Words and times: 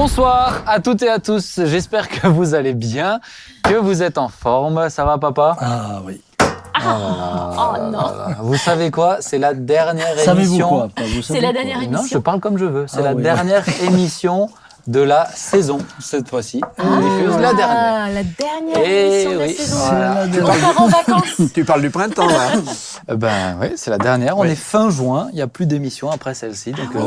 Bonsoir 0.00 0.62
à 0.68 0.78
toutes 0.78 1.02
et 1.02 1.08
à 1.08 1.18
tous. 1.18 1.58
J'espère 1.64 2.08
que 2.08 2.28
vous 2.28 2.54
allez 2.54 2.72
bien, 2.72 3.18
que 3.64 3.74
vous 3.74 4.00
êtes 4.04 4.16
en 4.16 4.28
forme. 4.28 4.88
Ça 4.90 5.04
va, 5.04 5.18
papa? 5.18 5.56
Ah 5.60 6.00
oui. 6.04 6.20
Oh 6.40 7.90
non. 7.90 7.98
Vous 8.42 8.56
savez 8.56 8.92
quoi? 8.92 9.16
C'est 9.18 9.38
la 9.38 9.54
dernière 9.54 10.16
Savez-vous 10.16 10.54
émission. 10.54 10.90
C'est 11.20 11.40
la 11.40 11.52
dernière 11.52 11.78
Non, 11.78 11.82
je 11.82 11.86
émission. 11.98 12.20
parle 12.20 12.38
comme 12.38 12.58
je 12.58 12.64
veux. 12.64 12.86
C'est 12.86 13.00
Ah 13.00 13.06
la 13.06 13.14
oui. 13.14 13.24
dernière 13.24 13.64
émission 13.82 14.48
de 14.86 15.00
la 15.00 15.26
saison 15.34 15.78
cette 15.98 16.28
fois-ci. 16.28 16.60
On 16.78 17.00
diffuse 17.00 17.36
la 17.40 17.52
dernière. 17.54 17.68
Ah, 17.68 18.08
la 18.08 18.22
dernière 18.22 18.76
Eh 18.84 19.14
émission 19.16 19.32
de 19.32 19.38
la 19.40 19.46
oui. 19.46 19.52
saison. 19.54 20.76
En 20.76 20.86
vacances. 20.86 21.24
Tu 21.54 21.64
parles 21.64 21.82
du 21.82 21.90
printemps, 21.90 22.28
là 22.28 22.52
Euh, 23.10 23.16
Ben 23.16 23.56
oui, 23.60 23.72
c'est 23.74 23.90
la 23.90 23.98
dernière. 23.98 24.38
On 24.38 24.42
Oui. 24.42 24.50
est 24.50 24.54
fin 24.54 24.90
juin. 24.90 25.26
Il 25.32 25.34
n'y 25.36 25.42
a 25.42 25.48
plus 25.48 25.66
d'émission 25.66 26.08
après 26.08 26.34
celle-ci. 26.34 26.70
Donc, 26.70 26.94
euh, 26.94 27.00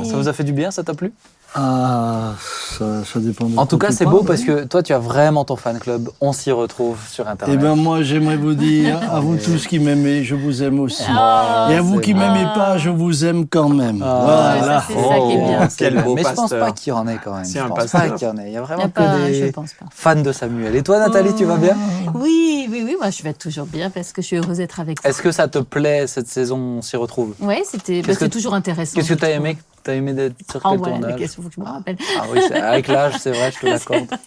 oui. 0.00 0.10
ça 0.10 0.16
vous 0.16 0.26
a 0.26 0.32
fait 0.32 0.42
du 0.44 0.52
bien? 0.52 0.72
Ça 0.72 0.82
t'a 0.82 0.94
plu? 0.94 1.12
Ah, 1.54 2.32
ça, 2.78 3.04
ça 3.04 3.20
dépend 3.20 3.44
de 3.46 3.58
En 3.58 3.66
tout 3.66 3.76
cas, 3.76 3.90
c'est 3.90 4.06
beau 4.06 4.22
parce 4.22 4.42
que 4.42 4.64
toi, 4.64 4.82
tu 4.82 4.92
as 4.94 4.98
vraiment 4.98 5.44
ton 5.44 5.56
fan 5.56 5.78
club. 5.78 6.08
On 6.20 6.32
s'y 6.32 6.50
retrouve 6.50 6.96
sur 7.10 7.26
Eh 7.26 7.30
Internet. 7.32 7.58
bien, 7.58 7.74
moi, 7.74 8.02
j'aimerais 8.02 8.36
vous 8.36 8.54
dire, 8.54 8.98
à 9.12 9.20
vous 9.20 9.36
tous 9.36 9.66
qui 9.66 9.78
m'aimez, 9.78 10.24
je 10.24 10.34
vous 10.34 10.62
aime 10.62 10.80
aussi. 10.80 11.02
Ah, 11.08 11.68
Et 11.70 11.74
à 11.76 11.82
vous 11.82 12.00
qui 12.00 12.14
m'aimez 12.14 12.44
pas, 12.54 12.78
je 12.78 12.88
vous 12.88 13.24
aime 13.26 13.46
quand 13.46 13.68
même. 13.68 14.02
Ah, 14.02 14.54
voilà. 14.58 14.84
c'est 14.88 14.94
ça 14.94 15.18
qui 15.26 15.32
est 15.32 15.46
bien. 15.46 15.68
c'est 15.68 15.76
Quel 15.78 15.92
bien. 15.94 16.02
beau 16.02 16.14
Mais 16.14 16.22
je 16.22 16.28
pense 16.28 16.36
pasteur. 16.40 16.60
pas 16.66 16.72
qu'il 16.72 16.90
y 16.90 16.96
en 16.96 17.06
ait 17.06 17.18
quand 17.22 17.34
même. 17.34 17.44
C'est 17.44 17.58
je 17.60 17.64
pense 17.66 17.76
pasteur. 17.78 18.00
pas 18.00 18.10
qu'il 18.10 18.28
y 18.28 18.30
en 18.30 18.36
ait. 18.38 18.46
Il 18.48 18.52
y 18.52 18.56
a 18.56 18.60
Il 18.60 18.62
y 18.62 18.66
vraiment 18.66 18.84
a 18.84 18.88
que 18.88 18.92
pas, 18.92 19.18
des 19.26 19.46
je 19.46 19.50
pense 19.52 19.72
pas. 19.74 19.84
fans 19.90 20.22
de 20.22 20.32
Samuel. 20.32 20.74
Et 20.74 20.82
toi, 20.82 20.98
Nathalie, 21.00 21.34
tu 21.34 21.44
vas 21.44 21.56
bien? 21.56 21.76
Oui, 22.14 22.66
oui, 22.70 22.82
oui, 22.84 22.96
moi 22.98 23.10
je 23.10 23.22
vais 23.22 23.34
toujours 23.34 23.66
bien 23.66 23.90
parce 23.90 24.12
que 24.12 24.22
je 24.22 24.26
suis 24.28 24.36
heureuse 24.36 24.56
d'être 24.56 24.80
avec 24.80 25.02
vous. 25.02 25.08
Est-ce 25.08 25.20
que 25.20 25.32
ça 25.32 25.48
te 25.48 25.58
plaît 25.58 26.06
cette 26.06 26.28
saison 26.28 26.56
On 26.78 26.82
s'y 26.82 26.96
retrouve? 26.96 27.34
Oui, 27.40 27.56
c'était 27.70 28.00
que- 28.02 28.14
c'est 28.14 28.28
toujours 28.30 28.54
intéressant. 28.54 28.92
Qu'est-ce 28.94 29.08
que 29.12 29.18
tu 29.18 29.24
as 29.24 29.30
aimé? 29.32 29.58
T'as 29.84 29.94
aimé 29.94 30.12
d'être 30.12 30.34
sur 30.50 30.60
Ah 30.64 30.70
quel 30.70 30.80
ouais, 30.80 30.90
la 30.90 30.98
tournage 30.98 31.18
question, 31.18 31.42
faut 31.42 31.48
que 31.48 31.54
je 31.56 31.60
me 31.60 31.66
rappelle. 31.66 31.96
Ah 32.18 32.24
oui, 32.32 32.40
avec 32.52 32.88
l'âge, 32.88 33.14
c'est 33.20 33.32
vrai, 33.32 33.50
je 33.52 33.58
te 33.60 33.66
l'accorde. 33.66 34.06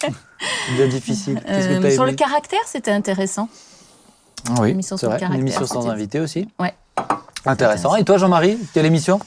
C'est 0.68 0.74
bien 0.74 0.86
difficile. 0.88 1.40
Qu'est-ce 1.46 1.68
que 1.68 1.72
Euh, 1.86 1.90
sur 1.90 2.02
aimé 2.02 2.10
le 2.12 2.16
caractère, 2.16 2.60
c'était 2.66 2.90
intéressant. 2.90 3.48
Ah 4.50 4.54
Oui, 4.60 4.68
l'émission 4.68 4.96
c'est 4.96 5.06
sur 5.06 5.10
vrai. 5.16 5.24
Une 5.26 5.40
émission 5.40 5.66
sans 5.66 5.88
invité 5.88 6.20
aussi. 6.20 6.46
Ouais. 6.60 6.74
Intéressant. 7.46 7.96
Et 7.96 8.04
toi, 8.04 8.18
Jean-Marie, 8.18 8.58
quelle 8.74 8.84
émission? 8.86 9.18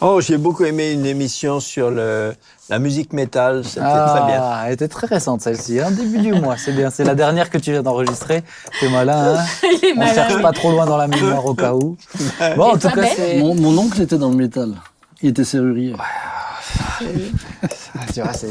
Oh, 0.00 0.20
j'ai 0.22 0.38
beaucoup 0.38 0.64
aimé 0.64 0.92
une 0.92 1.04
émission 1.04 1.60
sur 1.60 1.90
le, 1.90 2.34
la 2.70 2.78
musique 2.78 3.12
métal. 3.12 3.62
C'était 3.64 3.80
très 3.80 4.24
bien. 4.26 4.40
Ah, 4.40 4.62
elle 4.66 4.72
était 4.72 4.88
très 4.88 5.06
récente 5.06 5.42
celle-ci, 5.42 5.78
hein, 5.80 5.90
début 5.90 6.18
du 6.18 6.32
mois, 6.32 6.56
c'est 6.56 6.72
bien. 6.72 6.88
C'est 6.88 7.04
la 7.04 7.14
dernière 7.14 7.50
que 7.50 7.58
tu 7.58 7.72
viens 7.72 7.82
d'enregistrer. 7.82 8.42
T'es 8.80 8.88
malin, 8.88 9.36
hein 9.36 9.44
Il 9.62 9.84
est 9.88 9.92
On 9.92 9.96
malin. 9.96 10.14
cherche 10.14 10.40
pas 10.40 10.52
trop 10.52 10.70
loin 10.70 10.86
dans 10.86 10.96
la 10.96 11.08
mémoire 11.08 11.44
au 11.44 11.54
cas 11.54 11.74
où. 11.74 11.96
Bon, 12.56 12.72
en 12.72 12.78
tout 12.78 12.88
cas, 12.88 13.02
Ben? 13.18 13.40
Mon, 13.40 13.54
mon 13.54 13.76
oncle 13.76 14.00
était 14.00 14.16
dans 14.18 14.30
le 14.30 14.36
métal. 14.36 14.72
Il 15.22 15.30
était 15.30 15.44
serrurier. 15.44 15.94
Ah, 15.98 16.02
tu 18.12 18.20
vois, 18.20 18.32
c'est 18.32 18.48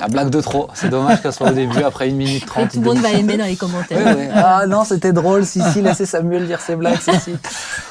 la 0.00 0.08
blague 0.08 0.30
de 0.30 0.40
trop. 0.40 0.68
C'est 0.74 0.88
dommage 0.88 1.22
qu'elle 1.22 1.32
soit 1.32 1.50
au 1.50 1.54
début, 1.54 1.82
après 1.82 2.08
une 2.08 2.16
minute 2.16 2.44
trente. 2.46 2.70
tout 2.70 2.80
le 2.80 2.84
monde 2.86 2.98
va 2.98 3.10
aimer 3.12 3.36
dans 3.36 3.44
les 3.44 3.56
commentaires. 3.56 3.98
Ouais, 3.98 4.14
ouais. 4.14 4.28
Ah 4.34 4.66
non, 4.66 4.84
c'était 4.84 5.12
drôle. 5.12 5.44
Si, 5.46 5.60
si, 5.72 5.80
laissez 5.82 6.06
Samuel 6.06 6.46
dire 6.46 6.60
ses 6.60 6.76
blagues, 6.76 7.00
si, 7.00 7.10
si. 7.20 7.34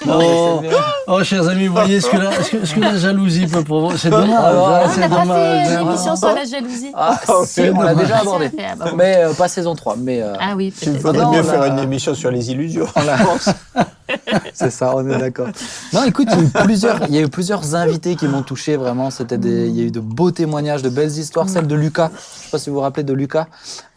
Oh, 0.07 0.59
c'est 0.61 0.67
bien. 0.69 0.77
oh, 1.07 1.23
chers 1.23 1.47
amis, 1.47 1.67
vous 1.67 1.73
voyez 1.73 1.99
ce 1.99 2.09
que 2.09 2.17
la, 2.17 2.31
ce 2.43 2.51
que, 2.51 2.65
ce 2.65 2.75
que 2.75 2.79
la 2.79 2.95
jalousie 2.97 3.47
peut 3.47 3.63
provoquer. 3.63 3.97
C'est 3.97 4.09
dommage. 4.09 4.29
Ah, 4.37 4.83
On 4.85 4.89
c'est 4.89 5.09
dommage. 5.09 5.27
fait 5.27 5.71
une 5.71 5.77
hein. 5.77 5.81
émission 5.89 6.15
sur 6.15 6.33
la 6.33 6.45
jalousie. 6.45 6.91
Ah, 6.95 7.19
si, 7.45 7.61
on 7.73 7.81
l'a 7.81 7.95
déjà 7.95 8.17
abordé. 8.19 8.51
Ah. 8.79 8.85
Mais 8.95 9.23
euh, 9.25 9.33
pas 9.33 9.47
saison 9.47 9.75
3. 9.75 9.95
Mais 9.97 10.21
euh, 10.21 10.33
Ah 10.39 10.53
oui, 10.55 10.73
Il 10.81 10.91
peut-être. 10.91 11.01
faudrait 11.01 11.23
Non, 11.23 11.31
mieux 11.31 11.43
faire 11.43 11.63
une 11.65 11.79
émission 11.79 12.13
sur 12.13 12.29
les 12.31 12.51
illusions. 12.51 12.87
on 12.95 13.01
l'a- 13.03 13.17
c'est 14.53 14.69
ça, 14.71 14.93
on 14.95 15.09
est 15.09 15.17
d'accord. 15.17 15.47
Non, 15.93 16.03
écoute, 16.03 16.27
il 16.31 16.37
y, 16.37 16.41
a 16.41 16.43
eu 16.43 16.65
plusieurs, 16.65 17.03
il 17.09 17.15
y 17.15 17.17
a 17.17 17.21
eu 17.21 17.29
plusieurs 17.29 17.75
invités 17.75 18.15
qui 18.15 18.27
m'ont 18.27 18.43
touché 18.43 18.75
vraiment. 18.77 19.09
C'était 19.09 19.37
des, 19.37 19.67
il 19.67 19.75
y 19.75 19.81
a 19.81 19.83
eu 19.85 19.91
de 19.91 19.99
beaux 19.99 20.31
témoignages, 20.31 20.81
de 20.81 20.89
belles 20.89 21.11
histoires. 21.17 21.49
Celle 21.49 21.67
de 21.67 21.75
Lucas. 21.75 22.11
Je 22.15 22.43
sais 22.45 22.49
pas 22.51 22.59
si 22.59 22.69
vous 22.69 22.75
vous 22.75 22.81
rappelez 22.81 23.03
de 23.03 23.13
Lucas. 23.13 23.47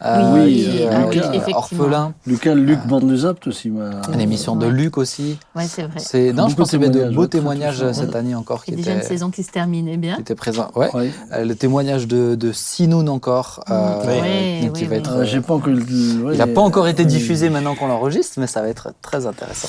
euh, 0.03 0.33
Oui, 0.33 0.63
qui, 0.63 0.69
oui, 0.69 1.09
qui 1.11 1.17
est 1.19 1.21
effectivement. 1.37 1.57
orphelin. 1.57 2.13
Lucas, 2.25 2.55
Luc 2.55 2.79
Van 2.87 2.99
de 3.01 3.15
Zapt 3.15 3.47
aussi. 3.47 3.69
m'a- 3.69 4.01
Une 4.13 4.19
émission 4.21 4.55
de 4.55 4.65
Ouais. 4.65 4.71
Luc 4.71 4.97
aussi. 4.97 5.37
Ouais, 5.55 5.65
c'est 5.67 5.83
vrai. 5.83 5.99
C'est 5.99 6.33
non, 6.33 6.47
je 6.49 6.55
pense 6.55 6.69
qu'il 6.71 6.81
y 6.81 6.83
avait 6.85 6.91
de 6.93 7.05
de 7.09 7.15
beaux 7.15 7.27
témoignages, 7.27 7.81
ouais, 7.81 7.93
cette 7.93 8.15
année 8.15 8.35
encore 8.35 8.63
qui 8.63 8.71
Il 8.71 8.79
y 8.79 8.81
a 8.81 8.83
déjà 8.83 8.95
une 8.97 9.03
saison 9.03 9.29
qui 9.29 9.43
se 9.43 9.51
terminait 9.51 9.97
bien. 9.97 10.15
qui 10.15 10.21
étaient 10.21 10.35
présents. 10.35 10.69
Ouais. 10.75 10.89
Ouais. 10.95 11.11
Euh, 11.33 11.45
le 11.45 11.55
témoignage 11.55 12.07
de, 12.07 12.35
de 12.35 12.51
Sinoun 12.51 13.07
encore, 13.09 13.63
euh, 13.69 13.99
Oui. 14.05 14.69
qui 14.73 14.81
Oui, 14.81 14.87
va 14.87 14.95
oui, 14.95 14.99
être. 14.99 15.11
Ah, 15.19 15.23
J'ai 15.23 15.41
pas 15.41 15.53
encore. 15.53 15.73
ouais, 15.73 16.33
il 16.33 16.37
n'a 16.37 16.47
pas 16.47 16.61
encore 16.61 16.87
été 16.87 17.03
ouais. 17.03 17.07
diffusé 17.09 17.49
maintenant 17.49 17.75
qu'on 17.75 17.87
l'enregistre, 17.87 18.39
mais 18.39 18.47
ça 18.47 18.61
va 18.61 18.67
être 18.69 18.93
très 19.01 19.25
intéressant. 19.25 19.67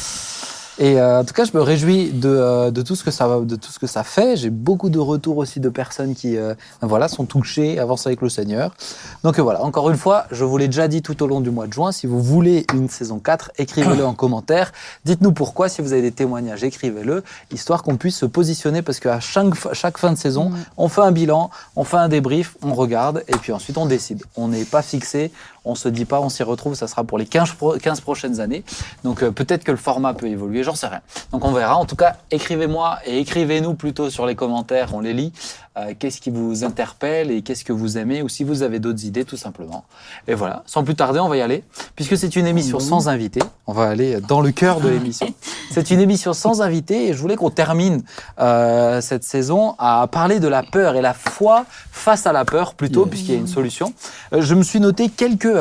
Et 0.80 0.98
euh, 0.98 1.20
en 1.20 1.24
tout 1.24 1.34
cas, 1.34 1.44
je 1.44 1.52
me 1.54 1.62
réjouis 1.62 2.10
de, 2.10 2.28
euh, 2.28 2.70
de 2.70 2.82
tout 2.82 2.96
ce 2.96 3.04
que 3.04 3.10
ça 3.10 3.28
de 3.40 3.56
tout 3.56 3.70
ce 3.70 3.78
que 3.78 3.86
ça 3.86 4.02
fait. 4.02 4.36
J'ai 4.36 4.50
beaucoup 4.50 4.88
de 4.90 4.98
retours 4.98 5.36
aussi 5.36 5.60
de 5.60 5.68
personnes 5.68 6.14
qui, 6.14 6.36
euh, 6.36 6.54
voilà, 6.80 7.06
sont 7.06 7.26
touchées, 7.26 7.78
avancent 7.78 8.06
avec 8.06 8.22
le 8.22 8.28
Seigneur. 8.28 8.74
Donc 9.22 9.38
voilà, 9.38 9.62
encore 9.62 9.90
une 9.90 9.98
fois, 9.98 10.24
je 10.30 10.42
vous 10.42 10.56
l'ai 10.56 10.66
déjà 10.66 10.88
dit 10.88 11.02
tout 11.02 11.22
au 11.22 11.26
long 11.26 11.40
du 11.40 11.50
mois 11.50 11.66
de 11.66 11.72
juin. 11.72 11.92
Si 11.92 12.06
vous 12.06 12.22
voulez 12.22 12.64
une 12.74 12.88
saison 12.88 13.18
4, 13.18 13.52
écrivez-le 13.58 14.04
en 14.04 14.14
commentaire. 14.14 14.72
Dites-nous 15.04 15.32
pourquoi. 15.32 15.68
Si 15.68 15.82
vous 15.82 15.92
avez 15.92 16.02
des 16.02 16.12
témoignages, 16.12 16.64
écrivez-le, 16.64 17.22
histoire 17.52 17.82
qu'on 17.82 17.96
puisse 17.96 18.16
se 18.16 18.26
positionner, 18.26 18.82
parce 18.82 19.00
qu'à 19.00 19.20
chaque, 19.20 19.54
chaque 19.74 19.98
fin 19.98 20.12
de 20.12 20.18
saison, 20.18 20.40
Mm. 20.48 20.56
on 20.78 20.88
fait 20.88 21.02
un 21.02 21.12
bilan, 21.12 21.50
on 21.76 21.84
fait 21.84 21.98
un 21.98 22.08
débrief, 22.08 22.56
on 22.62 22.74
regarde, 22.74 23.22
et 23.28 23.36
puis 23.36 23.52
ensuite 23.52 23.76
on 23.76 23.86
décide. 23.86 24.22
On 24.36 24.48
n'est 24.48 24.64
pas 24.64 24.82
fixé, 24.82 25.30
on 25.64 25.74
se 25.74 25.88
dit 25.88 26.04
pas, 26.04 26.20
on 26.20 26.28
s'y 26.28 26.42
retrouve, 26.42 26.74
ça 26.74 26.86
sera 26.88 27.04
pour 27.04 27.18
les 27.18 27.26
15, 27.26 27.52
pro- 27.52 27.76
15 27.78 28.00
prochaines 28.00 28.40
années. 28.40 28.64
Donc 29.04 29.22
euh, 29.22 29.30
peut-être 29.30 29.64
que 29.64 29.70
le 29.70 29.76
format 29.76 30.14
peut 30.14 30.26
évoluer, 30.28 30.62
j'en 30.62 30.74
sais 30.74 30.86
rien. 30.86 31.00
Donc 31.32 31.44
on 31.44 31.52
verra. 31.52 31.76
En 31.76 31.84
tout 31.84 31.96
cas, 31.96 32.16
écrivez-moi 32.30 32.98
et 33.04 33.18
écrivez-nous 33.18 33.74
plutôt 33.74 34.10
sur 34.10 34.26
les 34.26 34.34
commentaires, 34.34 34.94
on 34.94 35.00
les 35.00 35.12
lit. 35.12 35.32
Euh, 35.76 35.94
qu'est-ce 35.96 36.20
qui 36.20 36.30
vous 36.30 36.64
interpelle 36.64 37.30
et 37.30 37.42
qu'est-ce 37.42 37.64
que 37.64 37.72
vous 37.72 37.96
aimez, 37.96 38.22
ou 38.22 38.28
si 38.28 38.42
vous 38.42 38.64
avez 38.64 38.80
d'autres 38.80 39.04
idées, 39.04 39.24
tout 39.24 39.36
simplement. 39.36 39.84
Et 40.26 40.34
voilà, 40.34 40.64
sans 40.66 40.82
plus 40.82 40.96
tarder, 40.96 41.20
on 41.20 41.28
va 41.28 41.36
y 41.36 41.42
aller. 41.42 41.62
Puisque 41.94 42.16
c'est 42.16 42.34
une 42.34 42.48
émission 42.48 42.80
sans 42.80 43.08
invité, 43.08 43.40
on 43.68 43.72
va 43.72 43.84
aller 43.88 44.20
dans 44.20 44.40
le 44.40 44.50
cœur 44.50 44.80
de 44.80 44.88
l'émission. 44.88 45.32
C'est 45.72 45.92
une 45.92 46.00
émission 46.00 46.32
sans 46.32 46.62
invité 46.62 47.06
et 47.06 47.12
je 47.12 47.18
voulais 47.18 47.36
qu'on 47.36 47.50
termine 47.50 48.02
euh, 48.40 49.00
cette 49.00 49.22
saison 49.22 49.76
à 49.78 50.08
parler 50.10 50.40
de 50.40 50.48
la 50.48 50.64
peur 50.64 50.96
et 50.96 51.00
la 51.00 51.14
foi 51.14 51.64
face 51.92 52.26
à 52.26 52.32
la 52.32 52.44
peur 52.44 52.74
plutôt, 52.74 53.06
puisqu'il 53.06 53.34
y 53.34 53.36
a 53.36 53.38
une 53.38 53.46
solution. 53.46 53.94
Euh, 54.32 54.42
je 54.42 54.56
me 54.56 54.64
suis 54.64 54.80
noté 54.80 55.08
quelques, 55.08 55.56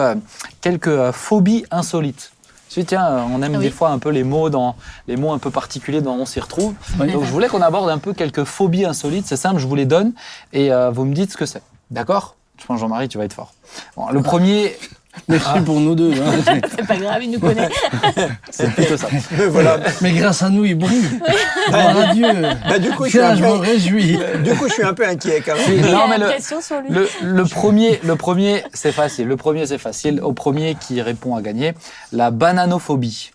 quelques 0.61 1.11
phobies 1.11 1.65
insolites. 1.69 2.31
Dit, 2.69 2.85
tiens, 2.85 3.05
euh, 3.05 3.21
on 3.31 3.41
aime 3.41 3.55
Ah 3.55 3.57
oui. 3.57 3.63
des 3.65 3.71
fois 3.71 3.89
un 3.89 3.99
peu 3.99 4.09
les 4.09 4.23
mots, 4.23 4.49
dans, 4.49 4.75
les 5.07 5.17
mots 5.17 5.31
un 5.31 5.39
peu 5.39 5.49
particuliers 5.51 6.01
dont 6.01 6.13
on 6.13 6.25
s'y 6.25 6.39
retrouve. 6.39 6.75
Oui. 6.99 7.11
Donc 7.11 7.23
je 7.25 7.31
voulais 7.31 7.47
qu'on 7.47 7.61
aborde 7.61 7.89
un 7.89 7.97
peu 7.97 8.13
quelques 8.13 8.43
phobies 8.43 8.85
insolites. 8.85 9.25
C'est 9.27 9.37
simple, 9.37 9.59
je 9.59 9.67
vous 9.67 9.75
les 9.75 9.85
donne 9.85 10.13
et 10.53 10.71
euh, 10.71 10.91
vous 10.91 11.05
me 11.05 11.13
dites 11.13 11.31
ce 11.31 11.37
que 11.37 11.45
c'est. 11.45 11.63
D'accord? 11.91 12.35
Je 12.57 12.65
pense 12.65 12.79
Jean-Marie, 12.79 13.07
tu 13.07 13.17
vas 13.17 13.25
être 13.25 13.33
fort. 13.33 13.53
Bon, 13.95 14.09
le 14.09 14.21
premier, 14.21 14.77
Merci 15.27 15.59
pour 15.65 15.79
nous 15.79 15.95
deux. 15.95 16.13
hein. 16.13 16.57
C'est 16.75 16.85
pas 16.87 16.95
grave, 16.95 17.23
il 17.23 17.31
nous 17.31 17.39
connaît. 17.39 17.67
c'est 18.51 18.71
plutôt 18.73 18.95
ça. 18.95 19.07
voilà. 19.49 19.79
Mais 20.01 20.11
grâce 20.11 20.41
à 20.43 20.49
nous, 20.49 20.65
il 20.65 20.75
brille. 20.75 21.19
À 21.71 22.13
Dieu. 22.13 22.27
Bah, 22.67 22.79
du 22.79 22.89
coup, 22.91 23.05
je 23.05 23.09
suis 23.09 23.19
Tiens, 23.19 23.31
un 23.31 23.35
je 23.35 23.43
m'en 23.43 23.53
peu, 23.57 23.65
réjouis. 23.65 24.19
du 24.43 24.51
coup, 24.55 24.67
je 24.67 24.73
suis 24.73 24.83
un 24.83 24.93
peu 24.93 25.05
inquiet 25.07 25.41
quand 25.45 25.55
même. 25.55 25.63
Il 25.67 25.81
Non, 25.91 26.01
a 26.03 26.07
mais 26.07 26.15
une 26.17 26.21
le- 26.21 26.61
sur 26.61 26.81
lui. 26.81 26.89
Le, 26.89 27.09
le 27.23 27.43
premier, 27.45 27.99
le 28.03 28.15
premier, 28.15 28.63
c'est 28.73 28.91
facile. 28.91 29.27
Le 29.27 29.35
premier, 29.37 29.65
c'est 29.65 29.77
facile. 29.77 30.21
Au 30.21 30.31
premier 30.33 30.75
qui 30.75 31.01
répond 31.01 31.35
à 31.35 31.41
gagner, 31.41 31.73
la 32.11 32.31
bananophobie. 32.31 33.31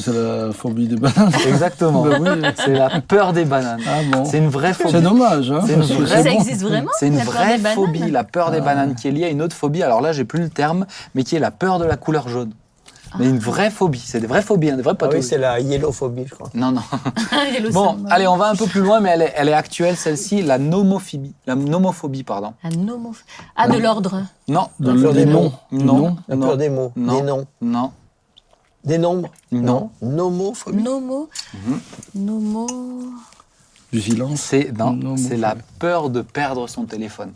C'est 0.00 0.12
la 0.12 0.52
phobie 0.52 0.88
des 0.88 0.96
bananes. 0.96 1.32
Exactement. 1.46 2.02
Bah 2.06 2.18
oui. 2.20 2.42
C'est 2.56 2.72
la 2.74 3.00
peur 3.00 3.32
des 3.32 3.44
bananes. 3.44 3.80
Ah 3.86 4.00
bon. 4.10 4.24
C'est 4.24 4.38
une 4.38 4.48
vraie 4.48 4.72
phobie. 4.72 4.92
C'est 4.92 5.02
dommage. 5.02 5.50
Hein, 5.50 5.60
C'est 5.66 5.74
une 5.74 5.82
vraie- 5.82 6.22
Ça 6.22 6.30
existe 6.30 6.62
vraiment 6.62 6.90
C'est 6.98 7.08
une 7.08 7.16
la 7.16 7.24
vraie 7.24 7.58
phobie, 7.58 8.10
la 8.10 8.24
peur 8.24 8.50
des 8.50 8.58
Ah. 8.58 8.62
bananes, 8.62 8.94
qui 8.94 9.08
est 9.08 9.12
liée 9.12 9.24
à 9.24 9.28
une 9.30 9.42
autre 9.42 9.56
phobie. 9.56 9.82
Alors 9.82 10.00
là, 10.00 10.12
j'ai 10.12 10.24
plus 10.24 10.40
le 10.40 10.48
terme, 10.48 10.86
mais 11.14 11.24
qui 11.24 11.36
est 11.36 11.40
la 11.40 11.50
peur 11.50 11.78
de 11.78 11.84
la 11.84 11.96
couleur 11.96 12.28
jaune. 12.28 12.52
Mais 13.18 13.26
une 13.28 13.38
vraie 13.38 13.68
phobie. 13.70 14.02
C'est 14.02 14.20
des 14.20 14.26
vraies 14.26 14.40
phobies, 14.40 14.70
hein, 14.70 14.76
des 14.76 14.82
vraies 14.82 14.94
Ah 15.02 15.08
oui, 15.12 15.22
c'est 15.22 15.36
la 15.36 15.60
yellophobie, 15.60 16.24
je 16.26 16.34
crois. 16.34 16.48
non, 16.54 16.72
non. 16.72 16.80
Bon, 17.72 17.98
allez, 18.08 18.26
on 18.26 18.38
va 18.38 18.48
un 18.48 18.54
peu 18.54 18.64
plus 18.66 18.80
loin, 18.80 19.00
mais 19.00 19.10
elle 19.10 19.20
est, 19.22 19.32
elle 19.36 19.48
est 19.50 19.52
actuelle, 19.52 19.96
celle-ci, 19.98 20.40
la 20.40 20.56
nomophobie. 20.56 21.34
La 21.46 21.54
nomophobie, 21.54 22.22
pardon. 22.24 22.54
Un 22.64 22.70
homo- 22.88 23.12
Ah, 23.54 23.68
de 23.68 23.76
l'ordre. 23.78 24.22
Non, 24.48 24.68
De- 24.80 24.92
peur 24.94 25.12
des 25.12 25.26
noms. 25.26 25.52
non, 25.70 25.94
Non. 25.98 26.16
La 26.26 26.36
peur 26.38 26.56
des 26.56 26.70
mots, 26.70 26.92
Non. 26.96 27.16
des 27.16 27.22
noms, 27.22 27.44
non, 27.60 27.90
des 28.84 28.98
nombres. 28.98 29.30
non. 29.52 29.90
Nomophobie. 30.02 30.82
Nomo. 30.82 31.28
Mhm. 31.54 31.80
Nomo. 32.14 32.66
Du 33.92 34.00
silence. 34.00 34.40
C'est 34.40 34.72
non, 34.76 34.98
la 35.36 35.54
peur 35.78 36.08
de 36.10 36.22
perdre 36.22 36.66
son 36.68 36.84
téléphone. 36.84 37.32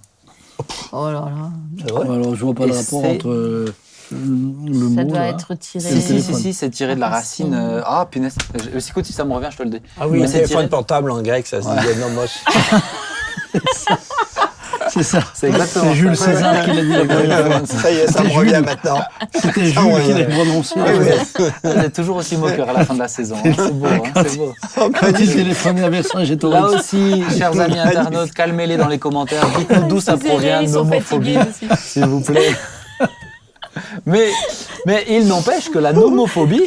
Oh 0.92 1.06
là 1.06 1.12
là. 1.30 1.50
Vrai 1.92 2.08
Alors, 2.08 2.34
je 2.34 2.44
vois 2.44 2.54
pas 2.54 2.64
Et 2.64 2.68
le 2.68 2.74
rapport 2.76 3.04
entre 3.04 3.28
euh, 3.28 3.74
le 4.10 4.94
Ça 4.94 5.02
mot. 5.02 5.10
doit 5.10 5.18
là. 5.18 5.28
être 5.28 5.54
tiré. 5.54 5.84
Si, 6.00 6.22
si, 6.22 6.34
si, 6.34 6.54
c'est 6.54 6.70
tiré 6.70 6.94
de 6.94 7.00
la 7.00 7.10
racine. 7.10 7.52
euh, 7.52 7.82
Ah, 7.84 8.08
punaise. 8.10 8.34
Je- 8.72 8.78
Si, 8.78 8.90
écoute, 8.90 9.04
si 9.04 9.12
ça 9.12 9.24
me 9.26 9.34
revient, 9.34 9.48
je 9.50 9.56
te 9.58 9.62
le 9.64 9.70
dis. 9.70 9.80
Ah 10.00 10.08
oui, 10.08 10.16
Mais 10.18 10.22
le 10.22 10.26
c'est 10.28 10.32
téléphone 10.34 10.56
tiré- 10.60 10.68
portable 10.70 11.10
en 11.10 11.20
grec, 11.20 11.46
ça 11.46 11.60
se 11.60 11.68
disait 11.68 11.96
nomos. 11.96 12.22
C'est 13.52 13.60
ça. 13.74 13.98
C'est 14.88 15.46
exactement 15.48 15.84
C'est 15.90 15.94
Jules 15.94 16.16
ça. 16.16 16.24
César 16.32 16.64
qui 16.64 16.72
l'a 16.72 16.82
dit 16.82 16.88
la 16.92 17.04
première 17.04 17.46
fois. 17.46 17.60
Ça 17.66 17.90
y 17.90 17.96
est, 17.96 18.06
ça 18.06 18.22
me 18.22 18.30
revient 18.30 18.62
maintenant. 18.64 19.00
C'était 19.34 19.72
Ça, 19.72 19.80
Jules 19.82 19.92
ouais, 19.92 20.02
qui 20.02 20.12
l'a 20.14 20.24
prononcé. 20.24 20.74
Vous 21.64 21.70
êtes 21.70 21.92
toujours 21.94 22.16
aussi 22.16 22.36
moqueur 22.36 22.68
à 22.68 22.72
la 22.72 22.84
fin 22.84 22.94
de 22.94 22.98
la 23.00 23.08
saison. 23.08 23.36
hein. 23.44 23.52
C'est 23.56 23.72
beau, 23.74 23.86
hein, 23.86 24.22
c'est 24.26 24.36
beau. 24.38 24.52
À 25.84 25.90
Vercingétorix. 25.90 26.54
Là 26.54 26.66
aussi, 26.66 27.24
chers 27.36 27.58
amis 27.60 27.78
internautes, 27.78 28.32
calmez-les 28.32 28.76
dans 28.76 28.88
les 28.88 28.98
commentaires. 28.98 29.46
Dites-nous 29.58 29.88
d'où 29.88 30.00
ça 30.00 30.16
provient, 30.16 30.62
l'homophobie, 30.62 31.38
s'il 31.78 32.06
vous 32.06 32.20
plaît. 32.20 32.54
Mais, 34.06 34.30
mais 34.86 35.04
il 35.08 35.26
n'empêche 35.26 35.68
que 35.70 35.78
la 35.78 35.92
nomophobie, 35.92 36.62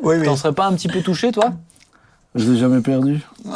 Oui, 0.00 0.16
oui. 0.18 0.24
t'en 0.24 0.36
serais 0.36 0.52
pas 0.54 0.66
un 0.66 0.72
petit 0.72 0.88
peu 0.88 1.00
touché, 1.02 1.30
toi? 1.32 1.52
Je 2.34 2.50
l'ai 2.52 2.58
jamais 2.58 2.80
perdu. 2.80 3.22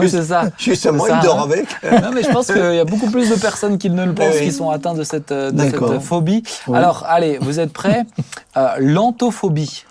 Oui, 0.00 0.08
c'est 0.08 0.24
ça. 0.24 0.44
Justement, 0.58 1.06
il 1.06 1.20
dort 1.20 1.42
avec. 1.42 1.66
Non, 1.82 2.10
mais 2.12 2.22
je 2.22 2.30
pense 2.30 2.46
qu'il 2.46 2.56
y 2.56 2.78
a 2.78 2.84
beaucoup 2.84 3.10
plus 3.10 3.28
de 3.28 3.34
personnes 3.36 3.76
qui 3.78 3.90
ne 3.90 4.04
le 4.04 4.14
pensent 4.14 4.34
Oui, 4.40 4.46
qui 4.46 4.52
sont 4.52 4.70
atteints 4.70 4.94
de 4.94 5.02
cette, 5.04 5.32
de 5.32 5.50
cette 5.62 5.72
D'accord. 5.72 6.02
phobie. 6.02 6.42
Oui. 6.66 6.76
Alors, 6.78 7.04
allez, 7.06 7.38
vous 7.38 7.60
êtes 7.60 7.72
prêts 7.72 8.04
Euh, 8.56 8.68
L'antophobie. 8.78 9.84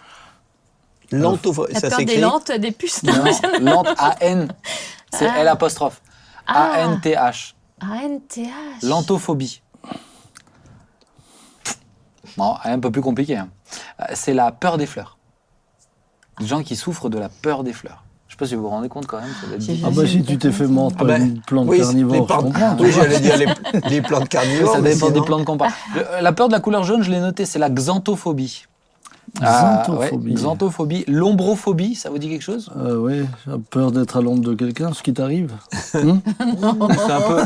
L'antophobie, 1.12 1.74
La 1.74 1.80
ça 1.80 1.90
peur 1.90 2.00
des 2.00 2.06
s'écrit. 2.08 2.22
lentes, 2.22 2.52
des 2.52 2.72
puces. 2.72 3.04
Non, 3.04 3.24
Lante, 3.62 3.88
A-N. 3.98 4.48
C'est 5.14 5.28
Ah. 5.28 5.40
L 5.42 5.48
apostrophe. 5.48 6.02
A-N-T-H. 6.48 7.56
ANTH. 7.82 8.84
L'antophobie. 8.84 9.62
Bon, 12.38 12.56
un 12.64 12.80
peu 12.80 12.90
plus 12.92 13.02
compliqué. 13.02 13.38
hein. 13.38 13.50
Euh, 14.02 14.06
C'est 14.14 14.34
la 14.34 14.52
peur 14.52 14.78
des 14.78 14.86
fleurs. 14.88 15.18
Des 16.44 16.50
gens 16.50 16.62
qui 16.62 16.76
souffrent 16.76 17.10
de 17.10 17.18
la 17.18 17.30
peur 17.30 17.64
des 17.64 17.74
fleurs. 17.74 18.04
Je 18.28 18.34
sais 18.34 18.38
pas 18.38 18.46
si 18.46 18.56
vous 18.56 18.64
vous 18.64 18.70
rendez 18.70 18.90
compte 18.90 19.06
quand 19.08 19.18
même. 19.22 19.30
ça. 19.62 19.72
Ah 19.86 19.90
bah 19.96 20.08
si 20.08 20.24
tu 20.24 20.38
t'es 20.38 20.52
fait 20.52 20.66
mordre 20.68 20.98
par 20.98 21.06
Ah 21.06 21.18
ben, 21.20 21.22
une 21.28 21.40
plante 21.42 21.68
Oui, 21.68 21.78
les 21.78 21.84
carnivore, 21.84 22.28
je 22.28 22.34
comprends. 22.36 22.78
Oui, 22.80 22.92
j'allais 22.92 23.20
dire 23.20 23.38
les, 23.38 23.46
les 23.90 24.02
plantes 24.02 24.28
carnivores. 24.28 24.74
Ça 24.74 24.82
dépend 24.82 25.10
des 25.12 25.22
plantes 25.22 25.46
qu'on 25.46 25.58
parle. 25.58 25.72
Le- 25.96 26.04
La 26.22 26.32
peur 26.34 26.48
de 26.48 26.54
la 26.54 26.60
couleur 26.60 26.84
jaune, 26.84 27.04
je 27.04 27.12
l'ai 27.12 27.20
noté, 27.20 27.46
c'est 27.46 27.60
la 27.60 27.70
xanthophobie. 27.70 28.66
Ah, 29.42 29.84
ouais, 29.90 29.96
Xanthophobie. 29.96 30.34
xanthophobie. 30.36 31.06
L'ombrophobie, 31.08 31.96
ça 31.96 32.10
vous 32.12 32.20
dit 32.20 32.30
quelque 32.30 32.44
chose? 32.44 32.70
Euh, 32.78 32.98
oui, 32.98 33.26
j'ai 33.48 33.54
peur 33.72 33.92
d'être 33.92 34.18
à 34.18 34.22
l'ombre 34.22 34.44
de 34.44 34.54
quelqu'un, 34.54 34.94
ce 34.94 35.02
qui 35.02 35.12
t'arrive. 35.14 35.52
C'est 35.72 36.02
un 36.04 37.22
peu. 37.22 37.42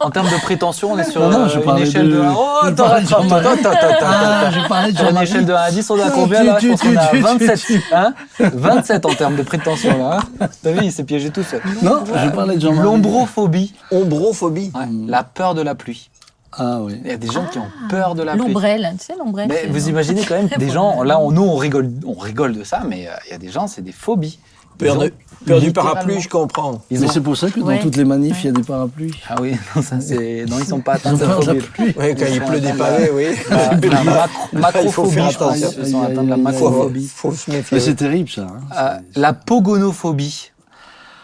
En 0.00 0.10
termes 0.10 0.28
de 0.28 0.40
prétention, 0.42 0.92
on 0.92 0.98
est 0.98 1.10
sur 1.10 1.20
Non, 1.22 1.30
non, 1.30 1.38
euh, 1.44 1.48
je 1.48 1.58
une 1.58 1.64
parlais 1.64 1.86
échelle 1.88 2.08
de. 2.08 2.16
de- 2.16 2.22
Oh, 2.30 2.46
je 2.62 2.68
attends, 2.68 2.84
parlais 2.84 3.04
attends, 3.04 3.22
Jean-Marie. 3.22 3.46
attends, 3.46 3.70
attends, 3.70 3.96
Ah, 4.02 4.50
j'ai 4.52 4.68
parlé 4.68 4.92
de 4.92 4.96
Sur 4.98 5.08
une 5.10 5.16
échelle 5.18 5.44
de 5.46 5.52
1 5.52 5.56
à 5.56 5.70
10, 5.70 5.90
on 5.90 5.96
est 5.96 6.02
à 6.02 6.06
Ah, 6.06 6.10
combien 6.14 6.44
là? 6.44 6.58
Je 6.60 6.68
pense 6.68 6.80
qu'on 6.82 6.88
tu- 7.10 7.20
27. 7.20 7.60
tu- 7.66 7.82
Hein? 7.92 8.14
27 8.38 9.06
en 9.06 9.14
termes 9.14 9.36
de 9.36 9.42
prétention 9.42 9.98
là. 9.98 10.18
hein? 10.40 10.46
T'as 10.62 10.70
vu, 10.72 10.80
il 10.84 10.92
s'est 10.92 11.04
piégé 11.04 11.30
tout 11.30 11.42
seul. 11.42 11.60
Non, 11.82 12.04
je 12.06 12.28
parlais 12.30 12.56
de 12.56 12.60
Jean-Marie. 12.60 12.84
L'ombrophobie, 12.84 13.74
Ombrophobie. 13.90 14.72
la 15.08 15.24
peur 15.24 15.54
de 15.54 15.62
la 15.62 15.74
pluie. 15.74 16.10
Ah 16.52 16.80
oui. 16.82 17.00
Il 17.04 17.10
y 17.10 17.14
a 17.14 17.16
des 17.16 17.28
gens 17.30 17.46
qui 17.46 17.58
ont 17.58 17.68
peur 17.88 18.14
de 18.14 18.22
la 18.22 18.32
pluie. 18.32 18.46
L'ombrelle, 18.48 18.94
tu 18.98 19.04
sais, 19.06 19.14
l'ombrelle. 19.18 19.48
Mais 19.48 19.66
vous 19.68 19.88
imaginez 19.88 20.22
quand 20.24 20.34
même 20.42 20.48
des 20.58 20.70
gens, 20.70 21.02
là 21.02 21.20
on, 21.20 21.30
nous 21.30 21.42
on 21.44 21.56
rigole, 21.56 21.90
on 22.06 22.14
rigole 22.14 22.54
de 22.56 22.64
ça, 22.64 22.82
mais 22.88 23.06
euh, 23.06 23.12
il 23.28 23.30
y 23.32 23.34
a 23.34 23.38
des 23.38 23.50
gens, 23.50 23.66
c'est 23.68 23.82
des 23.82 23.92
phobies. 23.92 24.38
Peur, 24.78 24.96
de- 24.96 25.12
peur 25.44 25.60
du 25.60 25.72
parapluie, 25.72 26.20
je 26.22 26.28
comprends. 26.30 26.80
Ils 26.90 27.00
Mais 27.00 27.06
ont- 27.06 27.10
c'est 27.10 27.20
pour 27.20 27.36
ça 27.36 27.50
que 27.50 27.60
dans 27.60 27.66
Ouais. 27.66 27.80
toutes 27.80 27.96
les 27.96 28.04
manifs, 28.06 28.42
il 28.42 28.46
y 28.46 28.48
a 28.48 28.52
des 28.52 28.62
parapluies. 28.62 29.14
Ah 29.28 29.34
oui, 29.40 29.52
non, 29.76 29.82
ça 29.82 30.00
c'est. 30.00 30.46
Non, 30.48 30.58
ils 30.58 30.64
sont 30.64 30.80
pas 30.80 30.94
atteints 30.94 31.12
de 31.12 31.20
la 31.22 31.28
phobie. 31.34 31.58
pluie. 31.60 31.94
Oui, 31.98 32.14
quand 32.18 32.24
il 32.32 32.40
pleut 32.40 32.60
des 32.60 32.72
pavés, 32.72 33.10
oui. 33.14 33.26
Macro- 33.50 34.38
Il 34.52 34.58
faut 34.58 34.58
macrophobie, 34.58 35.10
faire 35.12 35.30
je 35.30 35.38
pense. 35.38 35.56
attention. 35.62 35.80
Ils 35.84 35.90
sont 35.90 36.02
atteints 36.02 36.22
de 36.24 36.30
la 36.30 36.36
macrophobie. 36.38 37.08
faut 37.14 37.32
se 37.32 37.50
méfier. 37.50 37.76
Mais 37.76 37.80
c'est 37.80 37.94
terrible 37.94 38.30
ça. 38.30 38.46
hein. 38.46 38.60
Euh, 38.76 38.98
la 39.16 39.34
pogonophobie. 39.34 40.50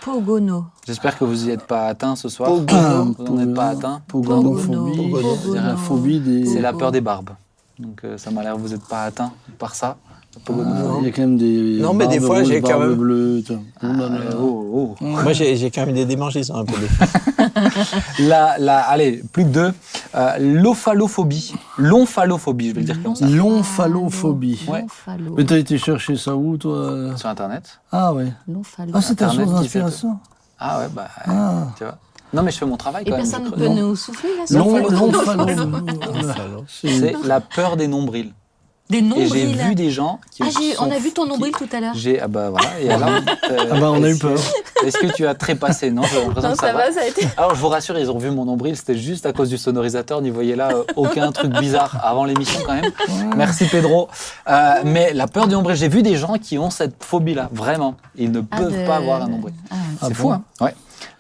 Pogono. 0.06 0.66
J'espère 0.86 1.18
que 1.18 1.24
vous 1.24 1.34
n'y 1.34 1.50
êtes 1.50 1.66
pas 1.66 1.88
atteint 1.88 2.14
ce 2.14 2.28
soir. 2.28 2.48
Pogono. 2.48 3.12
Vous 3.18 3.24
n'en 3.24 3.42
êtes 3.42 3.54
pas 3.54 3.70
atteint. 3.70 4.02
Pogonophobie, 4.06 4.96
Pogono. 4.96 5.36
c'est 5.42 5.60
la 5.60 5.76
phobie 5.76 6.20
des. 6.20 6.46
C'est 6.46 6.60
la 6.60 6.72
peur 6.72 6.92
des 6.92 7.00
barbes. 7.00 7.30
Donc 7.80 8.04
euh, 8.04 8.16
ça 8.16 8.30
m'a 8.30 8.44
l'air 8.44 8.54
que 8.54 8.60
vous 8.60 8.68
n'êtes 8.68 8.86
pas 8.86 9.02
atteint 9.02 9.32
par 9.58 9.74
ça. 9.74 9.96
Pogonophobie. 10.44 10.98
Il 11.02 11.06
y 11.06 11.08
a 11.08 11.12
quand 11.12 11.22
même 11.22 11.36
des. 11.38 11.78
Non, 11.80 11.94
mais 11.94 12.06
des 12.08 12.20
fois, 12.20 12.42
j'ai 12.44 12.60
quand 12.60 12.78
même- 12.78 13.42
tu 13.44 13.52
vois. 13.54 13.62
Oh 14.38 14.70
oh, 14.72 14.94
oh. 15.00 15.04
Moi, 15.04 15.32
j'ai 15.32 15.56
j'ai 15.56 15.70
quand 15.70 15.86
même 15.86 15.94
des 15.94 16.04
démangeaisons 16.04 16.54
un 16.56 16.64
peu. 16.64 16.76
La, 18.18 18.56
la, 18.58 18.80
allez, 18.80 19.22
plus 19.32 19.44
que 19.44 19.48
deux. 19.48 19.72
Euh, 20.14 20.30
L'ophalophobie. 20.38 21.54
L'omphalophobie, 21.78 22.70
je 22.70 22.74
vais 22.74 22.80
le 22.80 22.86
dire 22.86 23.02
comme 23.02 23.14
ça. 23.14 23.26
L'omphalophobie. 23.26 24.60
Ouais. 24.68 24.84
Mais 25.36 25.44
t'as 25.44 25.58
été 25.58 25.78
chercher 25.78 26.16
ça 26.16 26.34
où, 26.36 26.56
toi 26.56 27.16
Sur 27.16 27.28
Internet. 27.28 27.80
Ah 27.92 28.12
ouais. 28.12 28.32
Ah, 28.92 29.00
c'est 29.00 29.16
ta 29.16 29.28
source 29.30 29.50
d'inspiration 29.52 30.18
Ah 30.58 30.80
ouais, 30.80 30.86
bah, 30.94 31.08
Ah. 31.26 31.66
tu 31.76 31.84
vois. 31.84 31.98
Non, 32.32 32.42
mais 32.42 32.50
je 32.50 32.58
fais 32.58 32.66
mon 32.66 32.76
travail 32.76 33.04
Et 33.06 33.10
quand 33.10 33.16
même. 33.16 33.24
personne 33.26 33.44
ne 33.44 33.50
peut 33.50 33.68
nous 33.68 33.96
souffler 33.96 34.30
là. 34.36 34.44
C'est 36.68 37.14
la 37.24 37.40
peur 37.40 37.76
des 37.76 37.88
nombrils. 37.88 38.32
Des 38.88 38.98
Et 38.98 39.00
j'ai 39.00 39.06
nombrils. 39.08 39.56
vu 39.56 39.74
des 39.74 39.90
gens 39.90 40.20
qui 40.30 40.44
Ah, 40.44 40.46
on 40.80 40.90
a 40.92 40.98
vu 40.98 41.10
ton 41.10 41.24
qui- 41.24 41.28
nombril 41.30 41.52
tout 41.52 41.66
à 41.72 41.80
l'heure. 41.80 41.94
J'ai 41.96 42.20
ah 42.20 42.28
bah 42.28 42.50
voilà 42.50 42.68
et 42.80 42.88
alors 42.88 43.08
euh, 43.50 43.56
Ah 43.72 43.80
bah, 43.80 43.90
on 43.92 44.00
a 44.04 44.08
eu 44.10 44.16
peur. 44.16 44.38
Est-ce 44.84 44.98
que 44.98 45.08
tu 45.08 45.26
as 45.26 45.34
trépassé? 45.34 45.90
Non, 45.90 46.02
j'ai 46.04 46.20
l'impression 46.20 46.50
Non, 46.50 46.54
que 46.54 46.60
ça, 46.60 46.68
ça 46.68 46.72
va. 46.72 46.86
va, 46.86 46.92
ça 46.92 47.00
a 47.00 47.06
été. 47.06 47.26
Alors 47.36 47.54
je 47.56 47.60
vous 47.60 47.68
rassure, 47.68 47.98
ils 47.98 48.10
ont 48.12 48.18
vu 48.18 48.30
mon 48.30 48.44
nombril, 48.44 48.76
c'était 48.76 48.96
juste 48.96 49.26
à 49.26 49.32
cause 49.32 49.48
du 49.48 49.58
sonorisateur, 49.58 50.22
n'y 50.22 50.30
voyez 50.30 50.54
là 50.54 50.68
euh, 50.72 50.84
aucun 50.94 51.32
truc 51.32 51.50
bizarre 51.58 51.98
avant 52.04 52.24
l'émission 52.24 52.60
quand 52.64 52.74
même. 52.74 52.92
Merci 53.36 53.64
Pedro. 53.64 54.08
Euh, 54.48 54.74
mais 54.84 55.12
la 55.14 55.26
peur 55.26 55.48
du 55.48 55.54
nombril, 55.54 55.74
j'ai 55.76 55.88
vu 55.88 56.02
des 56.02 56.14
gens 56.16 56.34
qui 56.40 56.56
ont 56.56 56.70
cette 56.70 57.02
phobie-là, 57.02 57.48
vraiment. 57.52 57.96
Ils 58.16 58.30
ne 58.30 58.40
Ah, 58.52 58.56
peuvent 58.58 58.80
de- 58.82 58.86
pas 58.86 58.96
avoir 58.96 59.22
un 59.22 59.28
nombril. 59.28 59.54
Ah, 59.70 59.74
C'est 60.00 60.06
Ah 60.06 60.14
fou, 60.14 60.22
bon? 60.28 60.32
hein 60.34 60.42
Ouais. 60.60 60.74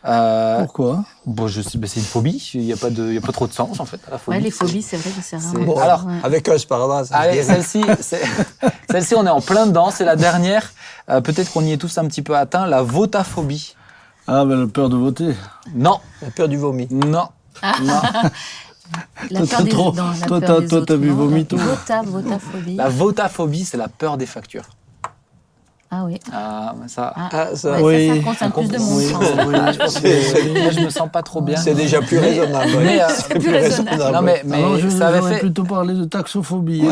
Euh, 0.06 0.62
Pourquoi? 0.64 1.04
bon, 1.26 1.48
je 1.48 1.60
sais, 1.62 1.78
bah, 1.78 1.86
c'est 1.88 1.98
une 2.00 2.06
phobie. 2.06 2.50
Il 2.54 2.60
n'y 2.60 2.72
a 2.72 2.76
pas 2.76 2.90
de, 2.90 3.08
il 3.08 3.14
y 3.14 3.18
a 3.18 3.20
pas 3.20 3.32
trop 3.32 3.46
de 3.46 3.52
sens 3.52 3.80
en 3.80 3.84
fait 3.84 3.98
à 4.06 4.12
la 4.12 4.18
phobie. 4.18 4.36
Ouais, 4.36 4.42
les 4.42 4.50
phobies, 4.50 4.82
c'est 4.82 4.96
vrai 4.96 5.10
que 5.10 5.20
c'est 5.22 5.36
rare. 5.36 5.52
Bon, 5.54 5.76
Alors, 5.80 6.06
Ouais. 6.06 6.14
Avec 6.22 6.48
un 6.48 6.56
sparadrap, 6.58 7.06
ça 7.06 7.16
Allez, 7.16 7.42
celle-ci, 7.42 7.82
c'est- 8.00 8.22
celle-ci, 8.90 9.14
on 9.16 9.26
est 9.26 9.30
en 9.30 9.40
plein 9.40 9.66
dedans. 9.66 9.90
C'est 9.90 10.04
la 10.04 10.16
dernière. 10.16 10.72
Euh, 11.10 11.20
Peut-être 11.20 11.52
qu'on 11.52 11.62
y 11.64 11.72
est 11.72 11.76
tous 11.76 11.98
un 11.98 12.06
petit 12.06 12.22
peu 12.22 12.36
atteint. 12.36 12.66
La 12.66 12.82
votaphobie. 12.82 13.74
Ah, 14.28 14.44
ben 14.44 14.60
la 14.60 14.66
peur 14.66 14.88
de 14.88 14.96
voter. 14.96 15.34
Non, 15.74 16.00
La 16.22 16.30
peur 16.30 16.48
du 16.48 16.56
vomi. 16.56 16.86
non, 16.90 17.06
non. 17.10 17.28
La 19.30 19.40
Toi, 19.40 19.46
peur 19.48 19.58
t'as 19.58 19.62
des, 19.64 19.70
trop- 19.70 19.92
non, 19.92 20.10
la 20.20 20.26
toi, 20.26 20.38
peur 20.40 20.48
t'as- 20.48 20.60
des 20.60 20.68
toi, 20.68 20.78
autres, 20.78 20.94
vu. 20.94 21.10
Vomito. 21.10 21.56
Vota, 21.56 22.02
votaphobie. 22.02 22.76
La 22.76 22.88
votaphobie, 22.88 23.64
c'est 23.64 23.76
la 23.76 23.88
peur 23.88 24.16
des 24.16 24.26
factures. 24.26 24.62
Ah 25.88 26.02
oui. 26.04 26.18
Ah, 26.32 26.74
mais 26.80 26.88
ça. 26.88 27.12
Ah, 27.14 27.28
Ah, 27.32 27.46
ça- 27.54 27.80
ouais, 27.80 27.82
Oui. 27.82 28.08
ça, 28.08 28.14
ça 28.16 28.22
concerne 28.22 28.52
plus 28.52 28.68
de 28.68 28.78
monde. 28.78 28.96
oui, 28.96 29.04
je 29.08 29.12
pense. 29.14 29.22
oui. 29.46 29.54
Je 29.72 29.78
pense 29.78 29.94
que 29.94 30.00
C'est- 30.08 30.48
moi, 30.62 30.70
je 30.72 30.80
me 30.80 30.90
sens 30.90 31.08
pas 31.12 31.22
trop 31.22 31.40
bien. 31.40 31.56
C'est 31.56 31.74
déjà 31.74 32.00
plus 32.02 32.18
raisonnable. 32.18 32.70
mais, 32.82 33.00
euh, 33.00 33.06
C'est 33.08 33.38
plus 33.38 33.50
raisonnable. 33.50 34.02
Non, 34.12 34.20
mais, 34.22 34.42
mais 34.44 34.56
Alors, 34.56 34.78
je, 34.78 34.88
ça 34.88 35.08
avait 35.08 35.34
fait. 35.34 35.38
plutôt 35.40 35.62
parlé 35.62 35.94
de 35.94 36.04
taxophobie. 36.04 36.82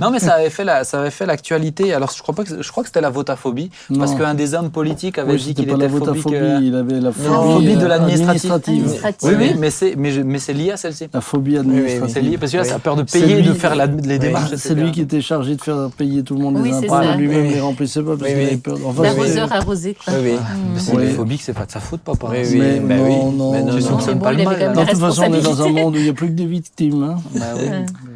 Non, 0.00 0.10
mais 0.10 0.18
ça 0.20 0.34
avait 0.34 0.48
fait 0.48 0.64
la, 0.64 0.84
ça 0.84 1.00
avait 1.00 1.10
fait 1.10 1.26
l'actualité. 1.26 1.92
Alors, 1.92 2.10
je 2.16 2.22
crois 2.22 2.34
pas 2.34 2.44
que, 2.44 2.62
je 2.62 2.70
crois 2.70 2.82
que 2.82 2.88
c'était 2.88 3.02
la 3.02 3.10
votaphobie, 3.10 3.70
parce 3.98 4.14
qu'un 4.14 4.32
des 4.34 4.54
hommes 4.54 4.70
politiques 4.70 5.18
avait 5.18 5.32
Oui, 5.34 5.38
dit 5.42 5.54
qu'il 5.54 5.66
pas 5.66 5.74
était 5.74 5.82
la 5.84 5.88
phobique. 5.90 6.06
votaphobie, 6.08 6.36
euh, 6.36 6.60
il 6.62 6.74
avait 6.74 7.00
la 7.00 7.12
phobie, 7.12 7.52
phobie 7.52 7.76
de 7.76 7.84
euh, 7.84 7.88
l'administratif. 7.88 8.50
administrative. 8.50 8.74
Administrative. 8.84 9.28
Oui, 9.28 9.34
oui, 9.50 9.56
mais 9.58 9.70
c'est, 9.70 9.94
mais, 9.96 10.10
je- 10.12 10.22
mais 10.22 10.38
c'est 10.38 10.54
lié 10.54 10.70
à 10.72 10.76
celle-ci. 10.78 11.08
La 11.12 11.20
phobie 11.20 11.52
oui, 11.52 11.58
administrative. 11.58 12.14
C'est 12.14 12.22
lié 12.22 12.38
parce 12.38 12.52
que 12.52 12.56
là, 12.56 12.64
ça 12.64 12.76
a 12.76 12.78
peur 12.78 12.96
de 12.96 13.02
payer, 13.02 13.42
de 13.42 13.52
faire 13.52 13.74
les 13.76 14.18
démarches. 14.18 14.54
C'est 14.56 14.74
lui 14.74 14.92
qui 14.92 15.02
était 15.02 15.20
chargé 15.20 15.56
de 15.56 15.60
faire 15.60 15.90
payer 15.96 16.22
tout 16.22 16.34
le 16.36 16.40
monde 16.40 16.64
les 16.64 16.72
impôts. 16.72 16.94
Lui-même, 17.18 17.46
oui. 17.48 17.60
remplissait 17.60 18.02
pas 18.02 18.16
Oui, 18.36 18.46
oui. 18.50 18.56
peur. 18.56 18.76
Enfin, 18.86 19.02
L'arroseur 19.02 19.52
arrosé, 19.52 19.94
quoi. 20.04 20.12
Oui, 20.14 20.20
oui. 20.32 20.38
Mais 20.74 20.80
c'est 20.80 20.94
Oui. 20.96 21.04
une 21.06 21.14
phobie 21.14 21.38
que 21.38 21.44
c'est 21.44 21.52
pas 21.52 21.66
de 21.66 21.70
sa 21.72 21.80
faute, 21.80 22.00
papa. 22.00 22.28
Oui, 22.30 22.38
oui. 22.50 22.58
Mais 22.58 22.80
bah 22.80 22.96
non, 22.96 23.04
oui. 23.04 23.36
non, 23.36 23.52
Mais 23.52 23.62
non, 23.62 23.72
non. 23.72 23.98
Mais 24.06 24.14
bon, 24.14 24.20
pas 24.20 24.32
il 24.32 24.38
le 24.38 24.42
avait 24.42 24.44
mal. 24.44 24.58
quand 24.58 24.74
même. 24.76 24.86
De 24.86 24.90
toute 24.90 25.00
façon, 25.00 25.22
on 25.28 25.34
est 25.34 25.40
dans 25.42 25.62
un 25.62 25.68
monde 25.68 25.94
où 25.94 25.98
il 25.98 26.04
n'y 26.04 26.08
a 26.08 26.12
plus 26.12 26.26
que 26.28 26.32
des 26.32 26.46
victimes. 26.46 27.02
hein. 27.02 27.16
Bah 27.34 27.44
oui. 27.56 27.62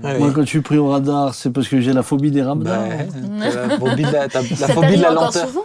Ah 0.03 0.09
oui. 0.15 0.19
Moi, 0.19 0.33
quand 0.35 0.43
je 0.43 0.47
suis 0.49 0.61
pris 0.61 0.79
au 0.79 0.89
radar, 0.89 1.35
c'est 1.35 1.51
parce 1.51 1.69
que 1.69 1.81
j'ai 1.81 1.93
la 1.93 2.03
phobie 2.03 2.31
des 2.31 2.43
Bah, 2.43 2.55
t'as 2.65 3.67
la 3.69 3.79
phobie 3.79 4.03
de 4.05 4.13
la, 4.13 4.69
phobie 4.69 4.97
de 4.97 5.03
la 5.03 5.11
lenteur. 5.13 5.47
souvent 5.49 5.65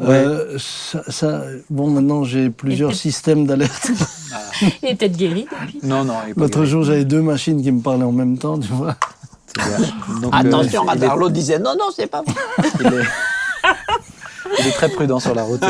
Euh, 0.00 0.56
ça, 0.58 1.02
ça- 1.08 1.42
bon, 1.70 1.88
maintenant, 1.88 2.24
j'ai 2.24 2.50
plusieurs 2.50 2.94
systèmes 2.94 3.46
d'alerte. 3.46 3.90
Il 4.82 4.88
est 4.88 4.94
peut-être 4.96 5.16
guéri 5.16 5.46
depuis. 5.50 5.78
Non, 5.84 6.04
non, 6.04 6.14
il 6.26 6.30
est 6.30 6.34
pas 6.34 6.40
L'autre 6.42 6.64
jour, 6.64 6.82
j'avais 6.84 7.04
deux 7.04 7.22
machines 7.22 7.62
qui 7.62 7.70
me 7.70 7.80
parlaient 7.80 8.04
en 8.04 8.10
même 8.12 8.36
temps, 8.38 8.58
tu 8.58 8.68
vois. 8.72 8.96
C'est 9.46 9.62
bien. 9.64 9.88
Donc, 10.20 10.34
euh, 10.34 10.36
Attention, 10.36 10.82
il 10.84 10.88
radar. 10.88 11.16
L'autre 11.16 11.32
disait 11.32 11.58
non, 11.60 11.74
non, 11.78 11.86
c'est 11.94 12.06
pas 12.08 12.22
vrai. 12.26 13.02
Il 14.60 14.66
est- 14.68 14.72
très 14.72 14.88
prudent 14.90 15.18
sur 15.20 15.34
la 15.34 15.42
route. 15.42 15.64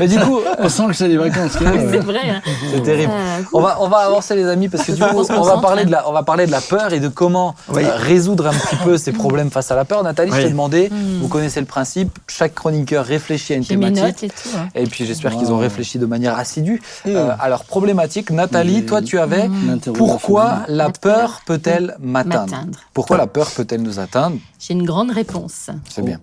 Mais 0.00 0.08
du 0.08 0.18
coup, 0.18 0.40
On 0.58 0.68
sent 0.68 0.82
que 0.88 0.92
c'est 0.94 1.06
les 1.08 1.16
vacances. 1.16 1.52
C'est 1.52 1.98
vrai. 1.98 2.20
hein. 2.28 2.40
c'est 2.72 2.82
terrible. 2.82 3.12
Euh, 3.14 3.40
On 3.52 3.60
va, 3.60 3.78
on 3.80 3.88
va 3.88 3.98
avancer 3.98 4.34
les 4.34 4.44
amis 4.46 4.68
parce 4.68 4.84
que 4.84 4.92
du 4.92 5.00
coup, 5.00 5.24
On 5.30 5.42
va, 5.42 5.58
parler 5.58 5.84
de 5.84 5.88
hein. 5.88 5.98
la, 6.02 6.08
on 6.08 6.12
va 6.12 6.22
parler 6.24 6.46
de 6.46 6.50
la 6.50 6.60
peur 6.60 6.92
et 6.92 6.98
de 7.00 7.06
comment 7.08 7.54
Oui. 7.68 7.84
euh, 7.84 7.90
résoudre 7.96 8.48
un 8.48 8.52
petit 8.52 8.76
peu 8.84 8.96
ces 8.98 9.12
problèmes 9.12 9.50
face 9.50 9.70
à 9.70 9.76
la 9.76 9.84
peur. 9.84 10.02
Nathalie, 10.02 10.32
je 10.32 10.36
t'ai 10.42 10.50
demandé, 10.50 10.88
Hmm. 10.90 11.20
vous 11.22 11.28
connaissez 11.28 11.60
le 11.60 11.66
principe, 11.66 12.18
chaque 12.26 12.54
chroniqueur 12.54 13.04
réfléchit 13.04 13.52
à 13.52 13.56
une 13.56 13.64
thématique. 13.64 14.02
notes 14.02 14.22
et 14.24 14.28
tout. 14.28 14.48
hein. 14.58 14.68
Et 14.74 14.84
puis 14.86 15.06
j'espère 15.06 15.36
qu'ils 15.36 15.52
ont 15.52 15.58
réfléchi 15.58 15.98
de 15.98 16.06
manière 16.06 16.36
assidue. 16.36 16.82
Hmm. 17.06 17.10
Euh, 17.10 17.30
alors, 17.40 17.64
problématique, 17.64 18.30
Nathalie, 18.30 18.84
toi 18.84 19.02
tu 19.02 19.18
avais 19.20 19.48
L'interrogaphobie. 19.48 19.98
pourquoi 19.98 20.58
la 20.68 20.90
peur 20.90 21.40
peut-elle 21.46 21.96
m'atteindre? 22.00 22.50
M'atteindre. 22.52 22.78
Pourquoi 22.92 23.16
la 23.16 23.26
peur 23.28 23.50
peut-elle 23.50 23.82
nous 23.82 23.98
atteindre? 24.00 24.36
J'ai 24.58 24.74
une 24.74 24.84
grande 24.84 25.10
réponse. 25.12 25.70
C'est 25.88 26.04
bien. 26.04 26.18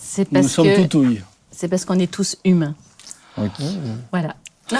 C'est 0.00 0.30
Nous 0.32 0.40
parce 0.40 0.52
sommes 0.52 0.66
que 0.88 0.98
c'est 1.50 1.68
parce 1.68 1.84
qu'on 1.84 1.98
est 1.98 2.10
tous 2.10 2.36
humains. 2.44 2.74
Oui. 3.38 3.48
Voilà. 4.10 4.34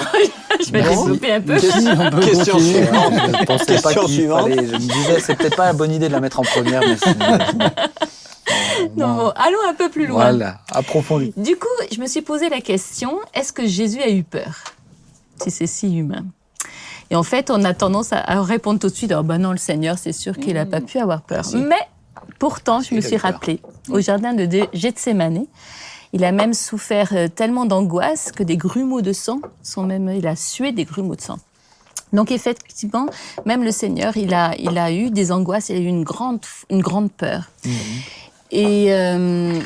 Je 0.66 0.70
vais 0.72 0.82
Non. 0.82 1.04
développer 1.04 1.32
un 1.32 1.40
peu. 1.40 1.58
Si, 1.58 1.68
on 1.88 2.10
peut 2.10 2.20
Question 2.20 2.54
continuer. 2.54 2.84
suivante. 2.84 3.12
Je 3.14 3.26
ne 3.30 3.44
pensais 3.44 3.64
pas 3.80 3.82
Question 3.82 4.04
qu'il 4.06 4.14
suivante. 4.14 4.40
fallait. 4.42 4.66
Je 4.66 4.72
me 4.72 4.78
disais, 4.78 5.20
c'est 5.20 5.36
peut-être 5.36 5.56
pas 5.56 5.66
la 5.66 5.72
bonne 5.74 5.92
idée 5.92 6.08
de 6.08 6.12
la 6.12 6.20
mettre 6.20 6.40
en 6.40 6.42
première, 6.42 6.80
mais 6.80 6.96
c'est. 6.96 7.16
Non, 8.96 9.14
bon, 9.16 9.28
allons 9.36 9.58
un 9.68 9.74
peu 9.74 9.88
plus 9.88 10.06
loin. 10.06 10.30
Voilà, 10.30 10.60
approfondi. 10.70 11.32
Du 11.36 11.56
coup, 11.56 11.66
je 11.92 12.00
me 12.00 12.06
suis 12.06 12.22
posé 12.22 12.48
la 12.48 12.60
question 12.60 13.18
est-ce 13.34 13.52
que 13.52 13.66
Jésus 13.66 14.00
a 14.00 14.10
eu 14.10 14.22
peur 14.22 14.62
Si 15.42 15.50
c'est 15.50 15.66
si 15.66 15.96
humain? 15.96 16.24
Et 17.10 17.16
en 17.16 17.22
fait, 17.22 17.50
on 17.50 17.64
a 17.64 17.74
tendance 17.74 18.12
à, 18.12 18.22
répondre 18.42 18.78
tout 18.78 18.88
de 18.88 18.94
suite 18.94 19.12
oh 19.16 19.22
ben 19.22 19.38
non, 19.38 19.50
le 19.52 19.56
Seigneur, 19.58 19.98
c'est 19.98 20.12
sûr 20.12 20.36
qu'il 20.36 20.54
n'a 20.54 20.66
pas 20.66 20.80
pu 20.80 20.98
avoir 20.98 21.22
peur. 21.22 21.44
Si. 21.44 21.56
Mais 21.56 21.74
pourtant, 22.38 22.80
je 22.80 22.94
me 22.94 23.00
suis 23.00 23.16
rappelé 23.16 23.60
au 23.88 24.00
jardin 24.00 24.34
de 24.34 24.48
Gethsémane. 24.72 25.46
Il 26.12 26.24
a 26.24 26.32
même 26.32 26.54
souffert 26.54 27.12
euh, 27.12 27.28
tellement 27.28 27.66
d'angoisse 27.66 28.32
que 28.32 28.42
des 28.42 28.56
grumeaux 28.56 29.02
de 29.02 29.12
sang 29.12 29.40
sont 29.62 29.82
même. 29.82 30.08
Il 30.08 30.26
a 30.26 30.36
sué 30.36 30.72
des 30.72 30.84
grumeaux 30.84 31.16
de 31.16 31.20
sang. 31.20 31.38
Donc 32.12 32.30
effectivement, 32.30 33.06
même 33.44 33.64
le 33.64 33.72
Seigneur, 33.72 34.16
il 34.16 34.32
a, 34.32 34.54
il 34.58 34.78
a 34.78 34.92
eu 34.92 35.10
des 35.10 35.32
angoisses, 35.32 35.68
il 35.68 35.76
a 35.76 35.80
eu 35.80 35.86
une 35.86 36.04
grande, 36.04 36.40
une 36.70 36.80
grande 36.80 37.10
peur. 37.10 37.50
Et, 38.52 38.94
euh, 38.94 39.60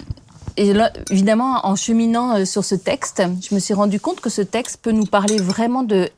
et 0.56 0.72
là, 0.72 0.90
évidemment, 1.10 1.66
en 1.66 1.76
cheminant 1.76 2.36
euh, 2.36 2.44
sur 2.44 2.64
ce 2.64 2.74
texte, 2.74 3.22
je 3.42 3.54
me 3.54 3.60
suis 3.60 3.74
rendu 3.74 4.00
compte 4.00 4.20
que 4.20 4.30
ce 4.30 4.42
texte 4.42 4.80
peut 4.82 4.92
nous 4.92 5.06
parler 5.06 5.36
vraiment 5.36 5.82
de 5.82 6.08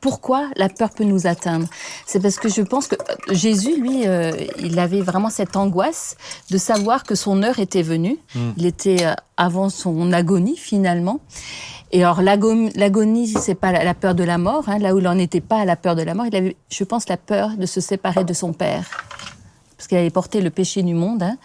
pourquoi 0.00 0.48
la 0.56 0.68
peur 0.68 0.90
peut 0.90 1.04
nous 1.04 1.26
atteindre. 1.26 1.66
C'est 2.06 2.20
parce 2.20 2.36
que 2.38 2.48
je 2.48 2.62
pense 2.62 2.86
que 2.86 2.94
euh, 2.96 3.34
Jésus, 3.34 3.80
lui, 3.80 4.06
euh, 4.06 4.32
il 4.58 4.78
avait 4.78 5.00
vraiment 5.00 5.30
cette 5.30 5.56
angoisse 5.56 6.16
de 6.50 6.58
savoir 6.58 7.04
que 7.04 7.14
son 7.14 7.42
heure 7.42 7.58
était 7.58 7.82
venue. 7.82 8.16
Il 8.56 8.66
était 8.66 9.04
euh, 9.06 9.14
avant 9.36 9.68
son 9.70 10.12
agonie 10.12 10.56
finalement. 10.56 11.20
Et 11.90 12.04
alors 12.04 12.20
l'ago- 12.22 12.68
l'agonie, 12.74 13.28
c'est 13.28 13.54
pas 13.54 13.72
la, 13.72 13.94
peur 13.94 14.14
de 14.14 14.22
la 14.24 14.38
mort. 14.38 14.68
hein. 14.68 14.78
là 14.78 14.94
où 14.94 14.98
il 14.98 15.04
n'en 15.04 15.18
était 15.18 15.40
pas 15.40 15.60
à 15.60 15.64
la 15.64 15.74
peur 15.76 15.96
de 15.96 16.02
la 16.02 16.14
mort, 16.14 16.26
il 16.26 16.36
avait, 16.36 16.56
je 16.70 16.84
pense, 16.84 17.08
la 17.08 17.16
peur 17.16 17.56
de 17.56 17.66
se 17.66 17.80
séparer 17.80 18.24
de 18.24 18.32
son 18.34 18.52
père 18.52 18.84
parce 19.76 19.86
qu'il 19.86 19.96
avait 19.98 20.10
porté 20.10 20.40
le 20.40 20.50
péché 20.50 20.82
du 20.82 20.92
monde. 20.92 21.22
hein. 21.22 21.36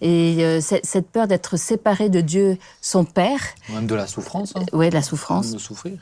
Et 0.00 0.38
euh, 0.40 0.60
cette 0.60 1.08
peur 1.08 1.28
d'être 1.28 1.56
séparé 1.56 2.08
de 2.08 2.20
Dieu, 2.20 2.58
son 2.80 3.04
Père, 3.04 3.38
Même 3.72 3.86
de 3.86 3.94
la 3.94 4.08
souffrance. 4.08 4.52
Hein. 4.56 4.64
ouais, 4.72 4.90
la 4.90 5.02
souffrance. 5.02 5.52
De 5.52 5.58
souffrir. 5.58 5.98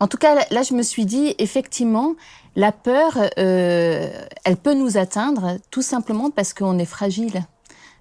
En 0.00 0.08
tout 0.08 0.16
cas, 0.16 0.34
là- 0.50 0.62
je 0.62 0.74
me 0.74 0.82
suis 0.82 1.04
dit, 1.06 1.34
effectivement, 1.38 2.14
la 2.56 2.72
peur, 2.72 3.18
euh, 3.38 4.08
elle 4.44 4.56
peut 4.56 4.74
nous 4.74 4.96
atteindre 4.96 5.58
tout 5.70 5.82
simplement 5.82 6.30
parce 6.30 6.52
qu'on 6.54 6.78
est 6.78 6.84
fragile, 6.86 7.44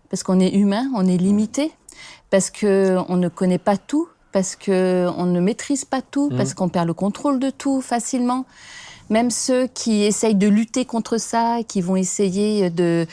parce 0.10 0.24
qu'on 0.24 0.40
est 0.40 0.54
humain, 0.56 0.90
on 0.96 1.06
est 1.08 1.18
limité, 1.18 1.72
parce 2.30 2.50
qu'on 2.50 3.16
ne 3.18 3.28
connaît 3.28 3.58
pas 3.58 3.78
tout, 3.78 4.08
parce 4.32 4.56
qu'on 4.56 5.26
ne 5.26 5.40
maîtrise 5.40 5.86
pas 5.86 6.02
tout, 6.02 6.30
parce 6.38 6.54
qu'on 6.54 6.70
perd 6.70 6.88
le 6.88 6.94
contrôle 6.94 7.40
de 7.40 7.50
tout 7.50 7.82
facilement. 7.82 8.46
Même 9.10 9.32
ceux 9.32 9.66
qui 9.68 10.04
essayent 10.04 10.36
de 10.36 10.48
lutter 10.48 10.86
contre 10.86 11.18
ça, 11.18 11.58
qui 11.68 11.82
vont 11.82 11.96
essayer 11.96 12.70
de, 12.70 13.08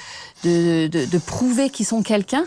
de, 0.44 0.88
de- 0.88 1.06
de 1.06 1.18
prouver 1.18 1.70
qu'ils 1.70 1.86
sont 1.86 2.02
quelqu'un, 2.02 2.44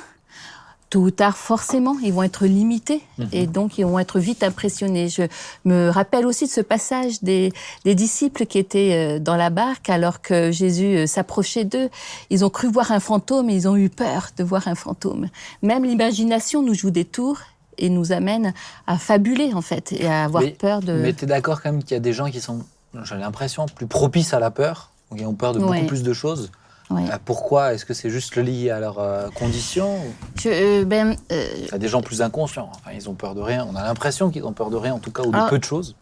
tôt 0.89 1.01
ou 1.01 1.11
tard, 1.11 1.37
forcément, 1.37 1.97
ils 2.03 2.11
vont 2.11 2.23
être 2.23 2.45
limités 2.45 3.01
et 3.31 3.45
donc 3.47 3.77
ils 3.77 3.85
vont 3.85 3.99
être 3.99 4.19
vite 4.19 4.41
impressionnés. 4.43 5.07
Je 5.07 5.23
me 5.65 5.89
rappelle 5.89 6.25
aussi 6.25 6.45
de 6.45 6.49
ce 6.51 6.61
passage 6.61 7.21
des, 7.21 7.53
des 7.85 7.93
disciples 7.95 8.45
qui 8.47 8.57
étaient 8.57 9.17
euh, 9.17 9.19
dans 9.19 9.35
la 9.35 9.49
barque 9.51 9.89
alors 9.89 10.21
que 10.21 10.51
Jésus 10.51 10.95
euh, 10.97 11.05
s'approchait 11.07 11.63
d'eux. 11.65 11.89
Ils 12.31 12.43
ont 12.43 12.49
cru 12.49 12.67
voir 12.71 12.91
un 12.91 12.99
fantôme 12.99 13.49
et 13.49 13.55
ils 13.55 13.67
ont 13.67 13.75
eu 13.77 13.89
peur 13.89 14.29
de 14.37 14.43
voir 14.43 14.67
un 14.67 14.75
fantôme. 14.75 15.27
Même 15.61 15.83
l'imagination 15.85 16.63
nous 16.63 16.73
joue 16.73 16.89
des 16.91 17.05
tours 17.05 17.39
et 17.77 17.89
nous 17.89 18.11
amène 18.11 18.53
à 18.87 18.97
fabuler 18.97 19.53
en 19.53 19.61
fait 19.61 19.91
et 19.91 20.07
à 20.07 20.23
avoir 20.25 20.43
Mais- 20.43 20.51
peur 20.51 20.81
de... 20.81 20.93
Mais 20.93 21.13
tu 21.13 21.25
es 21.25 21.27
d'accord 21.27 21.61
quand 21.61 21.71
même 21.71 21.83
qu'il 21.83 21.91
y 21.91 21.97
a 21.97 22.01
des 22.01 22.13
gens 22.13 22.29
qui 22.31 22.41
sont, 22.41 22.59
j'ai 23.03 23.15
l'impression, 23.15 23.67
plus 23.67 23.87
propices 23.87 24.33
à 24.33 24.39
la 24.39 24.49
peur, 24.51 24.89
qui 25.15 25.23
ont 25.25 25.33
peur 25.35 25.53
de 25.53 25.59
Ouais. 25.59 25.77
beaucoup 25.77 25.87
plus 25.87 26.03
de 26.03 26.13
choses? 26.13 26.51
Euh, 26.91 27.17
Pourquoi? 27.23 27.73
Est-ce 27.73 27.85
que 27.85 27.93
c'est 27.93 28.09
juste 28.09 28.35
lié 28.35 28.69
à 28.71 28.79
leurs 28.79 28.99
euh, 28.99 29.29
conditions 29.29 29.97
Je, 30.35 30.49
euh, 30.49 30.85
ben, 30.85 31.15
euh, 31.31 31.47
Il 31.57 31.67
y 31.67 31.73
a 31.73 31.77
des 31.77 31.87
gens 31.87 32.01
plus 32.01 32.21
inconscients. 32.21 32.69
Enfin, 32.75 32.91
ils 32.95 33.09
ont 33.09 33.13
peur 33.13 33.35
de 33.35 33.41
rien. 33.41 33.67
On 33.71 33.75
a 33.75 33.83
l'impression 33.83 34.29
qu'ils 34.29 34.45
ont 34.45 34.53
peur 34.53 34.69
de 34.69 34.77
rien, 34.77 34.95
en 34.95 34.99
tout 34.99 35.11
cas, 35.11 35.23
ou 35.23 35.31
de 35.31 35.49
peu 35.49 35.59
de 35.59 35.63
choses. 35.63 35.95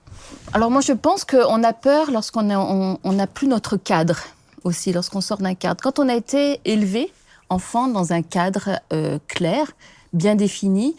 Alors 0.54 0.72
moi, 0.72 0.82
je 0.82 0.94
pense 0.94 1.26
qu'on 1.26 1.64
a 1.64 1.74
peur 1.74 2.12
lorsqu'on 2.12 2.44
n'a 2.44 2.60
on, 2.60 3.00
on 3.04 3.12
n'a 3.14 3.28
plus 3.28 3.48
notre 3.48 3.78
cadre 3.78 4.18
aussi, 4.64 4.94
lorsqu'on 4.94 5.22
sort 5.22 5.38
d'un 5.40 5.56
cadre. 5.56 5.82
Quand 5.82 6.00
on 6.00 6.10
a 6.10 6.16
été 6.16 6.60
élevé, 6.66 7.12
enfant, 7.50 7.88
dans 7.88 8.14
un 8.14 8.22
cadre 8.22 8.80
clair, 9.28 9.68
bien 10.14 10.36
défini, 10.36 10.96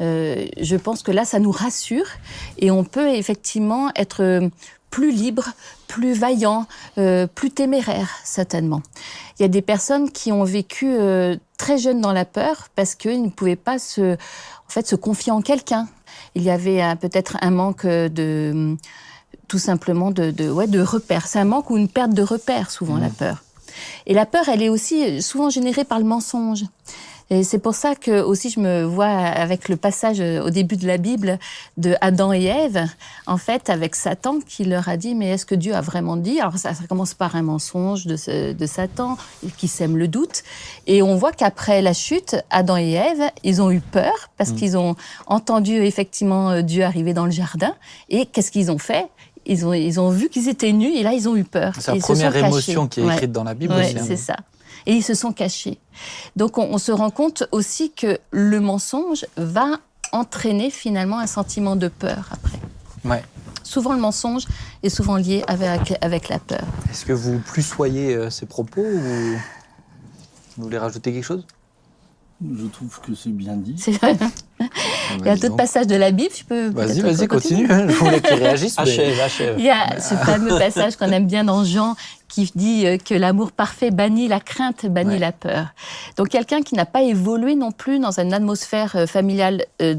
je 0.00 0.76
pense 0.76 1.02
que 1.02 1.12
là, 1.12 1.24
ça 1.24 1.38
nous 1.38 1.52
rassure 1.52 2.06
et 2.58 2.70
on 2.70 2.82
peut 2.82 3.08
effectivement 3.10 3.90
être 3.94 4.50
plus 4.90 5.10
libre, 5.10 5.48
plus 5.92 6.14
vaillant, 6.14 6.64
euh, 6.96 7.26
plus 7.26 7.50
téméraire, 7.50 8.08
certainement. 8.24 8.80
Il 9.38 9.42
y 9.42 9.44
a 9.44 9.48
des 9.48 9.60
personnes 9.60 10.10
qui 10.10 10.32
ont 10.32 10.42
vécu 10.42 10.86
euh, 10.88 11.36
très 11.58 11.76
jeunes 11.76 12.00
dans 12.00 12.14
la 12.14 12.24
peur 12.24 12.68
parce 12.74 12.94
qu'ils 12.94 13.22
ne 13.22 13.28
pouvaient 13.28 13.56
pas 13.56 13.78
se, 13.78 14.14
en 14.14 14.70
fait, 14.70 14.86
se 14.86 14.96
confier 14.96 15.32
en 15.32 15.42
quelqu'un. 15.42 15.86
Il 16.34 16.42
y 16.42 16.48
avait 16.48 16.82
euh, 16.82 16.94
peut-être 16.94 17.36
un 17.42 17.50
manque 17.50 17.84
de, 17.84 18.74
tout 19.48 19.58
simplement 19.58 20.10
de, 20.10 20.30
de, 20.30 20.50
ouais, 20.50 20.66
de 20.66 20.80
repères. 20.80 21.26
C'est 21.26 21.40
un 21.40 21.44
manque 21.44 21.68
ou 21.68 21.76
une 21.76 21.88
perte 21.88 22.14
de 22.14 22.22
repères, 22.22 22.70
souvent, 22.70 22.96
la 22.96 23.10
peur. 23.10 23.42
Et 24.06 24.14
la 24.14 24.24
peur, 24.24 24.48
elle 24.48 24.62
est 24.62 24.70
aussi 24.70 25.20
souvent 25.20 25.50
générée 25.50 25.84
par 25.84 25.98
le 25.98 26.06
mensonge. 26.06 26.64
Et 27.34 27.44
c'est 27.44 27.58
pour 27.60 27.74
ça 27.74 27.94
que 27.94 28.20
aussi 28.20 28.50
je 28.50 28.60
me 28.60 28.82
vois 28.84 29.06
avec 29.06 29.70
le 29.70 29.76
passage 29.76 30.20
au 30.20 30.50
début 30.50 30.76
de 30.76 30.86
la 30.86 30.98
Bible 30.98 31.38
de 31.78 31.94
Adam 32.02 32.30
et 32.34 32.44
Ève, 32.44 32.84
en 33.26 33.38
fait, 33.38 33.70
avec 33.70 33.94
Satan 33.94 34.38
qui 34.46 34.64
leur 34.64 34.86
a 34.90 34.98
dit 34.98 35.14
mais 35.14 35.30
est-ce 35.30 35.46
que 35.46 35.54
Dieu 35.54 35.74
a 35.74 35.80
vraiment 35.80 36.18
dit? 36.18 36.40
Alors 36.40 36.58
ça, 36.58 36.74
ça 36.74 36.84
commence 36.86 37.14
par 37.14 37.34
un 37.34 37.40
mensonge 37.42 38.04
de, 38.04 38.16
ce- 38.16 38.52
de 38.52 38.66
Satan 38.66 39.16
qui 39.56 39.66
sème 39.66 39.96
le 39.96 40.08
doute, 40.08 40.42
et 40.86 41.00
on 41.02 41.16
voit 41.16 41.32
qu'après 41.32 41.80
la 41.80 41.94
chute, 41.94 42.36
Adam 42.50 42.76
et 42.76 42.92
Ève, 42.92 43.22
ils 43.44 43.62
ont 43.62 43.70
eu 43.70 43.80
peur 43.80 44.12
parce 44.36 44.52
qu'ils 44.52 44.76
ont 44.76 44.94
entendu 45.26 45.76
effectivement 45.76 46.50
euh, 46.50 46.60
Dieu 46.60 46.82
arriver 46.84 47.14
dans 47.14 47.24
le 47.24 47.30
jardin, 47.32 47.74
et 48.10 48.26
qu'est-ce 48.26 48.50
qu'ils 48.50 48.70
ont 48.70 48.78
fait? 48.78 49.06
Ils 49.46 49.66
ont, 49.66 49.72
ils 49.72 49.98
ont 49.98 50.10
vu 50.10 50.28
qu'ils 50.28 50.48
étaient 50.48 50.70
nus 50.72 50.92
et 50.94 51.02
là 51.02 51.14
ils 51.14 51.28
ont 51.28 51.34
eu 51.34 51.42
peur. 51.44 51.72
C'est 51.80 51.94
la 51.94 51.98
première 52.00 52.26
sont 52.32 52.38
cachés. 52.40 52.46
émotion 52.48 52.86
qui 52.88 53.00
est 53.00 53.04
Ouais. 53.04 53.14
écrite 53.14 53.32
dans 53.32 53.42
la 53.42 53.54
Bible 53.54 53.72
aussi. 53.74 53.98
hein. 53.98 54.04
c'est 54.06 54.16
ça. 54.16 54.36
Et 54.86 54.94
ils 54.94 55.02
se 55.02 55.14
sont 55.14 55.32
cachés. 55.32 55.78
Donc 56.36 56.58
on, 56.58 56.64
on 56.72 56.78
se 56.78 56.92
rend 56.92 57.10
compte 57.10 57.44
aussi 57.52 57.92
que 57.92 58.18
le 58.30 58.60
mensonge 58.60 59.26
va 59.36 59.78
entraîner 60.12 60.70
finalement 60.70 61.18
un 61.18 61.26
sentiment 61.26 61.76
de 61.76 61.88
peur 61.88 62.28
après. 62.30 62.58
Ouais. 63.04 63.24
Souvent 63.62 63.94
le 63.94 64.00
mensonge 64.00 64.44
est 64.82 64.90
souvent 64.90 65.16
lié 65.16 65.44
avec, 65.46 65.94
avec 66.00 66.28
la 66.28 66.38
peur. 66.38 66.64
Est-ce 66.90 67.04
que 67.04 67.12
vous 67.12 67.38
plus 67.38 67.62
soyez 67.62 68.14
euh, 68.14 68.28
ces 68.28 68.46
propos 68.46 68.82
ou 68.82 68.98
vous 70.56 70.64
voulez 70.64 70.78
rajouter 70.78 71.12
quelque 71.12 71.24
chose? 71.24 71.46
Je 72.42 72.66
trouve 72.66 73.00
que 73.00 73.14
c'est 73.14 73.30
bien 73.30 73.56
dit. 73.56 73.76
C'est 73.78 73.92
vrai. 73.92 74.18
Il 75.20 75.26
y 75.26 75.28
a 75.30 75.36
d'autres 75.36 75.56
passages 75.56 75.86
de 75.86 75.96
la 75.96 76.10
Bible, 76.10 76.34
je 76.36 76.44
peux 76.44 76.68
Vas-y, 76.68 77.00
vas-y, 77.00 77.26
continue. 77.28 77.66
hein. 77.70 77.86
Je 77.88 77.94
voulais 77.94 78.20
qu'ils 78.20 78.34
réagissent. 78.34 78.76
mais- 78.78 78.82
Achève, 78.82 79.20
achève. 79.20 79.54
Il 79.58 79.64
y 79.64 79.70
a 79.70 80.00
ce 80.00 80.14
fameux 80.14 80.58
passage 80.58 80.96
qu'on 80.96 81.10
aime 81.10 81.26
bien 81.26 81.44
dans 81.44 81.64
Jean 81.64 81.94
qui 82.28 82.50
dit 82.54 82.86
euh, 82.86 82.96
que 82.96 83.14
l'amour 83.14 83.52
parfait 83.52 83.90
bannit 83.90 84.28
la 84.28 84.40
crainte, 84.40 84.86
bannit 84.86 85.10
Ouais. 85.14 85.18
la 85.18 85.32
peur. 85.32 85.66
Donc 86.16 86.28
quelqu'un 86.30 86.62
qui 86.62 86.74
n'a 86.74 86.86
pas 86.86 87.02
évolué 87.02 87.54
non 87.54 87.72
plus 87.72 87.98
dans 87.98 88.18
une 88.18 88.32
atmosphère 88.32 88.92
euh, 88.96 89.06
familiale 89.06 89.66
euh, 89.82 89.96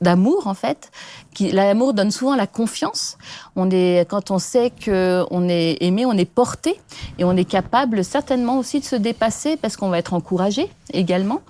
d'amour 0.00 0.46
en 0.48 0.54
fait, 0.54 0.90
qui 1.32 1.52
l'amour 1.52 1.94
donne 1.94 2.10
souvent 2.10 2.34
la 2.34 2.46
confiance. 2.48 3.18
On 3.54 3.70
est 3.70 4.04
quand 4.10 4.30
on 4.32 4.38
sait 4.40 4.70
que 4.70 5.24
on 5.30 5.48
est 5.48 5.76
aimé, 5.80 6.04
on 6.06 6.12
est 6.18 6.24
porté 6.24 6.80
et 7.18 7.24
on 7.24 7.36
est 7.36 7.44
capable 7.44 8.04
certainement 8.04 8.58
aussi 8.58 8.80
de 8.80 8.84
se 8.84 8.96
dépasser 8.96 9.56
parce 9.56 9.76
qu'on 9.76 9.88
va 9.90 9.98
être 9.98 10.12
encouragé 10.14 10.68
également. 10.92 11.40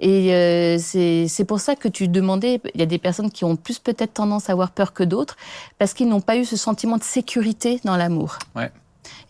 Et 0.00 0.34
euh, 0.34 0.78
c'est 0.78 1.44
pour 1.46 1.60
ça 1.60 1.76
que 1.76 1.88
tu 1.88 2.08
demandais, 2.08 2.60
il 2.74 2.80
y 2.80 2.82
a 2.82 2.86
des 2.86 2.98
personnes 2.98 3.30
qui 3.30 3.44
ont 3.44 3.56
plus 3.56 3.78
peut-être 3.78 4.14
tendance 4.14 4.48
à 4.48 4.52
avoir 4.52 4.70
peur 4.70 4.92
que 4.92 5.04
d'autres, 5.04 5.36
parce 5.78 5.94
qu'ils 5.94 6.08
n'ont 6.08 6.20
pas 6.20 6.36
eu 6.36 6.44
ce 6.44 6.56
sentiment 6.56 6.96
de 6.98 7.04
sécurité 7.04 7.80
dans 7.84 7.96
l'amour. 7.96 8.38
Ouais. 8.56 8.70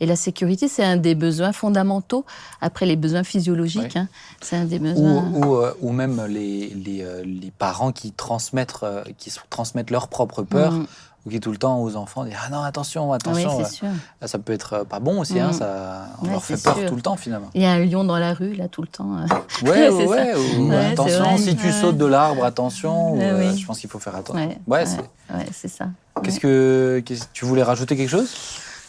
Et 0.01 0.07
la 0.07 0.17
sécurité, 0.17 0.69
c'est 0.69 0.85
un 0.85 0.97
des 0.97 1.15
besoins 1.15 1.53
fondamentaux, 1.53 2.25
après 2.61 2.87
les 2.87 2.97
besoins 2.97 3.23
physiologiques, 3.25 3.83
Ouais. 3.95 4.01
hein. 4.01 4.09
c'est 4.41 4.57
un 4.57 4.65
des 4.65 4.79
besoins... 4.79 5.31
ou, 5.33 5.55
euh, 5.57 5.73
ou 5.81 5.93
même 5.93 6.25
les, 6.29 6.69
les, 6.71 7.03
euh, 7.03 7.23
les 7.25 7.51
parents 7.51 7.93
qui 7.93 8.13
transmettent, 8.13 8.85
qui 9.19 9.33
transmettent 9.49 9.91
leur 9.91 10.09
propre 10.09 10.43
peur, 10.43 10.73
Mm. 10.73 10.87
Ou 11.25 11.31
qui 11.31 11.39
tout 11.41 11.51
le 11.53 11.57
temps 11.57 11.81
aux 11.81 11.95
enfants 11.97 12.25
disent 12.25 12.35
Ah 12.45 12.51
non, 12.51 12.63
attention, 12.63 13.13
attention. 13.13 13.61
euh, 13.61 13.65
sûr. 13.65 13.87
là, 14.21 14.27
ça 14.29 14.39
peut 14.39 14.53
être 14.53 14.73
euh, 14.73 14.85
pas 14.85 14.99
bon 15.01 15.21
aussi, 15.21 15.39
hein, 15.39 15.51
Mm. 15.51 15.53
ça, 15.53 16.07
on 16.21 16.25
Ouais, 16.27 16.33
leur 16.33 16.43
fait 16.45 16.61
peur 16.63 16.77
sûr. 16.77 16.89
tout 16.89 16.97
le 16.97 17.03
temps 17.03 17.17
finalement. 17.17 17.49
Il 17.55 17.63
y 17.63 17.65
a 17.65 17.73
un 17.73 17.85
lion 17.85 18.05
dans 18.05 18.19
la 18.19 18.35
rue, 18.35 18.55
là, 18.55 18.69
tout 18.69 18.83
le 18.83 18.89
temps. 18.89 19.17
euh. 19.19 19.69
Ouais, 19.71 19.89
ouais, 20.07 20.33
ça. 20.35 20.39
ou 20.59 20.69
Ouais, 20.71 20.87
attention, 20.93 21.37
si 21.39 21.55
tu 21.57 21.67
Ouais. 21.67 21.73
sautes 21.73 21.99
de 21.99 22.07
l'arbre, 22.07 22.45
attention. 22.45 23.13
ou, 23.15 23.19
Ouais, 23.19 23.33
oui. 23.51 23.57
Je 23.59 23.67
pense 23.67 23.79
qu'il 23.79 23.89
faut 23.91 23.99
faire 24.01 24.17
attention. 24.17 24.35
Ouais, 24.47 24.59
Ouais, 24.67 24.79
ouais, 24.81 24.87
c'est- 24.87 25.35
ouais, 25.35 25.69
ça. 25.69 25.87
Qu'est-ce 26.23 26.41
que 26.41 27.03
tu 27.33 27.45
voulais 27.45 27.63
rajouter 27.63 27.97
quelque 27.97 28.11
chose? 28.11 28.31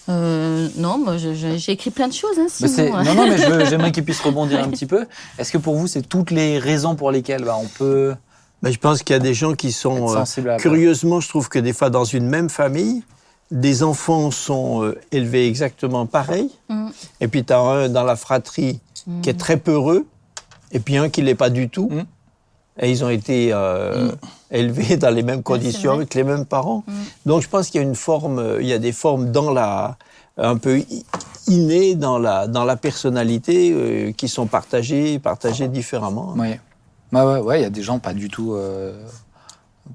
Euh, 0.09 0.67
non, 0.75 0.97
moi, 0.97 1.15
j'ai 1.17 1.71
écrit 1.71 1.89
plein 1.91 2.07
de 2.09 2.13
choses, 2.13 2.37
hein, 2.37 2.47
sinon. 2.49 3.01
Non, 3.03 3.13
non, 3.15 3.27
mais 3.27 3.37
j'aimerais 3.67 3.91
qu'il 3.93 4.03
puisse 4.03 4.19
rebondir 4.19 4.59
un 4.61 4.67
petit 4.69 4.85
peu. 4.85 5.05
Est-ce 5.37 5.51
que 5.51 5.57
pour 5.57 5.75
vous, 5.75 5.87
c'est 5.87 6.01
toutes 6.01 6.31
les 6.31 6.59
raisons 6.59 6.95
pour 6.95 7.09
lesquelles 7.11 7.45
bah, 7.45 7.55
on 7.57 7.67
peut 7.67 8.13
Mais 8.63 8.71
je 8.71 8.79
pense 8.79 9.03
qu'il 9.03 9.13
y 9.13 9.17
a 9.17 9.19
des 9.19 9.33
gens 9.33 9.53
qui 9.53 9.71
sont 9.71 10.15
euh, 10.15 10.57
curieusement, 10.57 11.19
je 11.19 11.29
trouve 11.29 11.49
que 11.49 11.59
des 11.59 11.73
fois 11.73 11.89
dans 11.89 12.05
une 12.05 12.27
même 12.27 12.49
famille, 12.49 13.03
des 13.51 13.83
enfants 13.83 14.31
sont 14.31 14.83
euh, 14.83 14.97
élevés 15.11 15.47
exactement 15.47 16.05
pareil, 16.05 16.49
Mm. 16.69 16.87
et 17.21 17.27
puis 17.27 17.43
tu 17.43 17.53
as 17.53 17.59
un 17.59 17.89
dans 17.89 18.03
la 18.03 18.15
fratrie 18.15 18.79
qui 19.21 19.29
est 19.29 19.37
très 19.37 19.57
peureux, 19.57 20.05
et 20.71 20.79
puis 20.79 20.97
un 20.97 21.09
qui 21.09 21.21
l'est 21.21 21.35
pas 21.35 21.49
du 21.49 21.69
tout. 21.69 21.89
Mm. 21.91 22.03
Et 22.81 22.89
ils 22.89 23.03
ont 23.03 23.09
été 23.09 23.49
euh, 23.51 24.11
élevés 24.49 24.97
dans 24.97 25.11
les 25.11 25.21
mêmes 25.21 25.43
conditions, 25.43 25.91
avec 25.91 26.15
les 26.15 26.23
mêmes 26.23 26.45
parents. 26.45 26.83
Donc 27.27 27.43
je 27.43 27.49
pense 27.49 27.69
qu'il 27.69 27.79
y 27.79 27.83
a 27.83 27.87
une 27.87 27.93
forme, 27.95 28.57
il 28.61 28.65
y 28.65 28.73
a 28.73 28.79
des 28.79 28.93
formes 28.93 29.31
dans 29.31 29.51
la, 29.51 29.97
un 30.37 30.57
peu 30.57 30.81
innées 31.47 31.95
dans 31.95 32.17
la, 32.17 32.47
dans 32.47 32.63
la 32.63 32.75
personnalité 32.75 33.71
euh, 33.71 34.11
qui 34.11 34.27
sont 34.27 34.47
partagées, 34.47 35.19
partagées 35.19 35.67
différemment. 35.67 36.33
Oui. 36.37 36.55
Bah 37.13 37.25
ouais, 37.25 37.39
ouais, 37.39 37.59
il 37.59 37.63
y 37.63 37.65
a 37.65 37.69
des 37.69 37.83
gens 37.83 37.99
pas 37.99 38.13
du 38.13 38.27
tout. 38.27 38.53
euh, 38.53 38.93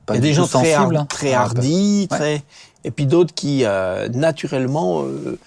pas 0.06 0.14
Il 0.14 0.16
y 0.16 0.18
a 0.18 0.20
du 0.22 0.28
des 0.28 0.34
tout 0.34 0.40
gens 0.42 0.46
très, 0.60 0.72
sensibles. 0.74 0.96
hein. 0.96 1.06
très 1.06 1.32
Ah, 1.34 1.42
hardis, 1.42 2.08
Ouais. 2.10 2.16
très... 2.16 2.42
et 2.84 2.90
puis 2.90 3.06
d'autres 3.06 3.34
qui, 3.34 3.64
euh, 3.64 4.08
naturellement, 4.08 5.02
euh, 5.02 5.38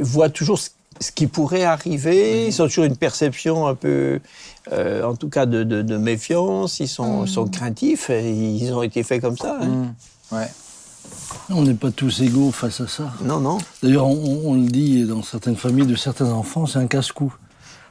voient 0.00 0.28
toujours 0.28 0.58
ce, 0.58 0.70
ce 1.00 1.10
qui 1.12 1.26
pourrait 1.26 1.64
arriver. 1.64 2.42
Mhm. 2.42 2.48
Ils 2.48 2.62
ont 2.62 2.66
toujours 2.66 2.84
une 2.84 2.96
perception 2.96 3.66
un 3.66 3.74
peu, 3.74 4.20
euh, 4.72 5.02
en 5.04 5.14
tout 5.16 5.28
cas, 5.28 5.46
de, 5.46 5.62
de- 5.64 5.82
de 5.82 5.96
méfiance. 5.96 6.80
Ils 6.80 6.88
sont, 6.88 7.20
Mhm. 7.22 7.26
sont 7.26 7.46
craintifs 7.46 8.10
et 8.10 8.30
ils 8.32 8.72
ont 8.72 8.82
été 8.82 9.02
faits 9.02 9.20
comme 9.22 9.36
ça. 9.36 9.58
hein. 9.60 9.66
Mm. 9.66 9.94
Ouais. 10.34 10.48
On 11.50 11.62
n'est 11.62 11.74
pas 11.74 11.92
tous 11.92 12.20
égaux 12.22 12.50
face 12.50 12.80
à 12.80 12.88
ça. 12.88 13.12
Non, 13.22 13.38
non. 13.38 13.58
D'ailleurs, 13.82 14.06
on, 14.08 14.42
on 14.46 14.54
le 14.54 14.66
dit 14.66 15.04
dans 15.04 15.22
certaines 15.22 15.54
familles 15.56 15.86
de 15.86 15.94
certains 15.94 16.30
enfants, 16.32 16.66
c'est 16.66 16.78
un 16.80 16.88
casse-cou. 16.88 17.32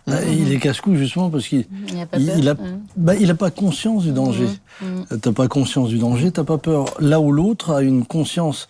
Euh, 0.08 0.22
Il 0.32 0.52
est 0.54 0.60
casse-cou 0.60 0.96
justement 0.96 1.30
parce 1.30 1.48
qu'il 1.48 1.66
Il 1.88 1.96
n'y 1.96 2.02
a 2.02 2.06
pas 2.06 2.18
il, 2.18 2.26
peur. 2.28 2.36
il 2.38 2.50
a, 2.50 2.56
bah, 2.96 3.16
il 3.16 3.30
a 3.32 3.36
pas 3.36 3.50
conscience 3.52 4.04
du 4.04 4.12
danger. 4.12 4.48
Mhm. 4.82 5.06
Euh, 5.12 5.18
T'as 5.18 5.32
pas 5.32 5.48
conscience 5.48 5.90
du 5.90 5.98
danger, 5.98 6.32
t'as 6.32 6.44
pas 6.44 6.58
peur. 6.60 6.94
Là 7.00 7.20
où 7.20 7.32
l'autre 7.32 7.72
a 7.74 7.82
une 7.82 8.06
conscience 8.06 8.68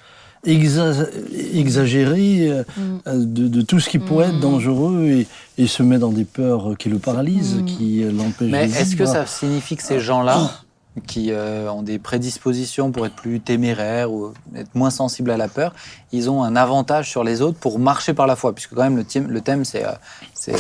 exa- 0.47 1.07
exagérée 1.53 2.49
euh, 2.49 2.63
euh, 3.07 3.25
de, 3.25 3.47
de 3.47 3.61
tout 3.61 3.79
ce 3.79 3.89
qui 3.89 3.99
pourrait 3.99 4.27
être 4.27 4.39
dangereux 4.39 5.03
et, 5.09 5.27
et 5.61 5.67
se 5.67 5.83
met 5.83 5.97
dans 5.97 6.11
des 6.11 6.25
peurs 6.25 6.77
qui 6.77 6.89
le 6.89 6.99
paralysent, 6.99 7.63
qui 7.65 8.03
l'empêchent 8.03 8.51
Mais 8.51 8.65
est-ce 8.65 8.95
que 8.95 9.05
ça 9.05 9.25
signifie 9.25 9.75
que 9.75 9.83
ces 9.83 9.99
gens-là, 9.99 10.51
qui 11.07 11.31
euh, 11.31 11.69
ont 11.71 11.81
des 11.83 11.99
prédispositions 11.99 12.91
pour 12.91 13.05
être 13.05 13.15
plus 13.15 13.39
téméraires 13.41 14.11
ou 14.11 14.33
être 14.55 14.73
moins 14.75 14.89
sensibles 14.89 15.29
à 15.31 15.37
la 15.37 15.47
peur, 15.49 15.73
ils 16.13 16.29
ont 16.29 16.43
un 16.43 16.55
avantage 16.55 17.09
sur 17.09 17.23
les 17.23 17.41
autres 17.41 17.57
pour 17.57 17.79
marcher 17.79 18.13
par 18.13 18.27
la 18.27 18.35
foi 18.35 18.53
Puisque 18.53 18.73
quand 18.75 18.83
même 18.83 18.95
le 18.95 19.03
thème, 19.03 19.27
le 19.29 19.41
thème 19.41 19.65
c'est 19.65 19.85
euh, 19.85 19.91
c'est, 20.33 20.53
euh, 20.53 20.57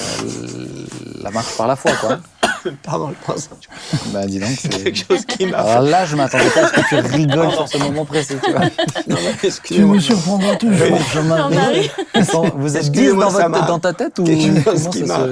la 1.21 1.31
marche 1.31 1.55
par 1.57 1.67
la 1.67 1.75
foi, 1.75 1.91
quoi. 2.01 2.19
Pardon, 2.83 3.11
je 3.11 3.25
pense 3.31 3.45
à 3.45 3.95
bah 4.11 4.25
dis 4.25 4.39
donc. 4.39 4.49
c'est- 4.59 4.69
quelque 4.83 5.05
chose 5.07 5.25
qui 5.25 5.45
m'a 5.45 5.59
Alors 5.59 5.81
là, 5.83 6.05
je 6.05 6.15
m'attendais 6.15 6.49
pas 6.49 6.61
à 6.65 6.67
ce 6.67 6.73
que 6.73 6.89
tu 6.89 6.95
rigoles 6.95 7.51
sur 7.51 7.67
ce 7.67 7.77
moment 7.77 8.05
précis. 8.05 8.35
Tu 8.43 8.51
vois. 8.51 8.61
Non, 9.07 9.17
mais 9.43 9.49
Tu 9.63 9.85
me 9.85 9.99
surprendras 9.99 10.55
toujours. 10.55 10.97
Ils 12.15 12.25
sont- 12.25 12.49
Vous 12.57 12.75
êtes 12.75 12.91
10 12.91 12.99
Excusez-moi, 12.99 13.25
dans, 13.25 13.29
votre- 13.67 13.79
ta 13.81 13.93
tête 13.93 14.17
ou 14.19 14.23
quelque 14.23 14.63
chose 14.63 14.73
comment 14.83 14.89
qui 14.89 15.07
ça 15.07 15.17
m'a- 15.19 15.25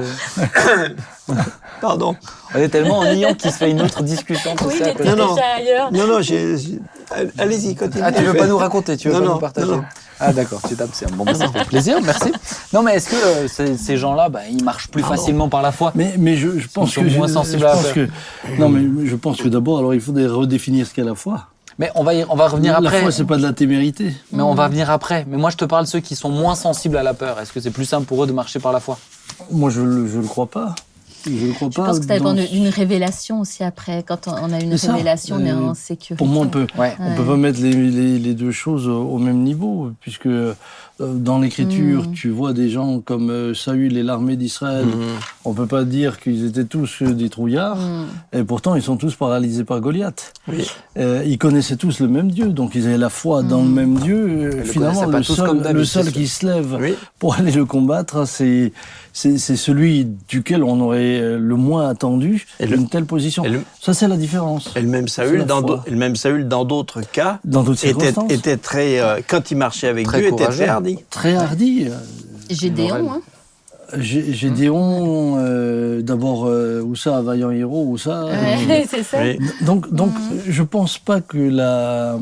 Pardon. 1.81 2.15
On 2.55 2.59
est 2.59 2.69
tellement 2.69 2.99
ennuyant 2.99 3.33
qu'il 3.33 3.51
se 3.51 3.57
fait 3.57 3.71
une 3.71 3.81
autre 3.81 4.03
discussion. 4.03 4.55
tout 4.55 4.65
Oui, 4.67 4.77
ça. 4.79 4.85
Non, 5.03 5.15
non. 5.15 5.33
déjà 5.35 5.45
ailleurs. 5.57 5.91
Non, 5.91 6.07
non, 6.07 6.19
Allez-y, 7.37 7.75
continuez. 7.75 8.03
Ah, 8.05 8.11
tu 8.11 8.23
veux 8.23 8.33
pas 8.33 8.47
nous 8.47 8.57
raconter, 8.57 8.97
tu 8.97 9.09
veux 9.09 9.13
Non, 9.15 9.19
pas 9.19 9.25
non, 9.27 9.33
nous 9.35 9.39
partager 9.39 9.67
non, 9.67 9.77
non. 9.77 9.83
Ah, 10.19 10.31
d'accord, 10.31 10.61
tu 10.67 10.75
tapes, 10.75 10.89
c'est 10.93 11.11
bon, 11.11 11.25
bah, 11.25 11.33
ça 11.33 11.49
fait 11.49 11.65
plaisir, 11.65 11.97
merci. 12.01 12.31
Non, 12.71 12.81
mais 12.81 12.95
est-ce 12.95 13.09
que 13.09 13.15
euh, 13.15 13.47
ces, 13.47 13.77
ces 13.77 13.97
gens-là, 13.97 14.29
bah, 14.29 14.41
ils 14.49 14.63
marchent 14.63 14.87
plus 14.87 15.03
facilement 15.03 15.49
par 15.49 15.61
la 15.61 15.71
foi 15.71 15.91
Mais, 15.95 16.13
mais 16.17 16.37
je, 16.37 16.59
je 16.59 16.67
pense 16.67 16.91
sont 16.93 17.01
que 17.03 17.09
moins 17.17 17.27
sensibles 17.27 17.61
je 17.61 17.65
à 17.65 17.75
la 17.75 17.91
que 17.91 18.07
non 18.57 18.69
mais 18.69 19.05
je 19.07 19.15
pense 19.15 19.41
que 19.41 19.49
d'abord 19.49 19.79
alors 19.79 19.93
il 19.93 19.99
faudrait 20.01 20.27
redéfinir 20.27 20.87
ce 20.87 20.93
qu'est 20.93 21.03
la 21.03 21.15
foi. 21.15 21.47
Mais 21.79 21.91
on 21.95 22.03
va, 22.03 22.13
y- 22.13 22.25
on 22.29 22.35
va 22.35 22.47
revenir 22.47 22.79
la 22.79 22.87
après. 22.89 23.01
foi 23.01 23.11
c'est 23.11 23.25
pas 23.25 23.35
de 23.37 23.41
la 23.41 23.51
témérité. 23.53 24.13
Mais 24.31 24.43
on 24.43 24.53
va 24.53 24.67
venir 24.69 24.89
après. 24.91 25.25
Mais 25.27 25.37
moi, 25.37 25.49
je 25.49 25.57
te 25.57 25.65
parle 25.65 25.85
de 25.85 25.89
ceux 25.89 25.99
qui 25.99 26.15
sont 26.15 26.29
moins 26.29 26.55
sensibles 26.55 26.95
à 26.97 27.03
la 27.03 27.13
peur. 27.15 27.39
Est-ce 27.39 27.51
que 27.51 27.59
c'est 27.59 27.71
plus 27.71 27.85
simple 27.85 28.05
pour 28.05 28.23
eux 28.23 28.27
de 28.27 28.31
marcher 28.33 28.59
par 28.59 28.71
la 28.71 28.79
foi? 28.79 28.97
Moi 29.51 29.69
je 29.71 29.81
le 29.81 30.07
je 30.07 30.19
le 30.19 30.27
crois 30.27 30.45
pas. 30.45 30.75
Je 31.25 31.47
le 31.47 31.53
crois 31.53 31.69
Je 31.71 31.75
pas. 31.75 31.85
pense 31.85 31.99
que 31.99 32.05
ça 32.05 32.13
dépend 32.17 32.33
dans- 32.33 32.43
d'une 32.45 32.67
révélation 32.67 33.41
aussi 33.41 33.63
après. 33.63 34.03
Quand 34.07 34.27
on 34.27 34.51
a 34.51 34.59
une 34.61 34.77
ça. 34.77 34.91
révélation, 34.93 35.37
on 35.39 35.45
est 35.45 35.51
Euh, 35.51 35.69
en 35.69 35.73
sécurité. 35.73 36.15
Pour 36.15 36.27
moi 36.27 36.45
on 36.45 36.49
peut 36.49 36.67
Ouais. 36.77 36.93
on 36.99 37.15
peut 37.15 37.23
pas 37.25 37.37
mettre 37.37 37.61
les, 37.61 37.71
les, 37.73 38.19
les 38.19 38.33
deux 38.33 38.51
choses 38.51 38.87
au, 38.87 39.17
même 39.17 39.43
niveau 39.43 39.91
puisque 40.01 40.25
euh, 40.27 40.53
dans 40.99 41.39
l'écriture 41.39 42.03
Mm. 42.07 42.13
tu 42.13 42.29
vois 42.29 42.53
des 42.53 42.69
gens 42.69 42.99
comme 42.99 43.29
euh, 43.29 43.53
Saül 43.53 43.97
et 43.97 44.03
l'armée 44.03 44.35
d'Israël. 44.35 44.85
On 45.45 45.53
peut 45.53 45.65
pas 45.65 45.83
dire 45.85 46.19
qu'ils 46.19 46.45
étaient 46.45 46.65
tous 46.65 47.01
des 47.03 47.29
trouillards 47.29 47.77
Mm. 47.77 48.37
et 48.39 48.43
pourtant 48.43 48.75
ils 48.75 48.81
sont 48.83 48.97
tous 48.97 49.15
paralysés 49.15 49.63
par 49.63 49.79
Goliath. 49.81 50.33
Oui. 50.47 50.65
Euh, 50.97 51.23
ils 51.25 51.37
connaissaient 51.37 51.77
tous 51.77 51.99
le 51.99 52.07
même 52.07 52.29
Dieu, 52.31 52.47
donc 52.47 52.75
ils 52.75 52.85
avaient 52.85 52.97
la 52.97 53.09
foi 53.09 53.43
dans 53.43 53.61
le 53.63 53.69
même 53.69 53.95
Dieu. 53.99 54.27
Le 54.51 54.63
Finalement, 54.63 55.05
le 55.05 55.17
tous 55.21 55.35
seul, 55.35 55.47
comme 55.47 55.61
David, 55.61 55.77
le 55.77 55.85
seul 55.85 56.05
c'est 56.05 56.11
qui 56.11 56.27
se 56.27 56.45
lève 56.45 56.77
Oui. 56.79 56.93
pour 57.19 57.35
aller 57.35 57.51
le 57.51 57.65
combattre, 57.65 58.27
c'est 58.27 58.71
c'est 59.13 59.37
celui 59.37 60.05
duquel 60.27 60.63
on 60.63 60.79
aurait 60.81 61.19
euh, 61.21 61.37
le 61.39 61.55
moins 61.55 61.87
attendu 61.87 62.47
Et 62.59 62.65
le- 62.65 62.77
une 62.77 62.89
telle 62.89 63.05
position. 63.05 63.45
et 63.45 63.49
le- 63.49 63.61
Ça, 63.79 63.93
c'est 63.93 64.07
la 64.07 64.17
différence. 64.17 64.71
Et 64.75 64.81
le 64.81 64.87
même 64.87 65.07
Saül, 65.07 65.45
dans, 65.45 65.59
foi. 65.61 65.67
d'au- 65.77 65.81
et 65.85 65.91
le 65.91 65.97
même 65.97 66.15
Saül, 66.15 66.47
dans 66.47 66.65
d'autres 66.65 67.01
cas, 67.01 67.39
Dans 67.43 67.63
était, 67.73 67.93
était 68.29 68.57
très, 68.57 68.99
euh, 68.99 69.19
quand 69.27 69.51
il 69.51 69.57
marchait 69.57 69.87
avec 69.87 70.07
Très 70.07 70.19
Dieu, 70.21 70.29
était 70.33 70.47
très 70.47 70.67
hardi. 70.67 70.97
très 71.11 71.35
hardi. 71.35 71.85
Euh, 71.89 71.95
Gédéon, 72.49 73.11
hein. 73.11 73.21
Gé- 73.97 74.33
Gédéon, 74.33 75.35
euh, 75.37 76.01
d'abord, 76.01 76.45
euh, 76.47 76.81
où 76.81 76.95
ça, 76.95 77.21
vaillant 77.21 77.51
héros, 77.51 77.85
où 77.87 77.97
ça. 77.99 78.23
euh, 78.23 78.31
Ouais, 78.67 78.85
c'est 78.89 79.03
ça. 79.03 79.17
Oui. 79.21 79.37
Donc, 79.61 79.93
donc 79.93 80.09
je 80.47 80.63
pense 80.63 80.97
pas 80.97 81.21
que 81.21 81.37
la, 81.37 82.17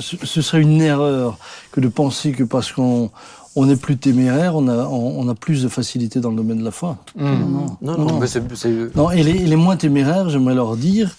ce 0.00 0.16
ce 0.22 0.40
serait 0.40 0.62
une 0.62 0.80
erreur 0.80 1.36
que 1.72 1.80
de 1.80 1.88
penser 1.88 2.32
que 2.32 2.44
parce 2.44 2.72
qu'on 2.72 3.10
on 3.56 3.68
est 3.68 3.76
plus 3.76 3.96
téméraire, 3.98 4.56
on 4.56 4.66
a, 4.68 4.86
on, 4.86 5.20
on 5.20 5.28
a 5.28 5.34
plus 5.34 5.62
de 5.62 5.68
facilité 5.68 6.20
dans 6.20 6.30
le 6.30 6.36
domaine 6.36 6.58
de 6.58 6.64
la 6.64 6.70
foi. 6.70 6.96
Non, 7.16 7.28
Non, 7.30 7.76
non. 7.82 7.98
non. 7.98 8.18
Mais 8.18 8.26
c'est- 8.26 8.42
c'est- 8.54 8.94
Non, 8.96 9.10
et 9.10 9.22
les, 9.22 9.32
et 9.32 9.46
les 9.46 9.56
moins 9.56 9.76
téméraires, 9.76 10.28
j'aimerais 10.30 10.54
leur 10.54 10.76
dire 10.76 11.14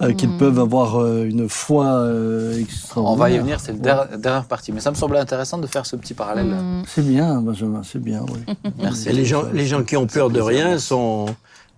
euh, 0.00 0.08
Mm. 0.08 0.16
qu'ils 0.16 0.36
peuvent 0.36 0.58
avoir 0.58 1.00
euh, 1.00 1.24
une 1.28 1.48
foi 1.48 1.86
euh, 1.86 2.58
extraordinaire. 2.58 3.12
On 3.12 3.16
va 3.16 3.30
y 3.30 3.38
venir, 3.38 3.60
c'est 3.60 3.80
der- 3.80 4.08
dernière 4.18 4.44
partie. 4.46 4.72
Mais 4.72 4.80
ça 4.80 4.90
me 4.90 4.96
semblait 4.96 5.18
intéressant 5.20 5.58
de 5.58 5.66
faire 5.66 5.86
ce 5.86 5.94
petit 5.96 6.14
parallèle. 6.14 6.46
Mm. 6.46 6.82
C'est 6.86 7.06
bien, 7.06 7.40
Benjamin, 7.40 7.82
c'est 7.84 8.02
bien, 8.02 8.22
oui. 8.32 8.54
Merci. 8.80 9.08
Et 9.10 9.12
les 9.12 9.24
gens, 9.24 9.44
les 9.52 9.66
gens 9.66 9.84
qui 9.84 9.96
ont 9.96 10.06
peur 10.06 10.30
de 10.30 10.40
rien 10.40 10.78
sont. 10.78 11.26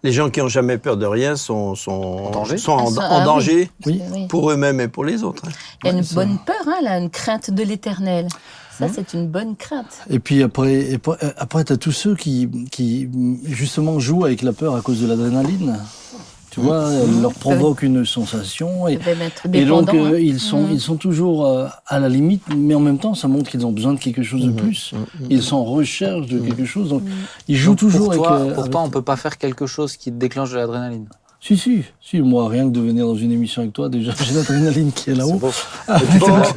Les 0.03 0.13
gens 0.13 0.29
qui 0.29 0.41
ont 0.43 0.49
jamais 0.49 0.77
peur 0.77 0.99
de 0.99 1.07
rien 1.07 1.35
sont, 1.35 1.75
sont 1.75 1.91
en 2.27 2.31
danger 2.31 2.59
sont 2.59 2.73
en, 2.73 2.95
Ah, 2.99 3.09
en 3.11 3.21
ah 3.23 3.25
danger 3.25 3.71
Oui. 3.87 4.01
Oui. 4.13 4.27
pour 4.29 4.51
eux-mêmes 4.51 4.79
et 4.81 4.89
pour 4.89 5.03
les 5.05 5.23
autres. 5.23 5.43
hein. 5.47 5.51
Il 5.83 5.87
y 5.87 5.95
a 5.95 5.99
une 5.99 6.05
bonne 6.15 6.37
peur, 6.45 6.57
hein, 6.67 6.81
là, 6.83 6.99
une 6.99 7.09
crainte 7.11 7.51
de 7.51 7.63
l'éternel. 7.63 8.29
Ça, 8.79 8.87
c'est 8.89 9.15
une 9.15 9.29
bonne 9.29 9.57
crainte. 9.57 9.87
Et 10.11 10.19
puis 10.19 10.43
après, 10.43 10.75
et 10.91 10.95
après, 10.95 11.17
euh, 11.23 11.31
après 11.37 11.65
tu 11.65 11.73
as 11.73 11.77
tous 11.77 11.93
ceux 11.93 12.15
qui, 12.17 12.49
qui, 12.71 13.09
justement, 13.45 13.99
jouent 14.01 14.25
avec 14.25 14.43
la 14.43 14.53
peur 14.53 14.75
à 14.77 14.81
cause 14.81 15.01
de 15.01 15.07
l'adrénaline. 15.07 15.79
Tu 16.51 16.61
vois, 16.61 16.89
elle 16.93 17.21
leur 17.21 17.33
provoque 17.35 17.83
une 17.83 18.05
sensation. 18.07 18.87
Et, 18.87 18.93
Et 18.93 18.97
donc, 19.65 19.87
dépendants. 19.87 19.95
euh, 20.05 20.15
hein. 20.15 20.19
ils, 20.21 20.39
sont, 20.39 20.63
Mhm. 20.63 20.73
ils 20.75 20.81
sont 20.81 20.95
toujours 20.95 21.47
euh, 21.47 21.67
à 21.89 21.99
la 21.99 22.09
limite, 22.09 22.45
mais 22.57 22.77
en 22.77 22.81
même 22.81 22.99
temps, 22.99 23.15
ça 23.15 23.27
montre 23.27 23.51
qu'ils 23.51 23.67
ont 23.67 23.73
besoin 23.73 23.93
de 23.95 23.99
quelque 23.99 24.23
chose 24.23 24.45
de 24.47 24.53
plus. 24.53 24.93
Ils 25.31 25.43
sont 25.43 25.57
en 25.57 25.65
recherche 25.65 26.29
de 26.29 26.39
quelque 26.39 26.65
chose, 26.65 26.91
donc 26.91 27.03
ils 27.49 27.57
jouent 27.57 27.71
Donc, 27.73 27.79
toujours 27.81 28.07
pour 28.13 28.17
toi, 28.19 28.37
avec... 28.37 28.53
euh, 28.53 28.55
pour 28.55 28.71
toi, 28.71 28.81
avec- 28.83 28.89
on 28.89 28.91
peut 28.93 29.03
pas 29.03 29.17
faire 29.17 29.37
quelque 29.37 29.67
chose 29.67 29.97
qui 29.97 30.13
déclenche 30.13 30.53
de 30.53 30.57
l'adrénaline. 30.59 31.09
Si, 31.45 31.59
si, 31.59 31.85
si, 32.01 32.23
moi, 32.23 32.49
rien 32.49 32.65
que 32.65 32.71
de 32.71 32.81
venir 32.81 33.07
dans 33.07 33.17
une 33.17 33.31
émission 33.31 33.61
avec 33.61 33.75
toi, 33.75 33.91
déjà, 33.91 34.15
j'ai 34.25 34.33
l'adrénaline 34.33 34.91
qui 34.93 35.11
est 35.11 35.15
là-haut. 35.15 35.39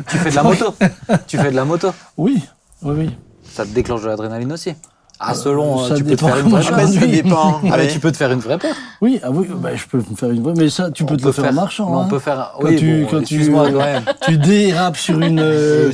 tu 0.08 0.18
fais 0.18 0.30
de 0.30 0.36
la 0.36 0.44
moto? 0.44 0.74
tu 1.28 1.38
fais 1.38 1.52
de 1.52 1.56
la 1.58 1.66
moto? 1.66 1.90
Oui, 2.16 2.42
oui, 2.84 2.96
oui. 2.98 3.10
Ça 3.44 3.66
te 3.66 3.72
déclenche 3.72 4.02
de 4.04 4.08
l'adrénaline 4.08 4.54
aussi? 4.54 4.76
Ah, 5.20 5.34
selon, 5.34 5.86
ça 5.88 5.94
euh, 5.94 5.98
tu 5.98 6.04
peux 6.04 6.12
te 6.12 6.16
dépend 6.16 6.28
faire 6.28 6.38
une 6.46 6.50
vraie 6.52 6.62
je 6.62 6.70
peur. 6.70 6.78
Ah, 6.80 6.86
ben, 6.86 7.00
ça 7.00 7.08
dépend. 7.08 7.62
Ah, 7.72 7.76
mais 7.78 7.84
Oui. 7.86 7.88
tu 7.92 8.00
peux 8.00 8.12
te 8.12 8.18
faire 8.18 8.32
une 8.32 8.40
vraie 8.40 8.58
peur. 8.58 8.76
Oui, 9.02 9.20
ah 9.24 9.30
oui, 9.32 9.48
bah, 9.56 9.70
je 9.76 9.84
peux 9.86 9.98
me 9.98 10.16
faire 10.16 10.30
une 10.32 10.44
vraie, 10.44 10.54
mais 10.56 10.70
ça, 10.70 10.92
tu 10.92 11.06
peux 11.06 11.16
On 11.16 11.18
te 11.18 11.26
le 11.26 11.32
faire 11.32 11.46
en 11.50 11.54
marchant. 11.54 11.90
mais 11.90 11.98
hein. 11.98 12.04
On 12.06 12.10
peut 12.10 12.20
faire. 12.20 12.54
Quand 12.60 12.68
oui, 12.68 12.76
tu- 12.76 13.02
bon, 13.04 13.08
quand 13.12 13.18
tu- 13.24 13.36
excuse-moi 13.36 13.72
même. 13.72 14.04
Tu 14.28 14.38
dérapes 14.38 14.98
sur 14.98 15.20
une... 15.22 15.40
euh, 15.40 15.92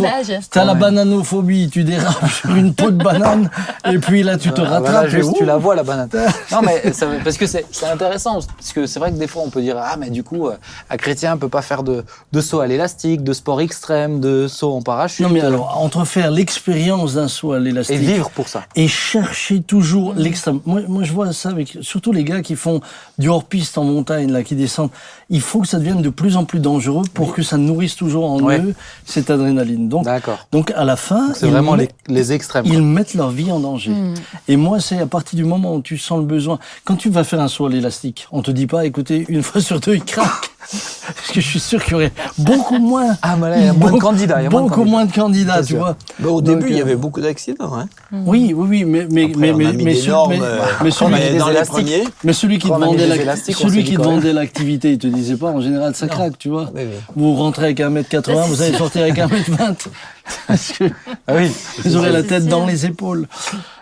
d'âge. 0.00 0.38
T'as 0.50 0.64
la 0.64 0.72
Ouais. 0.74 0.78
bananophobie, 0.78 1.68
tu 1.70 1.84
dérapes 1.84 2.30
sur 2.40 2.54
une 2.54 2.74
peau 2.74 2.90
de 2.90 3.02
banane, 3.02 3.50
et 3.90 3.98
puis 3.98 4.22
là, 4.22 4.36
tu 4.36 4.50
te 4.52 4.60
Ah, 4.60 4.64
rattrapes. 4.64 4.82
voilà, 4.92 5.06
et 5.06 5.10
juste, 5.10 5.34
tu 5.36 5.44
la 5.44 5.56
vois 5.56 5.74
la 5.74 5.82
banane. 5.82 6.08
non 6.50 6.60
mais 6.62 6.92
ça- 6.92 7.06
parce 7.24 7.36
que 7.36 7.46
c'est 7.46 7.64
c'est 7.70 7.86
intéressant 7.86 8.34
parce 8.56 8.72
que 8.74 8.86
c'est 8.86 8.98
vrai 8.98 9.10
que 9.12 9.16
des 9.18 9.26
fois 9.26 9.42
on 9.44 9.50
peut 9.50 9.60
dire 9.62 9.76
ah 9.78 9.96
mais 9.98 10.10
du 10.10 10.22
coup 10.22 10.48
euh, 10.48 10.56
un 10.90 10.96
chrétien 10.96 11.36
peut 11.36 11.48
pas 11.48 11.62
faire 11.62 11.82
de, 11.82 12.04
de 12.32 12.40
saut 12.40 12.60
à 12.60 12.66
l'élastique, 12.66 13.22
de 13.24 13.32
sport 13.32 13.60
extrême, 13.60 14.20
de 14.20 14.46
saut 14.48 14.72
en 14.74 14.82
parachute 14.82 15.20
Non 15.26 15.32
mais 15.32 15.40
alors, 15.40 15.78
entre 15.80 16.04
faire 16.04 16.30
l'expérience 16.30 17.14
d'un 17.14 17.28
saut 17.28 17.52
à 17.52 17.58
l'élastique 17.58 17.96
vivre 18.14 18.30
pour 18.30 18.48
ça. 18.48 18.64
et 18.76 18.88
chercher 18.88 19.60
toujours 19.62 20.14
l'extrême. 20.14 20.60
Moi, 20.66 20.82
moi, 20.88 21.02
je 21.04 21.12
vois 21.12 21.32
ça 21.32 21.48
avec 21.50 21.78
surtout 21.80 22.12
les 22.12 22.24
gars 22.24 22.42
qui 22.42 22.56
font 22.56 22.80
du 23.18 23.28
hors-piste 23.28 23.78
en 23.78 23.84
montagne, 23.84 24.30
là, 24.30 24.42
qui 24.42 24.54
descendent. 24.54 24.90
Il 25.30 25.40
faut 25.40 25.60
que 25.60 25.68
ça 25.68 25.78
devienne 25.78 26.02
de 26.02 26.08
plus 26.10 26.36
en 26.36 26.44
plus 26.44 26.60
dangereux 26.60 27.04
pour 27.14 27.34
que 27.34 27.42
ça 27.42 27.56
nourrisse 27.56 27.96
toujours 27.96 28.30
en 28.30 28.40
Ouais. 28.42 28.58
eux 28.60 28.74
cette 29.04 29.30
adrénaline. 29.30 29.88
Donc, 29.88 30.06
donc 30.50 30.70
à 30.74 30.84
la 30.84 30.96
fin, 30.96 31.32
C'est 31.34 31.46
ils, 31.46 31.52
vraiment 31.52 31.74
les, 31.74 31.84
mettent, 31.84 31.94
les 32.08 32.32
extrêmes. 32.32 32.64
quoi. 32.64 32.74
ils 32.74 32.82
mettent 32.82 33.14
leur 33.14 33.30
vie 33.30 33.50
en 33.52 33.60
danger. 33.60 33.90
Mm. 33.90 34.14
Et 34.48 34.56
moi, 34.56 34.80
c'est 34.80 34.98
à 34.98 35.06
partir 35.06 35.36
du 35.36 35.44
moment 35.44 35.74
où 35.76 35.82
tu 35.82 35.96
sens 35.98 36.18
le 36.18 36.24
besoin. 36.26 36.58
Quand 36.84 36.96
tu 36.96 37.10
vas 37.10 37.24
faire 37.24 37.40
un 37.40 37.48
saut 37.48 37.66
à 37.66 37.70
l'élastique, 37.70 38.26
on 38.32 38.42
te 38.42 38.50
dit 38.50 38.66
pas, 38.66 38.84
écoutez, 38.84 39.24
une 39.28 39.42
fois 39.42 39.60
sur 39.60 39.80
deux, 39.80 39.94
il 39.94 40.04
craque. 40.04 40.50
Parce 40.70 41.28
que 41.32 41.40
je 41.40 41.46
suis 41.48 41.60
sûr 41.60 41.82
qu'il 41.82 41.92
y 41.92 41.94
aurait 41.96 42.12
beaucoup 42.38 42.78
moins. 42.78 43.16
Ah, 43.20 43.36
mais 43.36 43.50
là, 43.50 43.58
il 43.58 43.64
y 43.64 43.68
a 43.68 43.72
moins 43.72 43.92
de 43.92 43.98
candidats. 43.98 44.40
il 44.40 44.44
y 44.44 44.46
a 44.46 44.50
moins 44.50 44.62
de 44.62 44.68
beaucoup 44.68 44.80
candidats. 44.80 44.96
moins 44.96 45.04
de 45.06 45.12
candidats, 45.12 45.60
tu 45.60 45.66
sûr. 45.68 45.78
vois. 45.78 45.96
Bah, 46.18 46.28
au 46.30 46.40
Donc, 46.40 46.58
début, 46.60 46.70
il 46.70 46.76
y 46.76 46.80
euh, 46.80 46.84
avait 46.84 46.96
beaucoup 46.96 47.20
d'accidents. 47.20 47.74
Hein. 47.76 47.88
Oui, 48.12 48.52
oui, 48.56 48.66
oui, 48.68 48.84
mais, 48.84 49.06
mais, 49.10 49.24
Après, 49.24 49.36
mais, 49.36 49.52
mais, 49.52 49.72
mais 49.72 49.94
normes, 50.06 50.30
mais- 50.32 50.38
euh, 50.42 50.58
mais 50.84 50.90
celui, 50.90 51.12
mais 51.12 51.38
dans 51.38 51.48
les 51.48 51.62
premiers. 51.62 52.04
mais 52.24 52.32
qui 52.58 52.64
te 52.66 52.68
Quand 52.68 52.78
on 52.78 52.82
a 52.82 52.86
mis 52.86 52.92
vendait 52.92 53.02
des 53.02 53.08
l'ac- 53.08 53.20
élastiques, 53.20 53.56
on 53.56 53.64
s'est 53.64 53.68
celui 53.68 53.84
qui 53.84 53.96
vendait 53.96 54.32
l'activité, 54.32 54.92
il 54.92 54.98
te 54.98 55.06
disait 55.08 55.36
pas, 55.36 55.50
en 55.50 55.60
général, 55.60 55.94
ça 55.94 56.06
craque, 56.06 56.38
tu 56.38 56.48
vois. 56.48 56.70
Oui, 56.74 56.82
oui. 56.84 56.96
Vous 57.16 57.34
rentrez 57.34 57.64
avec 57.66 57.80
1m80, 57.80 58.46
vous 58.46 58.62
allez 58.62 58.76
sortir 58.78 59.02
avec 59.02 59.16
1m20. 59.18 59.88
Parce 60.46 60.72
que 60.72 60.84
Ah 61.26 61.32
oui. 61.36 61.50
vous 61.84 61.96
aurez 61.96 62.12
la 62.12 62.22
tête 62.22 62.46
dans 62.46 62.64
les 62.66 62.86
épaules. 62.86 63.26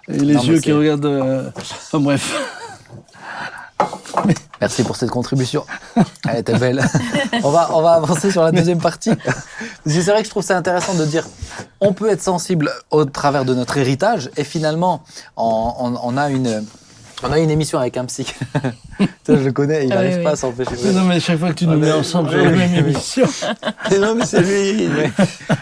Et 0.09 0.14
les 0.19 0.35
mais 0.35 0.43
yeux 0.43 0.59
qui 0.61 0.73
regardent. 0.73 1.05
euh, 1.07 1.51
Enfin 1.59 2.01
bref. 2.01 2.35
Merci 4.61 4.83
pour 4.83 4.97
cette 4.97 5.11
contribution. 5.11 5.64
Elle 6.29 6.38
était 6.40 6.59
belle. 6.59 6.85
on, 7.43 7.51
va, 7.51 7.71
on 7.73 7.81
va 7.81 7.93
avancer 7.93 8.31
sur 8.31 8.43
la 8.43 8.53
deuxième 8.53 8.79
partie. 8.81 9.12
C'est 9.87 10.03
vrai 10.03 10.19
que 10.21 10.25
je 10.27 10.31
trouve 10.31 10.43
ça 10.45 10.57
intéressant 10.57 10.95
de 10.95 11.05
dire 11.07 11.27
on 11.81 11.93
peut 11.95 12.11
être 12.11 12.23
sensible 12.23 12.71
au 12.90 13.05
travers 13.07 13.45
de 13.47 13.55
notre 13.55 13.79
héritage 13.79 14.31
et 14.37 14.45
finalement 14.45 15.03
on- 15.37 15.99
on 16.03 16.16
a 16.19 16.29
une. 16.29 16.64
On 17.22 17.30
a 17.33 17.38
une 17.38 17.50
émission 17.50 17.78
avec 17.78 17.96
un 17.98 18.06
psy. 18.06 18.26
Je 19.28 19.35
le 19.35 19.52
connais, 19.52 19.87
il 19.87 19.92
Ah 19.92 19.96
oui, 19.96 20.02
n'arrive 20.04 20.16
oui. 20.18 20.24
pas 20.24 20.30
à 20.30 20.37
s'empêcher. 20.37 20.70
Non, 20.92 21.04
mais 21.04 21.20
chaque 21.20 21.38
fois 21.38 21.50
que 21.50 21.54
tu 21.54 21.66
nous 21.66 21.74
Ah, 21.74 21.76
mets 21.76 21.92
ensemble 21.92 22.30
sur 22.30 22.38
la 22.38 22.50
même 22.50 22.74
émission. 22.74 23.24
Mais 23.90 23.98
non, 24.00 24.14
mais 24.16 24.24
c'est 24.26 24.40
lui. 24.40 24.70
il- 24.85 24.90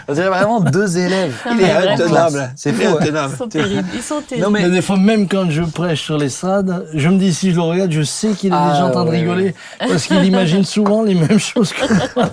On 0.07 0.13
dirait 0.13 0.29
vraiment 0.29 0.59
deux 0.61 0.97
élèves. 0.97 1.35
Il 1.53 1.61
est 1.61 1.71
intenable. 1.71 2.51
C'est 2.55 2.71
Il 2.71 2.81
est 2.81 2.85
fou, 2.85 2.97
intenable. 2.97 3.33
Ils 3.33 3.37
sont 3.37 3.47
terribles. 3.47 3.89
Ils 3.93 4.01
sont 4.01 4.21
terribles. 4.21 4.45
Non, 4.47 4.51
mais- 4.51 4.63
Mais 4.63 4.69
des 4.69 4.81
fois, 4.81 4.97
même 4.97 5.27
quand 5.27 5.49
je 5.51 5.61
prêche 5.63 6.01
sur 6.03 6.17
l'estrade, 6.17 6.87
je 6.93 7.09
me 7.09 7.17
dis, 7.17 7.33
si 7.33 7.51
je 7.51 7.55
le 7.57 7.61
regarde, 7.61 7.91
je 7.91 8.01
sais 8.03 8.29
qu'il 8.29 8.51
est 8.51 8.57
Ah, 8.57 8.71
déjà 8.71 8.85
en 8.85 8.91
train 8.91 9.05
de 9.05 9.09
rigoler. 9.11 9.53
Parce 9.79 10.07
qu'il 10.07 10.23
imagine 10.23 10.63
souvent 10.63 11.03
les 11.03 11.15
mêmes 11.15 11.39
choses 11.39 11.71
que 11.73 11.93
moi. 12.15 12.29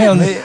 Et 0.00 0.08
on 0.08 0.20
est- 0.20 0.40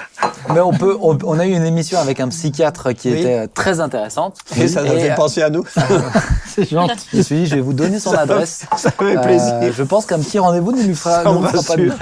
Mais, 0.53 0.59
on, 0.59 0.73
peut, 0.73 0.97
on, 1.01 1.17
on 1.23 1.39
a 1.39 1.45
eu 1.47 1.51
une 1.51 1.65
émission 1.65 1.97
avec 1.99 2.19
un 2.19 2.27
psychiatre 2.27 2.91
qui 2.93 3.09
Oui. 3.11 3.19
était 3.21 3.39
euh, 3.39 3.47
très 3.51 3.79
intéressante. 3.79 4.37
Et 4.57 4.67
ça 4.67 4.83
nous 4.83 4.91
Et, 4.93 4.99
fait 4.99 5.11
euh, 5.11 5.15
penser 5.15 5.41
à 5.41 5.49
nous. 5.49 5.65
C'est 6.47 6.69
gentil. 6.69 6.93
Je 7.13 7.17
me 7.17 7.21
suis 7.23 7.35
dit, 7.37 7.45
je 7.47 7.55
vais 7.55 7.61
vous 7.61 7.73
donner 7.73 7.90
son 7.99 8.13
adresse. 8.13 8.65
Ça 8.77 8.91
fait 8.91 9.17
Euh, 9.17 9.21
plaisir. 9.21 9.73
je 9.73 9.83
pense 9.83 10.05
qu'un 10.05 10.19
petit 10.19 10.39
rendez-vous 10.39 10.71
ne 10.71 10.81
lui 10.83 10.95
fera, 10.95 11.23
Ça 11.23 11.31
ne 11.31 11.37
me 11.37 11.41
lui 11.43 11.47
fera 11.49 11.63
pas 11.63 11.75
de 11.77 11.85
mal. 11.85 11.97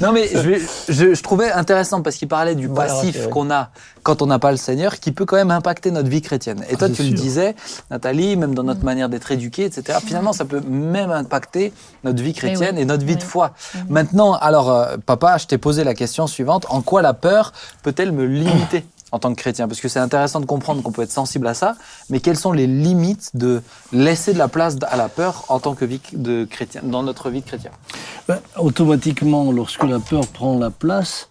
Non, 0.00 0.12
mais 0.12 0.28
je, 0.32 0.38
vais- 0.38 0.60
je, 0.88 1.14
je 1.14 1.22
trouvais 1.22 1.50
intéressant 1.52 2.02
parce 2.02 2.16
qu'il 2.16 2.28
parlait 2.28 2.54
du 2.54 2.66
Voilà, 2.68 2.92
passif 2.92 3.28
qu'on 3.28 3.50
a 3.50 3.70
quand 4.02 4.22
on 4.22 4.26
n'a 4.26 4.38
pas 4.38 4.52
le 4.52 4.56
Seigneur, 4.56 5.00
qui 5.00 5.10
peut 5.10 5.24
quand 5.24 5.34
même 5.36 5.50
impacter 5.50 5.90
notre 5.90 6.08
vie 6.08 6.22
chrétienne. 6.22 6.64
Et 6.70 6.76
toi, 6.76 6.86
c'est 6.88 6.94
tu 6.94 7.02
le 7.02 7.10
disais, 7.10 7.56
Nathalie, 7.90 8.36
même 8.36 8.54
dans 8.54 8.62
notre 8.62 8.84
manière 8.84 9.08
d'être 9.08 9.32
éduqué, 9.32 9.64
etc. 9.64 9.98
Finalement, 10.04 10.32
ça 10.32 10.44
peut 10.44 10.60
même 10.60 11.10
impacter 11.10 11.72
notre 12.04 12.22
vie 12.22 12.32
chrétienne 12.32 12.76
oui. 12.76 12.82
et 12.82 12.84
notre 12.84 13.04
vie 13.04 13.16
de 13.16 13.22
Oui. 13.22 13.26
foi. 13.26 13.52
Maintenant, 13.88 14.34
alors, 14.34 14.70
euh, 14.70 14.96
papa, 15.04 15.38
je 15.38 15.46
t'ai 15.46 15.58
posé 15.58 15.82
la 15.82 15.94
question 15.94 16.26
suivante 16.28 16.66
en 16.68 16.82
quoi 16.82 17.02
la 17.02 17.14
peur 17.14 17.52
peut-elle 17.82 18.12
me 18.12 18.24
limiter? 18.26 18.84
En 19.12 19.18
tant 19.18 19.30
que 19.34 19.40
chrétien 19.40 19.68
Parce 19.68 19.80
que 19.80 19.88
c'est 19.88 20.00
intéressant 20.00 20.40
de 20.40 20.46
comprendre 20.46 20.82
qu'on 20.82 20.92
peut 20.92 21.02
être 21.02 21.12
sensible 21.12 21.46
à 21.46 21.54
ça, 21.54 21.76
mais 22.10 22.20
quelles 22.20 22.36
sont 22.36 22.52
les 22.52 22.66
limites 22.66 23.30
de 23.34 23.62
laisser 23.92 24.32
de 24.32 24.38
la 24.38 24.48
place 24.48 24.76
à 24.88 24.96
la 24.96 25.08
peur 25.08 25.44
en 25.48 25.60
tant 25.60 25.74
que 25.74 25.84
vie 25.84 26.00
de 26.12 26.44
chrétien, 26.44 26.82
dans 26.84 27.02
notre 27.02 27.30
vie 27.30 27.40
de 27.40 27.46
chrétien? 27.46 27.70
Ben, 28.28 28.40
automatiquement, 28.58 29.52
lorsque 29.52 29.84
la 29.84 30.00
peur 30.00 30.26
prend 30.26 30.58
la 30.58 30.70
place, 30.70 31.28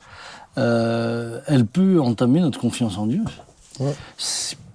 euh, 0.57 1.41
elle 1.47 1.65
peut 1.65 1.99
entamer 1.99 2.39
notre 2.39 2.59
confiance 2.59 2.97
en 2.97 3.07
Dieu. 3.07 3.23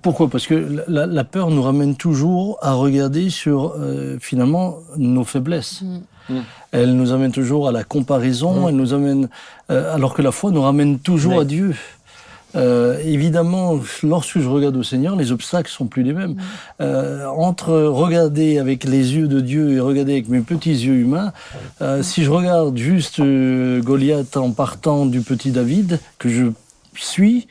Pourquoi? 0.03 0.29
Parce 0.29 0.47
que 0.47 0.85
la, 0.89 1.07
la 1.07 1.25
peur 1.25 1.51
nous 1.51 1.63
ramène 1.63 1.95
toujours 1.95 2.59
à 2.63 2.73
regarder 2.73 3.29
sur 3.29 3.75
euh, 3.77 4.19
finalement 4.21 4.79
nos 4.97 5.25
faiblesses. 5.25 5.83
Mm. 5.83 6.41
Elle 6.73 6.97
nous 6.97 7.13
amène 7.13 7.33
toujours 7.33 7.69
à 7.69 7.73
la 7.73 7.85
comparaison. 7.85 8.69
Elle 8.69 8.77
nous 8.77 8.95
amène, 8.95 9.29
euh, 9.71 9.95
alors 9.95 10.15
que 10.15 10.23
la 10.23 10.33
foi 10.33 10.51
nous 10.51 10.63
ramène 10.63 10.99
toujours 10.99 11.41
à 11.41 11.45
Dieu. 11.45 11.75
Euh, 12.57 12.99
évidemment, 13.05 13.79
lorsque 14.03 14.41
je 14.41 14.49
regarde 14.49 14.77
au 14.77 14.83
Seigneur, 14.83 15.17
les 15.17 15.33
obstacles 15.33 15.71
sont 15.71 15.87
plus 15.87 16.03
les 16.03 16.13
mêmes. 16.13 16.37
Euh, 16.81 17.27
entre 17.27 17.73
regarder 17.73 18.59
avec 18.59 18.85
les 18.85 19.15
yeux 19.15 19.29
de 19.29 19.41
Dieu 19.41 19.73
et 19.73 19.81
regarder 19.81 20.13
avec 20.13 20.29
mes 20.29 20.41
petits 20.41 20.71
yeux 20.71 20.95
humains, 20.95 21.33
euh, 21.81 22.03
si 22.03 22.25
je 22.25 22.31
regarde 22.31 22.77
juste 22.77 23.21
euh, 23.21 23.81
Goliath 23.81 24.37
en 24.37 24.51
partant 24.51 25.07
du 25.07 25.21
petit 25.21 25.51
David, 25.51 26.01
que 26.19 26.29
je 26.29 26.47
suis, 26.97 27.47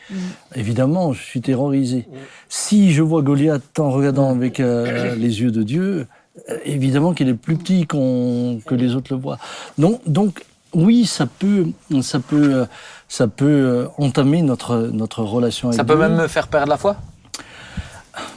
évidemment, 0.56 1.14
je 1.14 1.24
suis 1.24 1.42
terrorisé. 1.42 2.08
Si 2.50 2.92
je 2.94 3.02
vois 3.02 3.22
Goliath 3.22 3.80
en 3.80 3.92
regardant 3.92 4.30
avec 4.30 4.60
euh, 4.60 5.16
les 5.16 5.42
yeux 5.42 5.52
de 5.52 5.64
Dieu, 5.64 6.08
euh, 6.50 6.58
évidemment 6.66 7.14
qu'il 7.14 7.30
est 7.30 7.34
plus 7.34 7.56
petit 7.56 7.88
que 7.88 8.76
les 8.76 8.96
autres 8.96 9.14
le 9.14 9.20
voient. 9.20 9.40
Donc, 9.78 10.02
donc 10.06 10.44
oui, 10.74 11.06
ça 11.06 11.26
peut, 11.26 11.68
ça 12.02 12.20
peut, 12.20 12.54
euh, 12.54 12.66
ça 13.10 13.28
peut 13.28 13.46
euh, 13.46 13.88
entamer 13.98 14.42
notre, 14.42 14.78
notre 14.94 15.24
relation 15.24 15.68
avec 15.70 15.78
Ça 15.78 15.84
peut 15.84 15.98
même 15.98 16.16
me 16.16 16.28
faire 16.28 16.48
perdre 16.48 16.70
la 16.70 16.78
foi? 16.78 16.96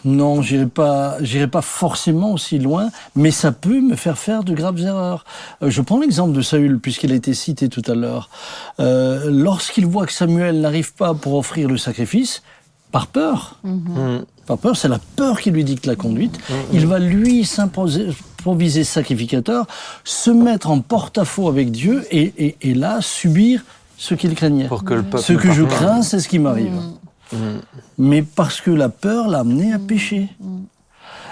Non, 0.04 0.42
j'irai 0.42 0.66
pas, 0.66 1.16
j'irai 1.20 1.48
pas 1.48 1.62
forcément 1.62 2.32
aussi 2.32 2.58
loin, 2.58 2.90
mais 3.16 3.30
ça 3.32 3.50
peut 3.52 3.80
me 3.80 3.96
faire 3.96 4.16
faire 4.18 4.44
de 4.44 4.54
graves 4.54 4.80
erreurs. 4.80 5.24
Euh, 5.62 5.70
je 5.70 5.80
prends 5.82 5.98
l'exemple 6.00 6.32
de 6.32 6.42
Saül, 6.42 6.78
puisqu'il 6.78 7.11
a 7.12 7.14
été 7.16 7.35
cité 7.35 7.68
tout 7.68 7.82
à 7.87 7.94
l'heure. 7.94 8.28
Euh, 8.80 9.28
Lorsqu'il 9.30 9.87
voit 9.87 10.06
que 10.06 10.12
Samuel 10.12 10.61
n'arrive 10.61 10.92
pas 10.94 11.14
pour 11.14 11.35
offrir 11.35 11.68
le 11.68 11.78
sacrifice, 11.78 12.42
par 12.92 13.06
peur, 13.08 13.56
Mm. 13.64 14.18
par 14.46 14.58
peur, 14.58 14.76
c'est 14.76 14.88
la 14.88 14.98
peur 15.16 15.40
qui 15.40 15.50
lui 15.50 15.64
dicte 15.64 15.87
la 15.87 15.96
conduite. 15.96 16.38
Il 16.72 16.87
va 16.87 16.98
lui 16.98 17.44
s'imposer 17.44 18.08
improviser 18.42 18.82
sacrificateur, 18.82 19.66
se 20.02 20.28
mettre 20.30 20.68
en 20.70 20.80
porte-à-faux 20.80 21.48
avec 21.48 21.70
Dieu 21.70 22.04
et, 22.11 22.32
et- 22.37 22.56
et 22.61 22.74
là 22.74 23.00
subir 23.00 23.62
ce 23.96 24.14
qu'il 24.14 24.35
craignait. 24.35 24.66
pour 24.68 24.85
que 24.85 24.94
le 24.94 25.02
peuple 25.02 25.22
Ce 25.22 25.33
que 25.33 25.50
je 25.52 25.62
crains, 25.64 26.02
c'est 26.02 26.20
ce 26.20 26.28
qui 26.28 26.38
m'arrive. 26.38 26.72
Mais 27.98 28.22
parce 28.22 28.61
que 28.61 28.70
la 28.70 28.88
peur 28.88 29.28
l'a 29.28 29.40
amené 29.40 29.72
à 29.72 29.78
pécher. 29.78 30.28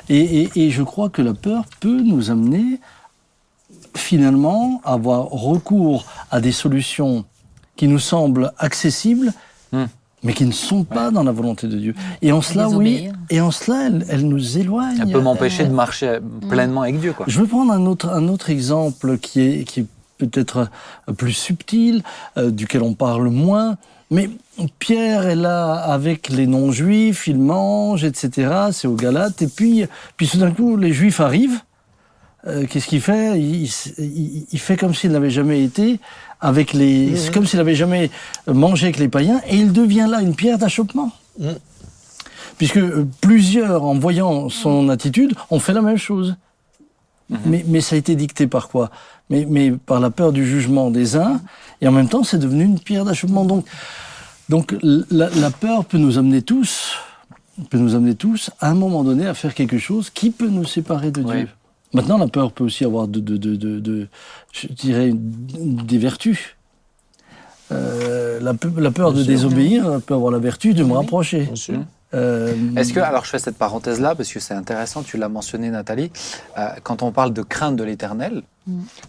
Et, 0.09 0.42
et- 0.42 0.51
et 0.57 0.70
je 0.70 0.83
crois 0.83 1.09
que 1.09 1.23
la 1.23 1.35
peur 1.35 1.64
peut 1.81 2.01
nous 2.01 2.31
amener 2.31 2.81
finalement 3.96 4.81
à 4.85 4.92
avoir 4.94 5.27
recours 5.27 6.05
à 6.31 6.40
des 6.40 6.53
solutions 6.53 7.25
qui 7.77 7.88
nous 7.88 7.99
semblent 7.99 8.53
accessibles, 8.59 9.33
mais 10.23 10.33
qui 10.35 10.44
ne 10.44 10.53
sont 10.53 10.85
pas 10.85 11.11
dans 11.11 11.23
la 11.23 11.33
volonté 11.33 11.66
de 11.66 11.77
Dieu. 11.79 11.94
Et 12.23 12.33
en 12.33 12.42
cela, 12.42 12.68
oui, 12.68 13.09
et 13.31 13.40
en 13.40 13.51
cela, 13.51 13.87
elle, 13.87 14.05
elle 14.09 14.29
nous 14.29 14.59
éloigne. 14.59 14.99
Elle 15.01 15.12
peut 15.12 15.20
m'empêcher 15.20 15.64
de 15.64 15.73
marcher 15.73 16.18
pleinement 16.49 16.83
avec 16.83 17.01
Dieu. 17.01 17.12
Quoi. 17.12 17.27
Je 17.29 17.40
vais 17.40 17.46
prendre 17.46 17.73
un 17.73 17.87
autre, 17.87 18.09
un 18.11 18.29
autre 18.29 18.51
exemple 18.51 19.18
qui 19.18 19.40
est, 19.40 19.64
qui 19.64 19.81
est 19.81 19.87
peut-être 20.26 20.68
euh, 21.09 21.12
plus 21.12 21.33
subtil, 21.33 22.02
euh, 22.37 22.50
duquel 22.50 22.83
on 22.83 22.94
parle 22.94 23.28
moins. 23.28 23.76
Mais 24.11 24.28
Pierre 24.80 25.26
est 25.28 25.37
là 25.37 25.74
avec 25.74 26.28
les 26.30 26.46
non-juifs, 26.46 27.26
il 27.28 27.38
mange, 27.38 28.02
etc. 28.04 28.52
C'est 28.72 28.88
aux 28.88 28.96
Galates. 28.96 29.40
Et 29.42 29.46
puis, 29.46 29.85
puis 30.16 30.26
tout 30.28 30.38
d'un 30.38 30.50
coup, 30.50 30.76
les 30.76 30.92
juifs 30.92 31.20
arrivent. 31.20 31.61
Euh, 32.46 32.66
Qu'est-ce 32.68 32.87
qu'il 32.88 33.00
fait? 33.00 33.38
Il, 33.40 33.66
il- 33.98 34.46
il 34.50 34.59
fait 34.59 34.76
comme 34.76 34.94
s'il 34.94 35.12
n'avait 35.12 35.30
jamais 35.30 35.62
été 35.62 36.00
avec 36.40 36.72
les. 36.72 37.14
C'est 37.16 37.33
comme 37.33 37.46
s'il 37.46 37.59
n'avait 37.59 37.74
jamais 37.76 38.11
mangé 38.46 38.87
avec 38.87 38.98
les 38.98 39.09
païens. 39.09 39.40
Et 39.48 39.56
il 39.56 39.72
devient 39.72 40.06
là 40.11 40.20
une 40.22 40.35
pierre 40.35 40.59
d'achoppement. 40.59 41.12
Mhm. 41.38 41.54
Puisque 42.59 42.80
plusieurs, 43.20 43.85
en 43.85 43.94
voyant 43.94 44.48
son 44.48 44.88
attitude, 44.88 45.35
ont 45.50 45.61
fait 45.61 45.72
la 45.72 45.83
même 45.83 45.96
chose. 45.98 46.35
Mais, 47.47 47.64
mais 47.69 47.81
ça 47.81 47.95
a 47.95 47.99
été 47.99 48.16
dicté 48.16 48.47
par 48.49 48.69
quoi? 48.69 48.90
Mais, 49.29 49.47
mais 49.49 49.71
par 49.71 50.01
la 50.01 50.11
peur 50.11 50.33
du 50.33 50.45
jugement 50.45 50.90
des 50.90 51.16
uns, 51.16 51.40
et 51.81 51.87
en 51.87 51.93
même 51.93 52.09
temps, 52.09 52.25
c'est 52.25 52.38
devenu 52.38 52.64
une 52.64 52.81
pierre 52.81 53.05
d'achoppement. 53.05 53.45
Donc, 53.45 53.66
donc 54.49 54.77
la, 54.83 55.31
la 55.31 55.51
peur 55.51 55.85
peut 55.85 55.99
nous 55.99 56.19
amener 56.19 56.43
tous, 56.43 56.93
peut 57.71 57.79
nous 57.79 57.95
amener 57.95 58.16
tous, 58.16 58.51
à 58.61 58.71
un 58.71 58.75
moment 58.75 59.05
donné, 59.05 59.27
à 59.27 59.35
faire 59.35 59.55
quelque 59.55 59.79
chose 59.79 60.11
qui 60.11 60.31
peut 60.31 60.49
nous 60.49 60.64
séparer 60.64 61.12
de 61.12 61.23
Oui. 61.23 61.37
Dieu. 61.37 61.49
Maintenant, 61.93 62.19
la 62.19 62.27
peur 62.29 62.51
peut 62.53 62.64
aussi 62.64 62.85
avoir, 62.85 63.07
de, 63.07 63.21
de, 63.21 63.37
de, 63.37 63.55
de, 63.57 63.79
de- 63.81 64.09
je 64.53 64.66
dirais, 64.69 65.12
des 65.14 65.99
vertus. 65.99 66.57
Euh, 67.73 68.40
la, 68.40 68.55
pe- 68.55 68.81
la 68.81 68.90
peur 68.90 69.12
de 69.12 69.19
sûr. 69.23 69.27
désobéir 69.33 70.01
peut 70.05 70.14
avoir 70.14 70.33
la 70.33 70.38
vertu 70.38 70.75
de 70.75 70.83
me 70.83 70.93
rapprocher. 70.95 71.45
Bien 71.45 71.55
sûr. 71.55 71.79
Euh, 72.12 72.55
Est-ce 72.77 72.92
que, 72.92 73.01
alors 73.01 73.25
je 73.25 73.31
fais 73.31 73.38
cette 73.38 73.57
parenthèse-là 73.57 74.14
parce 74.16 74.33
que 74.33 74.40
c'est 74.40 74.55
intéressant, 74.55 75.03
tu 75.03 75.16
l'as 75.16 75.29
mentionné 75.29 75.70
Nathalie, 75.70 76.11
euh, 76.59 76.68
quand 76.83 77.03
on 77.03 77.12
parle 77.12 77.33
de 77.33 77.42
crainte 77.42 77.77
de 77.77 77.85
l'éternel, 77.85 78.42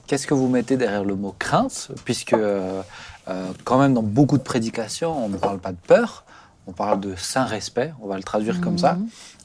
qu'est-ce 0.08 0.28
que 0.28 0.34
vous 0.36 0.48
mettez 0.48 0.78
derrière 0.78 1.04
le 1.04 1.16
mot 1.16 1.36
crainte? 1.38 1.90
Puisque 2.06 2.34
euh, 2.34 2.82
euh, 3.28 3.48
quand 3.64 3.80
même 3.80 3.94
dans 3.96 4.04
beaucoup 4.04 4.38
de 4.38 4.44
prédications, 4.44 5.26
on 5.26 5.30
ne 5.30 5.38
parle 5.38 5.58
pas 5.60 5.72
de 5.72 5.78
peur, 5.88 6.26
on 6.68 6.74
parle 6.74 7.00
de 7.00 7.16
saint 7.16 7.46
respect, 7.46 7.92
on 8.02 8.08
va 8.08 8.18
le 8.18 8.24
traduire 8.24 8.62
comme 8.62 8.78
ça. 8.78 8.98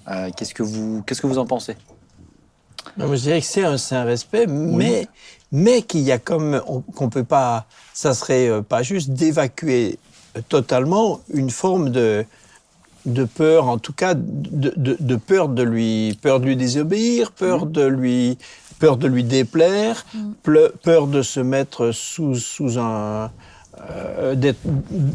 Euh, 0.08 0.30
qu'est-ce, 0.36 0.54
que 0.54 0.62
vous, 0.62 1.02
qu'est-ce 1.06 1.22
que 1.22 1.26
vous 1.26 1.38
en 1.38 1.46
pensez? 1.46 1.76
Non, 2.98 3.08
je 3.14 3.20
dirais 3.20 3.40
que 3.40 3.46
c'est 3.46 3.64
un 3.64 3.78
saint 3.78 4.04
respect, 4.04 4.46
mais, 4.46 5.08
mais 5.50 5.82
qu'il 5.82 6.00
y 6.02 6.12
a 6.12 6.18
comme 6.18 6.62
on- 6.68 6.82
qu'on 6.82 7.08
peut 7.08 7.24
pas, 7.24 7.66
ça 7.94 8.14
serait 8.14 8.62
pas 8.62 8.82
juste 8.82 9.10
d'évacuer 9.10 9.98
totalement 10.48 11.20
une 11.32 11.50
forme 11.50 11.90
de 11.90 12.24
de 13.06 13.24
peur, 13.24 13.68
en 13.68 13.78
tout 13.78 13.92
cas 13.92 14.14
de, 14.14 14.72
de, 14.76 14.96
de 14.98 15.16
peur 15.16 15.48
de 15.48 15.62
lui, 15.62 16.18
peur 16.20 16.40
de 16.40 16.46
lui 16.46 16.56
désobéir, 16.56 17.32
peur 17.32 17.66
de 17.66 17.84
lui, 17.86 18.36
peur 18.78 18.96
de 18.96 19.06
lui 19.06 19.24
déplaire, 19.24 20.04
Mm. 20.14 20.32
peur 20.82 21.06
de 21.06 21.22
se 21.22 21.40
mettre 21.40 21.92
sous, 21.92 22.34
sous 22.34 22.78
un. 22.78 23.30
euh, 23.90 24.34
d'être- 24.34 24.58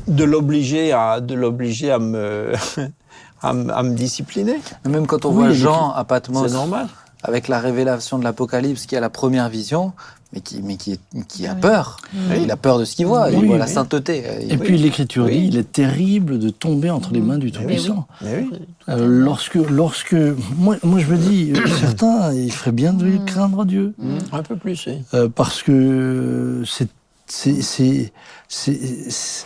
de 0.07 0.23
l'obliger 0.23 0.91
à, 0.93 1.19
de 1.19 1.33
l'obliger 1.33 1.91
à 1.91 1.97
me, 1.99 2.53
à, 3.41 3.53
me- 3.53 3.73
à 3.73 3.81
me 3.83 3.95
discipliner. 3.95 4.57
Même 4.87 5.07
quand 5.07 5.25
on 5.25 5.29
Oui, 5.29 5.35
voit 5.35 5.51
Jean 5.51 5.91
à 5.91 6.03
Patmos, 6.03 6.47
C'est 6.47 6.53
normal. 6.53 6.87
avec 7.23 7.47
la 7.47 7.59
révélation 7.59 8.19
de 8.19 8.23
l'Apocalypse, 8.23 8.85
qui 8.85 8.95
a 8.95 8.99
la 8.99 9.09
première 9.09 9.49
vision, 9.49 9.93
mais 10.33 10.39
qui, 10.41 10.61
mais 10.61 10.77
qui, 10.77 10.99
qui 11.27 11.45
a 11.47 11.53
Oui. 11.53 11.59
peur. 11.61 11.97
Oui. 12.13 12.41
Il 12.43 12.51
a 12.51 12.55
peur 12.57 12.79
de 12.79 12.85
ce 12.85 12.95
qu'il 12.95 13.05
voit. 13.05 13.27
Oui, 13.29 13.39
il 13.41 13.47
voit 13.47 13.57
la 13.57 13.67
sainteté. 13.67 14.23
Et 14.49 14.57
puis 14.57 14.77
l'Écriture 14.77 15.25
Oui. 15.25 15.39
dit, 15.41 15.47
il 15.47 15.57
est 15.57 15.71
terrible 15.71 16.39
de 16.39 16.49
tomber 16.49 16.89
entre 16.89 17.11
les 17.13 17.19
mains 17.21 17.37
du 17.37 17.51
Tout-Puissant. 17.51 18.07
Mais 18.21 18.47
oui. 18.49 18.59
Euh, 18.89 19.05
lorsque, 19.07 19.55
lorsque, 19.55 20.15
moi, 20.57 20.77
moi 20.83 20.99
je 20.99 21.07
me 21.07 21.17
dis, 21.17 21.51
euh, 21.55 21.67
certains, 21.79 22.33
il 22.33 22.51
ferait 22.51 22.71
bien 22.71 22.93
de 22.93 23.05
Mm. 23.05 23.25
craindre 23.25 23.65
Dieu, 23.65 23.93
Un 24.31 24.43
peu 24.43 24.55
plus, 24.55 24.85
oui. 24.87 25.03
Euh, 25.13 25.27
parce 25.27 25.61
que 25.63 26.63
c'est, 26.65 26.87
c'est, 27.27 27.61
c'est, 27.61 28.11
c'est- 28.47 29.09
c'est- 29.09 29.45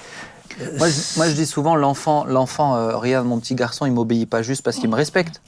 Moi 0.77 0.87
je, 0.87 1.17
moi, 1.17 1.27
je 1.29 1.33
dis 1.35 1.45
souvent, 1.45 1.75
l'enfant, 1.75 2.23
l'enfant, 2.25 2.75
euh, 2.75 2.95
regarde 2.95 3.27
mon 3.27 3.39
petit 3.39 3.55
garçon, 3.55 3.85
il 3.85 3.91
m'obéit 3.91 4.29
pas 4.29 4.41
juste 4.41 4.61
parce 4.61 4.77
qu'il 4.77 4.89
me 4.89 4.95
respecte. 4.95 5.41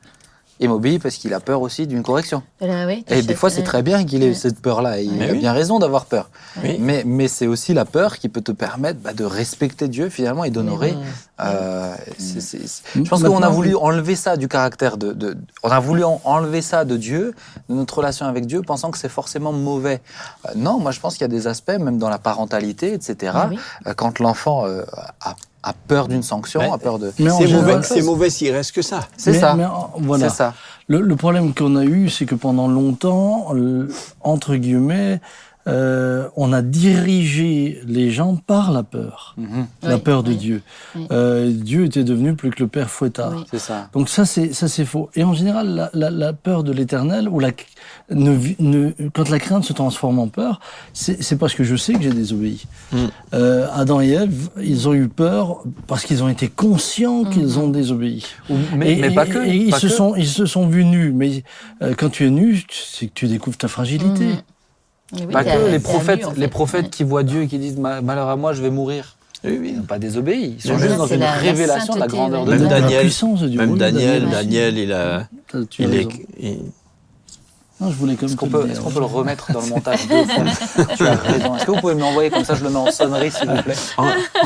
Il 0.60 0.70
m'obéit 0.70 1.02
parce 1.02 1.16
qu'il 1.16 1.34
a 1.34 1.40
peur 1.40 1.62
aussi 1.62 1.86
d'une 1.86 2.02
correction. 2.02 2.42
Voilà, 2.60 2.88
oui, 2.88 3.06
Et 3.10 3.22
des 3.22 3.36
fois, 3.36 3.50
c'est 3.52 3.62
très 3.64 3.84
bien 3.84 4.04
qu'il 4.06 4.24
ait 4.24 4.30
Ouais. 4.30 4.34
cette 4.34 4.60
peur-là. 4.60 5.00
Il 5.00 5.12
Mais 5.14 5.30
a 5.30 5.32
oui. 5.34 5.40
bien 5.40 5.54
raison 5.54 5.78
d'avoir 5.78 6.06
peur. 6.06 6.30
Oui. 6.64 6.78
Mais, 6.80 7.04
mais 7.06 7.28
c'est 7.28 7.46
aussi 7.48 7.74
la 7.76 7.86
peur 7.86 8.18
qui 8.18 8.28
peut 8.28 8.42
te 8.42 8.52
permettre 8.52 9.00
bah, 9.00 9.14
de 9.14 9.24
respecter 9.24 9.88
Dieu 9.88 10.10
finalement 10.10 10.44
et 10.44 10.50
d'honorer. 10.50 10.96
euh, 11.42 11.94
Je 12.20 13.02
pense 13.10 13.22
qu'on 13.24 13.44
a 13.44 13.50
voulu 13.50 13.76
enlever 13.76 14.16
ça 14.16 14.38
du 14.38 14.48
caractère 14.48 14.98
de, 14.98 15.14
de- 15.14 15.38
On 15.64 15.70
a 15.70 15.80
voulu 15.80 16.04
en- 16.04 16.20
enlever 16.24 16.62
ça 16.62 16.86
de 16.86 16.98
Dieu, 16.98 17.34
de 17.70 17.76
notre 17.76 17.98
relation 17.98 18.26
avec 18.26 18.46
Dieu, 18.48 18.62
pensant 18.62 18.90
que 18.92 18.98
c'est 18.98 19.10
forcément 19.10 19.52
mauvais. 19.54 20.02
Euh, 20.46 20.54
non, 20.56 20.80
moi 20.80 20.92
je 20.92 21.00
pense 21.00 21.14
qu'il 21.14 21.22
y 21.22 21.26
a 21.26 21.28
des 21.30 21.48
aspects, 21.48 21.78
même 21.80 21.98
dans 22.00 22.10
la 22.10 22.18
parentalité, 22.20 22.94
etc. 22.94 23.34
Ah 23.36 23.48
oui. 23.52 23.60
euh, 23.86 23.94
quand 23.94 24.20
l'enfant 24.20 24.66
euh, 24.66 24.82
a, 25.22 25.36
a 25.70 25.74
peur 25.74 26.08
d'une 26.08 26.24
sanction, 26.24 26.60
Mais- 26.62 26.72
a 26.72 26.78
peur 26.78 27.00
de. 27.00 27.12
Mais 27.20 27.30
C'est 27.30 27.48
mauvais, 27.48 27.82
c'est 27.84 28.02
mauvais 28.02 28.30
s'il 28.30 28.52
reste 28.52 28.72
que 28.74 28.82
ça. 28.82 29.02
C'est 29.18 29.34
ça. 29.34 29.54
mais 29.56 29.66
voilà. 30.00 30.30
C'est 30.30 30.36
ça. 30.36 30.54
Le, 30.88 31.02
le 31.02 31.16
problème 31.16 31.54
qu'on 31.54 31.76
a 31.76 31.84
eu, 31.84 32.10
c'est 32.10 32.26
que 32.26 32.36
pendant 32.36 32.68
longtemps, 32.68 33.48
euh, 33.54 33.90
entre 34.22 34.56
guillemets, 34.56 35.20
euh, 35.68 36.28
on 36.36 36.54
a 36.54 36.62
dirigé 36.62 37.82
les 37.86 38.10
gens 38.10 38.36
par 38.36 38.72
la 38.72 38.84
peur, 38.84 39.36
Mhm, 39.38 39.68
la 39.84 39.96
Oui, 39.96 40.02
peur 40.02 40.24
de 40.24 40.30
oui. 40.32 40.38
Dieu. 40.38 40.62
Oui. 40.96 41.08
Euh, 41.12 41.52
Dieu 41.52 41.86
était 41.86 42.04
devenu 42.04 42.34
plus 42.36 42.50
que 42.52 42.64
le 42.64 42.68
père 42.70 42.90
fouettard. 42.90 43.34
Oui. 43.36 43.44
C'est 43.52 43.60
ça. 43.60 43.90
Donc 43.94 44.08
ça 44.10 44.26
c'est 44.26 44.54
ça 44.54 44.68
c'est 44.68 44.86
faux. 44.86 45.10
Et 45.16 45.24
en 45.24 45.34
général 45.34 45.68
la, 45.76 45.90
la, 45.94 46.10
la 46.10 46.34
peur 46.34 46.64
de 46.64 46.72
l'Éternel 46.72 47.28
ou 47.30 47.40
la 47.40 47.52
ne, 48.10 48.38
ne- 48.60 48.92
quand 49.14 49.30
la 49.30 49.40
crainte 49.40 49.64
se 49.66 49.74
transforme 49.74 50.20
en 50.20 50.28
peur, 50.28 50.60
c'est 50.94 51.22
c'est 51.22 51.36
parce 51.38 51.54
que 51.54 51.64
je 51.64 51.76
sais 51.76 51.94
que 51.94 52.02
j'ai 52.02 52.12
désobéi. 52.14 52.66
Mm. 52.94 52.98
Euh, 53.34 53.68
Adam 53.74 54.00
et 54.02 54.10
Ève, 54.10 54.50
ils 54.62 54.88
ont 54.88 54.94
eu 54.94 55.08
peur 55.10 55.64
parce 55.88 56.06
qu'ils 56.06 56.24
ont 56.24 56.30
été 56.30 56.48
conscients 56.48 57.24
qu'ils 57.26 57.60
ont 57.60 57.68
désobéi. 57.68 58.26
Ou- 58.50 58.56
Mais, 58.76 58.94
et, 58.94 59.02
mais 59.02 59.12
pas 59.12 59.26
que. 59.26 59.46
et 59.46 59.56
ils 59.56 59.72
pas 59.72 59.80
se 59.80 59.88
que. 59.88 59.94
sont 59.94 60.16
ils 60.16 60.28
se 60.28 60.46
sont 60.46 60.68
vus 60.68 60.86
nus. 60.86 61.12
Mais 61.12 61.44
euh, 61.82 61.94
quand 61.98 62.10
tu 62.10 62.26
es 62.26 62.30
nu, 62.30 62.64
c'est 62.72 63.08
que 63.08 63.14
tu 63.14 63.28
découvres 63.28 63.58
ta 63.58 63.68
fragilité. 63.68 64.28
Oui, 65.14 65.26
Pas 65.32 65.44
que 65.44 65.70
les 65.72 65.80
prophètes, 65.80 66.26
en 66.26 66.32
fait. 66.32 66.40
les 66.40 66.48
prophètes 66.48 66.90
qui 66.90 67.04
voient 67.04 67.24
Dieu 67.24 67.44
et 67.44 67.48
qui 67.48 67.58
disent 67.60 67.78
Ma- 67.78 68.02
malheur 68.02 68.28
à 68.30 68.36
moi, 68.36 68.54
je 68.54 68.62
vais 68.62 68.70
mourir. 68.70 69.16
Oui, 69.44 69.58
oui. 69.62 69.70
Ils 69.72 69.78
n'ont 69.78 69.84
pas 69.84 70.00
désobéi. 70.00 70.56
Ils 70.58 70.62
sont 70.68 70.78
juste 70.78 70.98
dans 70.98 71.06
une 71.08 71.20
la- 71.20 71.28
la 71.28 71.32
révélation 71.34 71.94
de 71.96 72.00
la 72.00 72.08
grandeur 72.08 72.44
de 72.46 72.56
Dieu. 72.56 72.64
La 72.68 72.82
Daniel- 72.82 73.02
puissance 73.02 73.42
de 73.42 73.48
Dieu. 73.48 73.60
Même 73.60 73.78
Daniel, 73.78 74.24
Daniel, 74.24 74.30
Daniel, 74.32 74.78
il 74.80 74.92
a. 74.94 75.28
Il 75.80 75.94
est, 75.94 76.08
il- 76.40 76.60
Non, 77.80 77.92
je 77.92 77.96
voulais 77.96 78.16
comme 78.16 78.28
Est-ce 78.28 78.36
qu'on 78.36 78.48
peut, 78.50 78.68
est-ce 78.72 78.80
qu'on 78.82 78.90
peut 78.90 79.00
le 79.00 79.06
remettre 79.06 79.52
dans 79.52 79.62
le 79.62 79.68
montage 79.68 80.08
deux 80.08 80.26
fois 80.26 80.86
Tu 80.98 81.06
as 81.06 81.14
raison. 81.14 81.56
Est-ce 81.56 81.66
que 81.66 81.70
vous 81.72 81.78
pouvez 81.80 81.94
me 81.94 82.00
l'envoyer 82.00 82.32
comme 82.32 82.44
ça 82.44 82.56
Je 82.56 82.64
le 82.64 82.72
mets 82.72 82.76
en 82.78 82.90
sonnerie, 82.90 83.30
s'il 83.30 83.48
vous 83.48 83.62
plaît. 83.62 83.76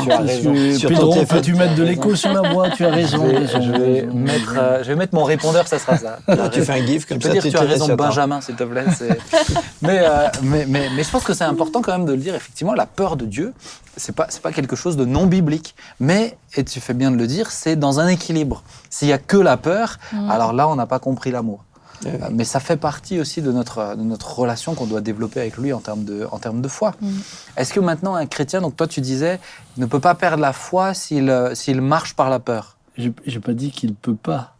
Tu 0.02 0.10
as 0.12 0.18
raison. 0.18 0.54
Sur 0.78 0.88
ton 0.90 0.94
Pedro, 0.96 1.12
téléphone. 1.14 1.36
peux-tu 1.38 1.54
mettre 1.54 1.74
de 1.74 1.82
l'écho 1.82 2.14
sur 2.14 2.30
la 2.30 2.52
voix 2.52 2.68
Tu 2.70 2.84
as 2.84 2.90
Je 2.90 2.94
raison. 2.94 3.24
vais, 3.26 3.38
raison, 3.38 3.62
je 3.62 3.70
vais 3.72 4.00
raison. 4.02 4.14
mettre, 4.14 4.54
euh, 4.58 4.82
je 4.82 4.88
vais 4.88 4.96
mettre 4.96 5.14
mon 5.14 5.24
répondeur, 5.24 5.66
ça 5.66 5.78
sera 5.78 5.96
ça. 5.96 6.18
Là, 6.28 6.50
tu 6.50 6.62
fais 6.62 6.72
un 6.74 6.84
gif 6.86 7.06
Tu 7.06 7.08
comme 7.08 7.18
peux 7.20 7.28
ça. 7.28 7.32
dire 7.32 7.42
tu 7.42 7.50
tu 7.50 7.56
as 7.56 7.60
raison. 7.62 7.94
Benjamin, 7.94 8.42
s'il 8.42 8.54
te 8.54 8.64
plaît. 8.64 8.84
c'est- 8.98 9.18
mais, 9.82 10.00
euh, 10.02 10.28
mais, 10.42 10.66
mais, 10.68 10.88
mais 10.94 11.02
je 11.02 11.10
pense 11.10 11.24
que 11.24 11.32
c'est 11.32 11.44
important 11.44 11.80
quand 11.80 11.92
même 11.92 12.04
de 12.04 12.12
le 12.12 12.18
dire. 12.18 12.34
Effectivement, 12.34 12.74
la 12.74 12.84
peur 12.84 13.16
de 13.16 13.24
Dieu, 13.24 13.54
c'est 13.96 14.14
pas, 14.14 14.26
c'est 14.28 14.42
pas 14.42 14.52
quelque 14.52 14.76
chose 14.76 14.98
de 14.98 15.06
non 15.06 15.24
biblique. 15.24 15.74
Mais, 16.00 16.36
et 16.54 16.64
tu 16.64 16.80
fais 16.80 16.92
bien 16.92 17.10
de 17.10 17.16
le 17.16 17.26
dire, 17.26 17.50
c'est 17.50 17.76
dans 17.76 17.98
un 17.98 18.08
équilibre. 18.08 18.62
S'il 18.90 19.08
y 19.08 19.12
a 19.14 19.18
que 19.18 19.38
la 19.38 19.56
peur, 19.56 19.96
alors 20.28 20.52
là, 20.52 20.68
on 20.68 20.76
n'a 20.76 20.86
pas 20.86 20.98
compris 20.98 21.30
l'amour. 21.30 21.64
Oui. 22.04 22.10
Euh, 22.10 22.28
Mais 22.32 22.44
ça 22.44 22.60
fait 22.60 22.76
partie 22.76 23.20
aussi 23.20 23.42
de 23.42 23.52
notre, 23.52 23.96
de 23.96 24.02
notre 24.02 24.38
relation 24.38 24.74
qu'on 24.74 24.86
doit 24.86 25.00
développer 25.00 25.40
avec 25.40 25.56
lui 25.56 25.72
en 25.72 25.80
termes 25.80 26.04
de, 26.04 26.26
en 26.30 26.38
termes 26.38 26.62
de 26.62 26.68
foi. 26.68 26.94
Mm. 27.00 27.08
Est-ce 27.56 27.72
que 27.72 27.80
maintenant 27.80 28.14
un 28.14 28.26
chrétien, 28.26 28.60
donc 28.60 28.76
toi 28.76 28.86
tu 28.86 29.00
disais, 29.00 29.40
ne 29.76 29.86
peut 29.86 30.00
pas 30.00 30.14
perdre 30.14 30.42
la 30.42 30.52
foi 30.52 30.94
s'il 30.94 31.30
euh, 31.30 31.54
s'il 31.54 31.80
marche 31.80 32.14
par 32.14 32.30
la 32.30 32.38
peur? 32.38 32.76
J'ai 32.96 33.12
j'ai 33.26 33.40
pas 33.40 33.54
dit 33.54 33.70
qu'il 33.70 33.94
peut 33.94 34.14
pas. 34.14 34.54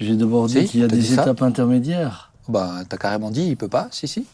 J'ai 0.00 0.16
d'abord 0.16 0.48
Si, 0.48 0.60
dit 0.60 0.66
qu'il 0.66 0.80
y 0.80 0.84
a 0.84 0.88
des 0.88 1.12
étapes 1.12 1.42
intermédiaires. 1.42 2.30
Bah, 2.48 2.76
t'as 2.88 2.96
carrément 2.96 3.30
dit, 3.30 3.44
il 3.44 3.56
peut 3.56 3.68
pas, 3.68 3.88
si, 3.92 4.08
si. 4.08 4.26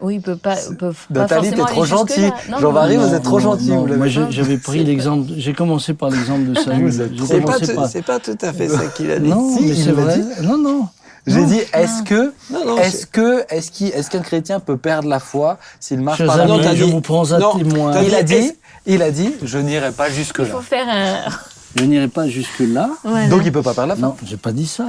Oui, 0.00 0.16
il 0.16 0.20
peut 0.20 0.36
pas. 0.36 0.56
il 0.70 0.76
peut 0.76 0.92
pas 1.12 1.20
Nathalie, 1.20 1.50
t'es 1.50 1.56
trop 1.56 1.64
aller 1.66 1.80
jusque-là. 1.80 1.96
gentil. 1.96 2.50
Non, 2.50 2.58
Jean-Marie, 2.58 2.96
vous 2.98 3.14
êtes 3.14 3.22
trop 3.22 3.38
gentil, 3.38 3.70
Non, 3.70 3.86
vous 3.86 3.94
moi, 3.96 4.06
j'avais 4.08 4.58
pris 4.58 4.84
l'exemple. 4.84 5.30
J'ai 5.36 5.54
commencé 5.54 5.94
par 5.94 6.10
l'exemple 6.10 6.44
de 6.52 6.54
Saül. 6.60 6.92
C'est 7.26 7.40
pas, 7.40 7.88
c'est 7.88 8.02
pas 8.02 8.18
tout 8.18 8.36
à 8.42 8.52
fait 8.52 8.68
ça 8.68 8.86
qu'il 8.96 9.10
a 9.10 9.18
dit. 9.18 9.28
Non, 9.30 9.56
Si, 9.56 9.62
mais 9.62 9.68
il 9.70 9.84
c'est 9.84 9.92
vrai. 9.92 10.18
dit. 10.18 10.46
Non, 10.46 10.58
non. 10.58 10.88
J'ai 11.26 11.44
dit, 11.44 11.60
est-ce 11.72 12.02
que, 12.04 12.32
est-ce 12.78 13.06
que, 13.06 13.44
est-ce 13.48 13.70
qu'il- 13.72 13.88
est-ce 13.88 14.10
qu'un 14.10 14.20
chrétien 14.20 14.60
peut 14.60 14.76
perdre 14.76 15.08
la 15.08 15.18
foi 15.18 15.58
s'il 15.80 16.00
marche 16.00 16.18
Chers 16.18 16.26
par 16.28 16.36
la 16.36 16.74
je 16.76 16.84
vous 16.84 17.00
prends 17.00 17.32
à 17.32 17.40
témoin. 17.58 18.00
Il 18.02 18.14
a 18.14 18.22
dit, 18.22 18.52
il 18.86 19.02
a 19.02 19.10
dit, 19.10 19.32
je 19.42 19.58
n'irai 19.58 19.90
pas 19.90 20.08
jusque 20.08 20.36
Il 20.38 20.44
là. 20.44 20.50
faut 20.50 20.60
faire 20.60 20.86
un. 20.88 21.30
Je 21.74 21.84
n'irai 21.84 22.06
pas 22.08 22.28
jusque-là. 22.28 22.90
Voilà. 23.02 23.26
Donc 23.28 23.42
il 23.44 23.50
peut 23.50 23.62
pas 23.62 23.74
perdre 23.74 23.88
la 23.88 23.96
foi. 23.96 24.08
Non, 24.08 24.16
j'ai 24.24 24.36
pas 24.36 24.52
dit 24.52 24.66
ça. 24.68 24.88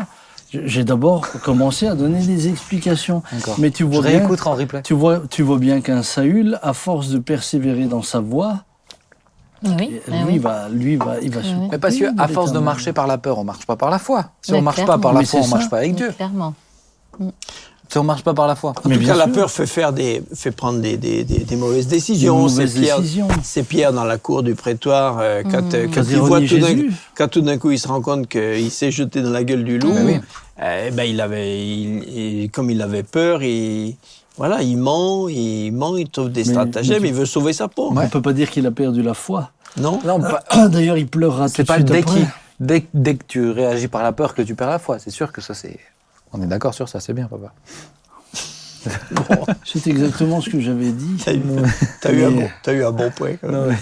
J'ai 0.52 0.84
d'abord 0.86 1.28
commencé 1.44 1.88
à 1.88 1.96
donner 1.96 2.26
des 2.26 2.48
explications. 2.48 3.22
D'accord. 3.34 3.56
Mais 3.60 3.72
tu 3.72 3.84
Je 3.84 3.90
vois 3.90 4.02
bien, 4.02 4.26
en 4.46 4.54
replay. 4.56 4.82
tu 4.82 4.94
vois, 4.94 5.22
tu 5.30 5.42
vois 5.44 5.58
bien 5.58 5.82
qu'un 5.82 6.04
Saül, 6.04 6.58
à 6.62 6.74
force 6.74 7.10
de 7.10 7.20
persévérer 7.20 7.86
dans 7.86 8.02
sa 8.02 8.20
voie, 8.22 8.64
Oui, 9.64 9.72
lui 9.72 10.02
ah 10.12 10.14
oui. 10.26 10.38
va, 10.38 10.70
lui 10.70 10.96
va, 10.96 11.20
il 11.22 11.32
va 11.32 11.44
se 11.44 11.50
oui. 11.50 11.68
Mais 11.72 11.78
parce 11.78 11.96
que 11.96 12.10
couper 12.10 12.22
à 12.22 12.28
force 12.28 12.54
de 12.54 12.60
marcher 12.60 12.94
par 12.94 13.08
la 13.08 13.18
peur, 13.18 13.40
on 13.40 13.44
marche 13.44 13.66
pas 13.66 13.76
par 13.76 13.90
la 13.90 14.00
foi. 14.00 14.32
Si 14.42 14.52
Mais 14.52 14.60
on 14.60 14.62
marche 14.62 14.86
pas 14.86 14.98
par 14.98 15.14
la 15.14 15.20
Mais 15.20 15.26
foi, 15.26 15.42
on 15.44 15.48
marche 15.48 15.70
pas 15.70 15.80
avec 15.80 15.96
Dieu. 15.96 16.12
Clairement. 16.12 16.54
Si 17.90 17.98
on 17.98 18.04
marche 18.04 18.24
pas 18.24 18.34
par 18.34 18.48
la 18.48 18.56
foi. 18.56 18.74
En 18.84 18.90
Mais 18.90 18.98
tout 18.98 19.06
la 19.06 19.28
peur 19.28 19.50
fait 19.50 19.66
faire 19.66 19.94
des, 19.94 20.22
fait 20.34 20.52
prendre 20.52 20.80
des, 20.82 20.98
des, 20.98 21.24
des, 21.24 21.40
des 21.40 21.56
mauvaises 21.56 21.88
décisions. 21.88 22.38
mauvaises 22.38 22.74
C'est 22.74 22.80
Pierre, 22.82 23.00
décisions. 23.00 23.28
c'est 23.44 23.64
Pierre 23.64 23.94
dans 23.94 24.04
la 24.04 24.18
cour 24.18 24.44
du 24.44 24.56
prétoire 24.56 25.20
euh, 25.22 25.42
quand, 25.44 25.74
euh, 25.74 25.86
quand 25.88 26.02
Quand 26.02 26.10
il 26.10 26.18
voit 26.18 26.42
tout 26.42 26.58
quand 27.16 27.28
tout 27.30 27.42
d'un 27.42 27.58
coup 27.58 27.72
il 27.72 27.80
se 27.80 27.88
rend 27.88 28.02
compte 28.02 28.28
qu'il 28.28 28.70
s'est 28.72 28.92
jeté 28.92 29.22
dans 29.22 29.30
la 29.30 29.44
gueule 29.46 29.64
du 29.64 29.80
loup. 29.80 29.94
Ben 29.94 30.06
oui. 30.06 30.20
euh, 30.62 30.92
ben 30.92 31.04
il 31.04 31.22
avait, 31.22 31.60
il- 31.66 32.50
comme 32.52 32.70
il 32.70 32.82
avait 32.82 33.04
peur, 33.04 33.42
il, 33.42 33.96
voilà, 34.38 34.62
il 34.62 34.78
ment, 34.78 35.28
il 35.30 35.72
ment, 35.72 35.96
il 35.96 36.10
trouve 36.10 36.30
des 36.30 36.44
Mais- 36.44 36.52
stratagèmes, 36.52 37.02
mais- 37.02 37.08
il 37.10 37.14
veut 37.14 37.26
sauver 37.26 37.54
sa 37.54 37.68
peau. 37.70 37.94
On 37.96 38.08
peut 38.10 38.22
pas 38.22 38.34
dire 38.34 38.50
qu'il 38.52 38.66
a 38.68 38.72
perdu 38.72 39.02
la 39.02 39.14
foi. 39.14 39.52
Non. 39.80 40.00
Non, 40.06 40.20
pas- 40.20 40.44
D'ailleurs, 40.68 40.98
il 40.98 41.08
pleurera 41.08 41.48
tout 41.48 41.54
c'est 41.56 41.64
de 41.64 41.68
pas 41.68 41.76
suite 41.76 41.88
dès, 41.88 42.00
après. 42.00 42.86
dès 42.94 43.16
que 43.16 43.24
tu 43.28 43.50
réagis 43.52 43.88
par 43.88 44.04
la 44.04 44.12
peur 44.12 44.34
que 44.36 44.42
tu 44.42 44.56
perds 44.56 44.70
la 44.70 44.80
foi. 44.80 45.00
C'est 45.00 45.10
sûr 45.12 45.32
que 45.32 45.40
ça 45.42 45.54
c'est. 45.54 45.80
On 46.38 46.44
est 46.44 46.48
d'accord 46.48 46.74
sur 46.74 46.88
ça, 46.88 47.00
c'est 47.00 47.14
bien, 47.14 47.28
papa. 47.28 47.54
C'est 49.66 49.88
exactement 49.88 50.40
ce 50.40 50.50
que 50.50 50.60
j'avais 50.62 50.92
dit. 50.92 51.18
T'as 51.24 51.34
eu, 51.34 51.42
t'as 52.02 52.12
eu, 52.14 52.24
un 52.24 52.32
bon, 52.32 52.50
t'as 52.64 52.74
eu 52.74 52.84
un 52.86 52.92
bon 52.92 53.12
point. 53.12 53.34
Quand 53.42 53.52
même. 53.52 53.76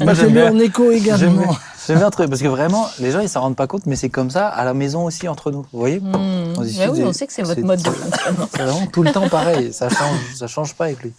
Moi, 0.00 0.14
j'ai 0.14 0.28
bien- 0.30 0.52
en 0.52 0.58
écho 0.58 0.90
également. 0.90 1.56
J'aime 1.86 1.98
bien 1.98 2.10
trouver, 2.10 2.28
parce 2.28 2.40
que 2.42 2.48
vraiment, 2.48 2.86
les 3.00 3.10
gens 3.10 3.20
ils 3.20 3.28
s'en 3.28 3.40
rendent 3.40 3.56
pas 3.56 3.66
compte, 3.66 3.86
mais 3.86 3.96
c'est 3.96 4.08
comme 4.08 4.30
ça 4.30 4.48
à 4.48 4.64
la 4.64 4.74
maison 4.74 5.04
aussi 5.04 5.28
entre 5.28 5.50
nous. 5.50 5.64
Vous 5.72 5.78
voyez 5.78 6.00
Mmh. 6.00 6.12
On 6.58 6.62
Mais 6.62 6.88
oui, 6.88 6.98
des- 6.98 7.04
on 7.04 7.12
sait 7.12 7.26
que 7.26 7.32
c'est 7.32 7.42
votre 7.42 7.60
mode 7.62 7.82
de 7.82 7.90
fonctionnement. 7.90 8.48
C'est 8.50 8.62
vraiment 8.62 8.86
tout 8.86 9.02
le 9.02 9.12
temps 9.12 9.28
pareil. 9.28 9.72
Ça 9.72 9.88
change, 9.88 10.18
ça 10.34 10.46
change 10.46 10.74
pas 10.74 10.86
avec 10.86 11.02
lui. 11.02 11.12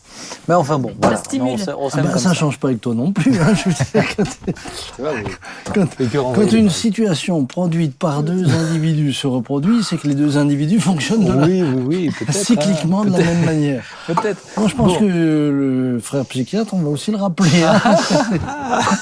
Mais 0.48 0.56
enfin 0.56 0.80
bon, 0.80 0.92
voilà. 1.02 1.18
stimule. 1.18 1.56
On 1.68 1.86
on 1.86 1.90
Ah 1.94 2.02
bah, 2.02 2.12
ça 2.14 2.20
ça. 2.20 2.34
change 2.34 2.60
pas 2.60 2.70
avec 2.70 2.82
toi 2.82 2.94
non 2.96 3.12
plus. 3.12 3.40
hein, 3.40 3.54
je 3.56 3.70
veux 3.70 3.76
dire, 3.76 4.16
quand- 4.16 4.24
oui. 5.00 5.32
quand, 5.74 6.34
quand 6.34 6.52
une 6.52 6.70
situation 6.70 7.46
produite 7.46 7.98
par 7.98 8.24
deux 8.24 8.50
individus 8.54 9.14
se 9.14 9.28
reproduit, 9.28 9.84
c'est 9.84 9.98
que 9.98 10.08
les 10.08 10.16
deux 10.16 10.38
individus 10.38 10.80
fonctionnent 10.80 11.26
de 11.26 11.32
la- 11.34 11.46
Oui, 11.46 11.62
oui, 11.64 11.84
oui, 11.88 12.12
peut-être. 12.18 12.34
cycliquement 12.36 13.06
de 13.06 13.12
la 13.12 13.18
même 13.20 13.46
manière. 13.46 13.84
hein. 14.10 14.14
Peut-être. 14.16 14.42
Moi, 14.58 14.68
je 14.68 14.76
pense 14.76 14.94
Bon. 14.94 15.00
que 15.00 15.06
le 15.06 16.00
frère 16.02 16.26
psychiatre, 16.26 16.74
on 16.74 16.80
va 16.80 16.90
aussi 16.90 17.12
le 17.12 17.18
rappeler. 17.18 17.64
hein. 17.64 17.80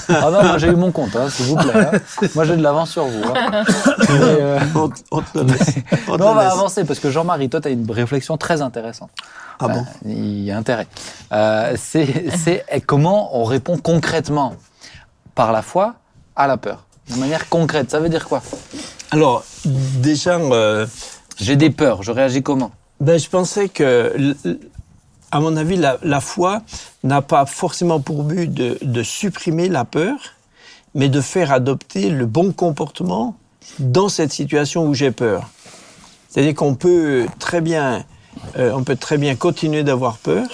Ah 0.09 0.29
non, 0.31 0.43
moi 0.43 0.57
j'ai 0.57 0.67
eu 0.67 0.75
mon 0.75 0.91
compte, 0.91 1.15
hein, 1.15 1.27
vous 1.39 1.54
plaît. 1.55 1.73
hein. 1.93 2.27
Moi 2.35 2.45
j'ai 2.45 2.55
de 2.57 2.61
l'avance 2.63 2.91
sur 2.91 3.05
vous. 3.05 3.23
hein. 3.35 3.63
Euh, 4.09 4.59
On, 4.75 4.89
on 5.11 5.21
te 5.21 5.37
le 5.39 5.43
laisse. 5.45 5.75
On 6.07 6.17
te 6.17 6.21
non, 6.21 6.27
on 6.27 6.29
le 6.29 6.35
va 6.35 6.43
laisse. 6.45 6.53
avancer 6.53 6.85
parce 6.85 6.99
que 6.99 7.09
Jean-Marie, 7.09 7.49
toi, 7.49 7.61
tu 7.61 7.67
as 7.67 7.71
une 7.71 7.89
réflexion 7.89 8.37
très 8.37 8.61
intéressante. 8.61 9.09
Ah 9.59 9.67
bon 9.69 9.85
Il 10.05 10.43
y 10.43 10.51
a 10.51 10.57
intérêt. 10.57 10.87
Euh, 11.31 11.75
c'est 11.77 12.63
comment 12.85 13.37
on 13.39 13.43
répond 13.43 13.77
concrètement 13.77 14.55
par 15.33 15.51
la 15.51 15.61
foi 15.61 15.95
à 16.35 16.47
la 16.47 16.57
peur. 16.57 16.83
De 17.13 17.17
manière 17.19 17.47
concrète, 17.49 17.91
ça 17.91 17.99
veut 17.99 18.09
dire 18.09 18.27
quoi? 18.27 18.41
Alors, 19.11 19.43
déjà, 19.65 20.35
euh, 20.37 20.85
J'ai 21.37 21.55
des 21.55 21.69
peurs, 21.69 22.03
je 22.03 22.11
réagis 22.11 22.41
comment? 22.43 22.71
Ben, 22.99 23.19
je 23.19 23.29
pensais 23.29 23.69
que, 23.69 24.35
à 25.31 25.39
mon 25.39 25.55
avis, 25.57 25.75
la, 25.77 25.97
la 26.01 26.19
foi 26.21 26.61
n'a 27.03 27.21
pas 27.21 27.45
forcément 27.45 27.99
pour 27.99 28.23
but 28.23 28.51
de, 28.53 28.77
de 28.81 29.03
supprimer 29.03 29.67
la 29.69 29.83
peur, 29.85 30.15
mais 30.95 31.09
de 31.09 31.21
faire 31.21 31.51
adopter 31.51 32.09
le 32.09 32.25
bon 32.25 32.51
comportement 32.53 33.35
dans 33.79 34.09
cette 34.09 34.31
situation 34.31 34.87
où 34.87 34.93
j'ai 34.93 35.11
peur. 35.11 35.49
C'est-à-dire 36.29 36.55
qu'on 36.55 36.75
peut 36.75 37.25
très 37.39 37.61
bien, 37.61 38.03
euh, 38.57 38.71
on 38.73 38.83
peut 38.83 38.95
très 38.95 39.17
bien 39.17 39.35
continuer 39.35 39.83
d'avoir 39.83 40.17
peur 40.17 40.47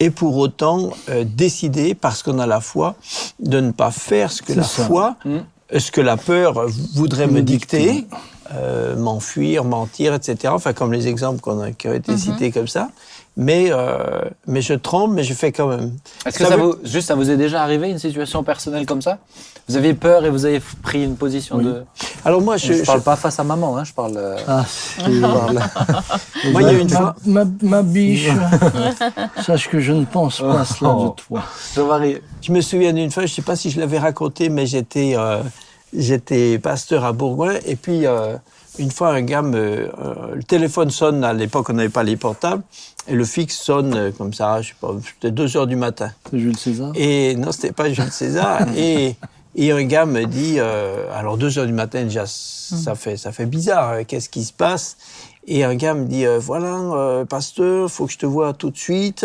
et 0.00 0.10
pour 0.10 0.36
autant 0.36 0.90
euh, 1.08 1.24
décider, 1.24 1.94
parce 1.94 2.22
qu'on 2.22 2.38
a 2.38 2.46
la 2.46 2.60
foi, 2.60 2.94
de 3.40 3.58
ne 3.60 3.72
pas 3.72 3.90
faire 3.90 4.30
ce 4.30 4.42
que 4.42 4.52
la 4.52 4.62
ça. 4.62 4.84
foi, 4.84 5.16
euh, 5.26 5.40
ce 5.78 5.90
que 5.90 6.00
la 6.00 6.16
peur 6.16 6.68
voudrait 6.94 7.26
me 7.26 7.34
Me 7.34 7.42
dicter, 7.42 7.92
dicter. 7.92 8.06
euh, 8.54 8.96
m'enfuir, 8.96 9.64
mentir, 9.64 10.14
etc. 10.14 10.52
Enfin, 10.54 10.72
comme 10.72 10.92
les 10.92 11.08
exemples 11.08 11.40
qu'on 11.40 11.60
a, 11.60 11.72
qui 11.72 11.88
ont 11.88 11.94
été 11.94 12.16
cités 12.16 12.52
comme 12.52 12.68
ça. 12.68 12.90
Mais, 13.40 13.68
euh, 13.70 14.22
mais 14.48 14.60
je 14.62 14.74
tremble, 14.74 15.14
mais 15.14 15.22
je 15.22 15.32
fais 15.32 15.52
quand 15.52 15.68
même. 15.68 15.92
Est-ce 16.26 16.38
que 16.40 16.44
Ça 16.44 16.50
ça, 16.50 16.56
veut- 16.56 16.62
vous, 16.64 16.74
juste, 16.82 17.06
ça 17.06 17.14
vous 17.14 17.30
est 17.30 17.36
déjà 17.36 17.62
arrivé, 17.62 17.88
une 17.88 18.00
situation 18.00 18.42
personnelle 18.42 18.84
comme 18.84 19.00
ça? 19.00 19.18
Vous 19.68 19.76
avez 19.76 19.94
peur 19.94 20.24
et 20.24 20.30
vous 20.30 20.44
avez 20.44 20.60
pris 20.82 21.04
une 21.04 21.14
position 21.14 21.56
Oui. 21.58 21.64
de... 21.66 21.84
Alors 22.24 22.40
moi, 22.42 22.56
Je, 22.56 22.72
je, 22.72 22.82
parle 22.84 22.98
je- 22.98 23.04
pas 23.04 23.14
face 23.14 23.38
à 23.38 23.44
maman, 23.44 23.76
hein, 23.76 23.84
je 23.84 23.92
parle... 23.92 24.14
euh, 24.16 24.36
Ah, 24.48 24.64
c'est- 24.66 25.04
je 25.12 25.20
parle- 25.20 25.60
Moi, 26.52 26.62
il 26.62 26.66
y 26.66 26.70
a 26.70 26.72
une 26.72 26.90
ma, 26.90 26.96
fois- 26.96 27.16
ma, 27.26 27.44
ma 27.62 27.82
biche, 27.84 28.28
sache 29.46 29.68
que 29.68 29.78
je 29.78 29.92
ne 29.92 30.04
pense 30.04 30.40
pas 30.40 30.64
cela 30.64 30.94
de 30.94 31.08
toi. 31.10 31.42
je 31.76 31.80
varie. 31.80 32.18
je 32.42 32.50
me 32.52 32.60
souviens 32.60 32.92
d'une 32.92 33.10
fois, 33.12 33.24
je 33.26 33.30
ne 33.32 33.34
sais 33.36 33.42
pas 33.42 33.54
si 33.56 33.70
je 33.70 33.78
l'avais 33.78 33.98
raconté, 34.00 34.48
mais 34.48 34.66
j'étais 34.66 35.14
euh, 35.16 35.42
j'étais 35.96 36.58
pasteur 36.58 37.04
à 37.04 37.12
Bourgoin. 37.12 37.54
Et 37.66 37.76
puis, 37.76 38.06
euh, 38.06 38.34
une 38.78 38.90
fois, 38.90 39.10
un 39.10 39.22
gars, 39.22 39.42
me, 39.42 39.56
euh, 39.58 40.34
le 40.34 40.42
téléphone 40.42 40.90
sonne, 40.90 41.24
à 41.24 41.32
l'époque, 41.32 41.68
on 41.70 41.74
n'avait 41.74 41.88
pas 41.88 42.02
les 42.02 42.16
portables, 42.16 42.62
et 43.06 43.14
le 43.14 43.24
fixe 43.24 43.56
sonne 43.58 43.94
euh, 43.94 44.10
comme 44.12 44.32
ça, 44.32 44.60
je 44.62 44.68
sais 44.68 44.74
pas, 44.80 44.90
c'était 45.04 45.30
2 45.30 45.56
heures 45.56 45.66
du 45.66 45.76
matin. 45.76 46.12
C'est 46.30 46.38
Jules 46.38 46.56
César? 46.58 46.92
Et 46.94 47.34
non, 47.36 47.52
c'était 47.52 47.72
pas 47.72 47.90
Jules 47.92 48.12
César. 48.12 48.60
et, 48.76 49.16
et 49.54 49.72
un 49.72 49.82
gars 49.84 50.06
me 50.06 50.24
dit, 50.24 50.56
euh, 50.58 51.06
alors 51.12 51.36
deux 51.38 51.58
heures 51.58 51.66
du 51.66 51.72
matin 51.72 52.04
déjà, 52.04 52.24
ça 52.26 52.94
fait 52.94 53.16
ça 53.16 53.32
fait 53.32 53.46
bizarre. 53.46 53.90
euh, 53.92 54.02
Qu'est-ce 54.06 54.28
qui 54.28 54.44
se 54.44 54.52
passe? 54.52 54.96
Et 55.46 55.64
un 55.64 55.74
gars 55.74 55.94
me 55.94 56.04
dit, 56.04 56.26
euh, 56.26 56.38
voilà, 56.38 56.76
euh, 56.78 57.24
pasteur, 57.24 57.90
faut 57.90 58.06
que 58.06 58.12
je 58.12 58.18
te 58.18 58.26
vois 58.26 58.52
tout 58.52 58.70
de 58.70 58.76
suite. 58.76 59.24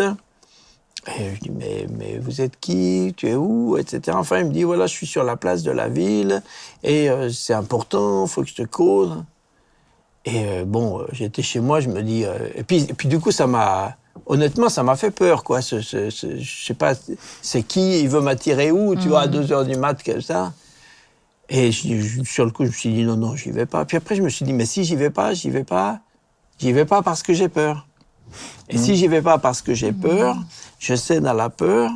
Et 1.18 1.34
je 1.34 1.40
dis, 1.40 1.50
mais, 1.50 1.86
mais 1.98 2.18
vous 2.18 2.40
êtes 2.40 2.58
qui? 2.58 3.12
Tu 3.14 3.28
es 3.28 3.34
où? 3.34 3.76
Etc. 3.76 4.00
Enfin, 4.16 4.38
il 4.38 4.46
me 4.46 4.52
dit, 4.52 4.62
voilà, 4.62 4.86
je 4.86 4.94
suis 4.94 5.06
sur 5.06 5.22
la 5.22 5.36
place 5.36 5.62
de 5.62 5.70
la 5.70 5.88
ville 5.90 6.42
et 6.82 7.10
euh, 7.10 7.28
c'est 7.30 7.52
important, 7.52 8.26
faut 8.26 8.42
que 8.42 8.48
je 8.48 8.54
te 8.54 8.62
cause. 8.62 9.22
Et 10.26 10.44
euh, 10.46 10.64
bon, 10.64 11.00
euh, 11.00 11.06
j'étais 11.12 11.42
chez 11.42 11.60
moi, 11.60 11.80
je 11.80 11.88
me 11.88 12.02
dis. 12.02 12.24
euh, 12.24 12.48
et, 12.54 12.62
puis, 12.62 12.86
et 12.88 12.94
puis 12.94 13.08
du 13.08 13.20
coup, 13.20 13.30
ça 13.30 13.46
m'a. 13.46 13.96
Honnêtement, 14.26 14.68
ça 14.68 14.82
m'a 14.82 14.96
fait 14.96 15.10
peur, 15.10 15.44
quoi. 15.44 15.60
Ce, 15.60 15.80
ce, 15.82 16.08
ce- 16.08 16.38
je 16.38 16.64
sais 16.66 16.74
pas, 16.74 16.94
c'est 17.42 17.62
qui, 17.62 18.00
il 18.00 18.08
veut 18.08 18.20
m'attirer 18.20 18.70
où, 18.70 18.94
tu 18.96 19.08
vois, 19.08 19.20
à 19.22 19.26
2 19.28 19.52
heures 19.52 19.64
du 19.66 19.76
mat, 19.76 20.02
comme 20.02 20.22
ça. 20.22 20.52
Et 21.50 21.72
je- 21.72 22.00
je- 22.00 22.22
sur 22.24 22.44
le 22.46 22.50
coup, 22.50 22.64
je 22.64 22.70
me 22.70 22.74
suis 22.74 22.92
dit, 22.94 23.02
non, 23.04 23.16
non, 23.16 23.36
j'y 23.36 23.50
vais 23.50 23.66
pas. 23.66 23.84
Puis 23.84 23.96
après, 23.98 24.14
je 24.16 24.22
me 24.22 24.30
suis 24.30 24.44
dit, 24.46 24.52
mais 24.54 24.64
si 24.64 24.84
j'y 24.84 24.96
vais 24.96 25.10
pas, 25.10 25.34
j'y 25.34 25.50
vais 25.50 25.64
pas. 25.64 25.98
J'y 26.58 26.72
vais 26.72 26.84
pas 26.86 27.02
parce 27.02 27.22
que 27.22 27.34
j'ai 27.34 27.48
peur. 27.48 27.86
Et 28.70 28.78
si 28.78 28.96
j'y 28.96 29.08
vais 29.08 29.20
pas 29.20 29.36
parce 29.38 29.60
que 29.60 29.74
j'ai 29.74 29.92
peur, 29.92 30.36
je 30.78 30.94
cède 30.94 31.26
à 31.26 31.34
la 31.34 31.50
peur. 31.50 31.90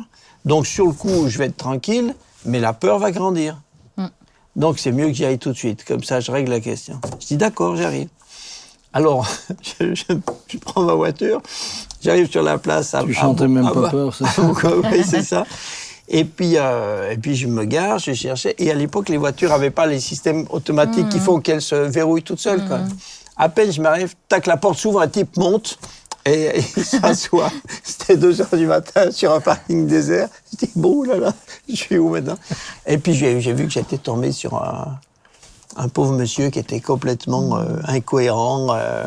Donc, 0.45 0.67
sur 0.67 0.85
le 0.85 0.93
coup, 0.93 1.27
je 1.29 1.37
vais 1.39 1.45
être 1.45 1.57
tranquille, 1.57 2.13
mais 2.45 2.59
la 2.59 2.73
peur 2.73 2.99
va 2.99 3.11
grandir. 3.11 3.59
Donc, 4.59 4.77
c'est 4.77 4.91
mieux 4.91 5.07
que 5.07 5.13
j'y 5.13 5.25
aille 5.25 5.39
tout 5.39 5.51
de 5.51 5.57
suite. 5.57 5.83
Comme 5.85 6.03
ça, 6.03 6.19
je 6.19 6.31
règle 6.31 6.51
la 6.51 6.59
question. 6.59 6.99
Je 7.19 7.25
dis, 7.27 7.37
d'accord, 7.37 7.75
j'arrive. 7.75 8.09
Alors, 8.93 9.27
je, 9.79 9.95
je- 9.95 10.03
je 10.47 10.57
prends 10.57 10.83
ma 10.83 10.93
voiture, 10.93 11.41
j'arrive 12.01 12.29
sur 12.29 12.43
la 12.43 12.57
place. 12.57 12.93
À, 12.93 13.03
Tu 13.03 13.13
chantais 13.13 13.45
à- 13.45 13.47
même 13.47 13.65
à- 13.65 13.71
pas 13.71 13.89
peur, 13.89 14.13
c'est 14.13 14.25
ça 14.25 14.41
oui, 14.91 15.01
c'est 15.07 15.23
ça. 15.23 15.45
Et 16.11 16.25
puis, 16.25 16.53
euh, 16.57 17.11
et 17.11 17.17
puis 17.17 17.35
je 17.35 17.45
me 17.47 17.65
gare, 17.65 17.99
je 17.99 18.13
cherchais. 18.13 18.55
Et 18.57 18.71
à 18.71 18.73
l'époque, 18.73 19.09
les 19.09 19.17
voitures 19.17 19.49
n'avaient 19.51 19.69
pas 19.69 19.85
les 19.85 19.99
systèmes 19.99 20.45
automatiques 20.49 21.07
qui 21.09 21.19
font 21.19 21.39
qu'elles 21.39 21.61
se 21.61 21.75
verrouillent 21.75 22.23
toutes 22.23 22.39
seules. 22.39 22.65
Quoi. 22.67 22.79
À 23.37 23.47
peine 23.47 23.71
je 23.71 23.79
m'arrive, 23.79 24.15
tac, 24.27 24.47
la 24.47 24.57
porte 24.57 24.77
s'ouvre, 24.79 25.01
un 25.01 25.07
type 25.07 25.37
monte 25.37 25.77
et, 26.33 26.59
et 26.59 26.63
il 26.77 26.83
s'assoit. 26.85 27.51
C'était 27.83 28.17
2 28.17 28.41
heures 28.41 28.47
du 28.57 28.67
matin 28.67 29.11
sur 29.11 29.33
un 29.33 29.39
parking 29.41 29.87
désert. 29.87 30.29
Je 30.51 30.65
dis, 30.65 30.71
bon, 30.75 31.03
là 31.03 31.17
là, 31.17 31.33
je 31.67 31.75
suis 31.75 31.97
où 31.97 32.09
maintenant? 32.09 32.37
Et 32.85 32.97
puis 32.97 33.13
j'ai 33.13 33.39
vu 33.53 33.65
que 33.65 33.71
j'étais 33.71 33.97
tombé 33.97 34.31
sur 34.31 34.55
un, 34.55 34.97
un 35.77 35.87
pauvre 35.87 36.13
monsieur 36.13 36.49
qui 36.49 36.59
était 36.59 36.81
complètement 36.81 37.57
euh, 37.57 37.63
incohérent. 37.85 38.67
Euh, 38.71 39.03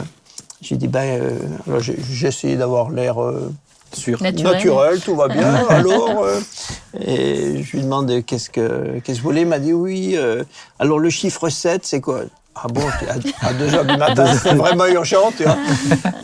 j'ai 0.60 0.76
dit, 0.76 0.88
ben, 0.88 1.20
euh, 1.20 1.38
alors 1.66 1.80
j'ai 1.80 2.26
essayé 2.26 2.56
d'avoir 2.56 2.90
l'air. 2.90 3.22
euh, 3.22 3.52
Sûr. 3.94 4.22
Naturel. 4.22 4.54
naturel, 4.54 5.00
tout 5.02 5.14
va 5.14 5.28
bien. 5.28 5.52
alors, 5.68 6.22
euh, 6.24 6.40
et 6.98 7.62
je 7.62 7.76
lui 7.76 7.82
demande 7.82 8.24
qu'est-ce 8.24 8.48
que 8.48 8.98
qu'est-ce 9.00 9.18
que 9.18 9.22
vous 9.22 9.28
voulez? 9.28 9.42
Il 9.42 9.48
m'a 9.48 9.58
dit 9.58 9.74
oui. 9.74 10.14
euh, 10.16 10.44
alors 10.78 10.98
le 10.98 11.10
chiffre 11.10 11.50
7, 11.50 11.84
c'est 11.84 12.00
quoi? 12.00 12.22
Ah 12.54 12.66
bon, 12.68 12.82
à, 13.42 13.46
à 13.48 13.52
2 13.54 13.74
heures 13.74 13.84
du 13.86 13.96
matin, 13.96 14.26
c'est 14.42 14.54
vraiment 14.54 14.86
urgent, 14.86 15.32
tu 15.36 15.44
vois. 15.44 15.56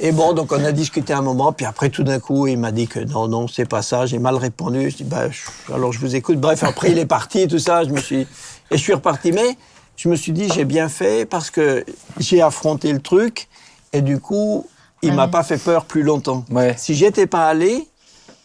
Et 0.00 0.12
bon, 0.12 0.34
donc 0.34 0.52
on 0.52 0.62
a 0.62 0.72
discuté 0.72 1.12
un 1.14 1.22
moment, 1.22 1.52
puis 1.52 1.64
après 1.64 1.88
tout 1.88 2.02
d'un 2.02 2.20
coup, 2.20 2.46
il 2.46 2.58
m'a 2.58 2.70
dit 2.70 2.86
que 2.86 3.00
non, 3.00 3.28
non, 3.28 3.48
c'est 3.48 3.64
pas 3.64 3.80
ça. 3.82 4.04
J'ai 4.04 4.18
mal 4.18 4.36
répondu. 4.36 4.90
Je 4.90 4.96
dis 4.98 5.04
bah, 5.04 5.30
je- 5.30 5.72
alors 5.72 5.92
je 5.92 5.98
vous 5.98 6.14
écoute. 6.16 6.38
Bref, 6.38 6.62
après 6.64 6.90
il 6.90 6.98
est 6.98 7.06
parti 7.06 7.40
et 7.40 7.48
tout 7.48 7.58
ça. 7.58 7.82
Je 7.84 7.88
me 7.90 8.00
suis 8.00 8.20
et 8.20 8.26
je 8.72 8.76
suis 8.76 8.92
reparti, 8.92 9.32
mais 9.32 9.56
je 9.96 10.08
me 10.10 10.16
suis 10.16 10.32
dit 10.32 10.48
j'ai 10.54 10.66
bien 10.66 10.88
fait 10.90 11.24
parce 11.24 11.50
que 11.50 11.84
j'ai 12.18 12.42
affronté 12.42 12.92
le 12.92 13.00
truc 13.00 13.48
et 13.94 14.02
du 14.02 14.20
coup, 14.20 14.66
il 15.02 15.12
Ah 15.12 15.14
m'a 15.14 15.24
oui. 15.24 15.30
pas 15.30 15.42
fait 15.42 15.58
peur 15.58 15.86
plus 15.86 16.02
longtemps. 16.02 16.44
Ouais. 16.50 16.74
Si 16.76 16.94
j'étais 16.94 17.26
pas 17.26 17.46
allé, 17.48 17.88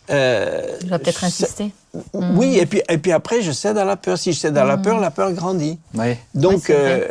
euh, 0.09 0.61
Je 0.83 0.87
vais 0.87 0.99
peut-être 0.99 1.23
insister. 1.25 1.73
Oui, 2.13 2.57
et 2.57 2.65
puis, 2.65 2.81
et 2.89 2.97
puis 2.97 3.11
après, 3.11 3.41
je 3.41 3.51
cède 3.51 3.77
à 3.77 3.85
la 3.85 3.95
peur. 3.97 4.17
Si 4.17 4.33
je 4.33 4.39
cède 4.39 4.57
à 4.57 4.63
la 4.63 4.77
peur, 4.77 4.99
la 4.99 5.11
peur 5.11 5.31
grandit. 5.33 5.77
Ouais. 5.93 6.17
Donc, 6.33 6.69
euh, 6.69 7.07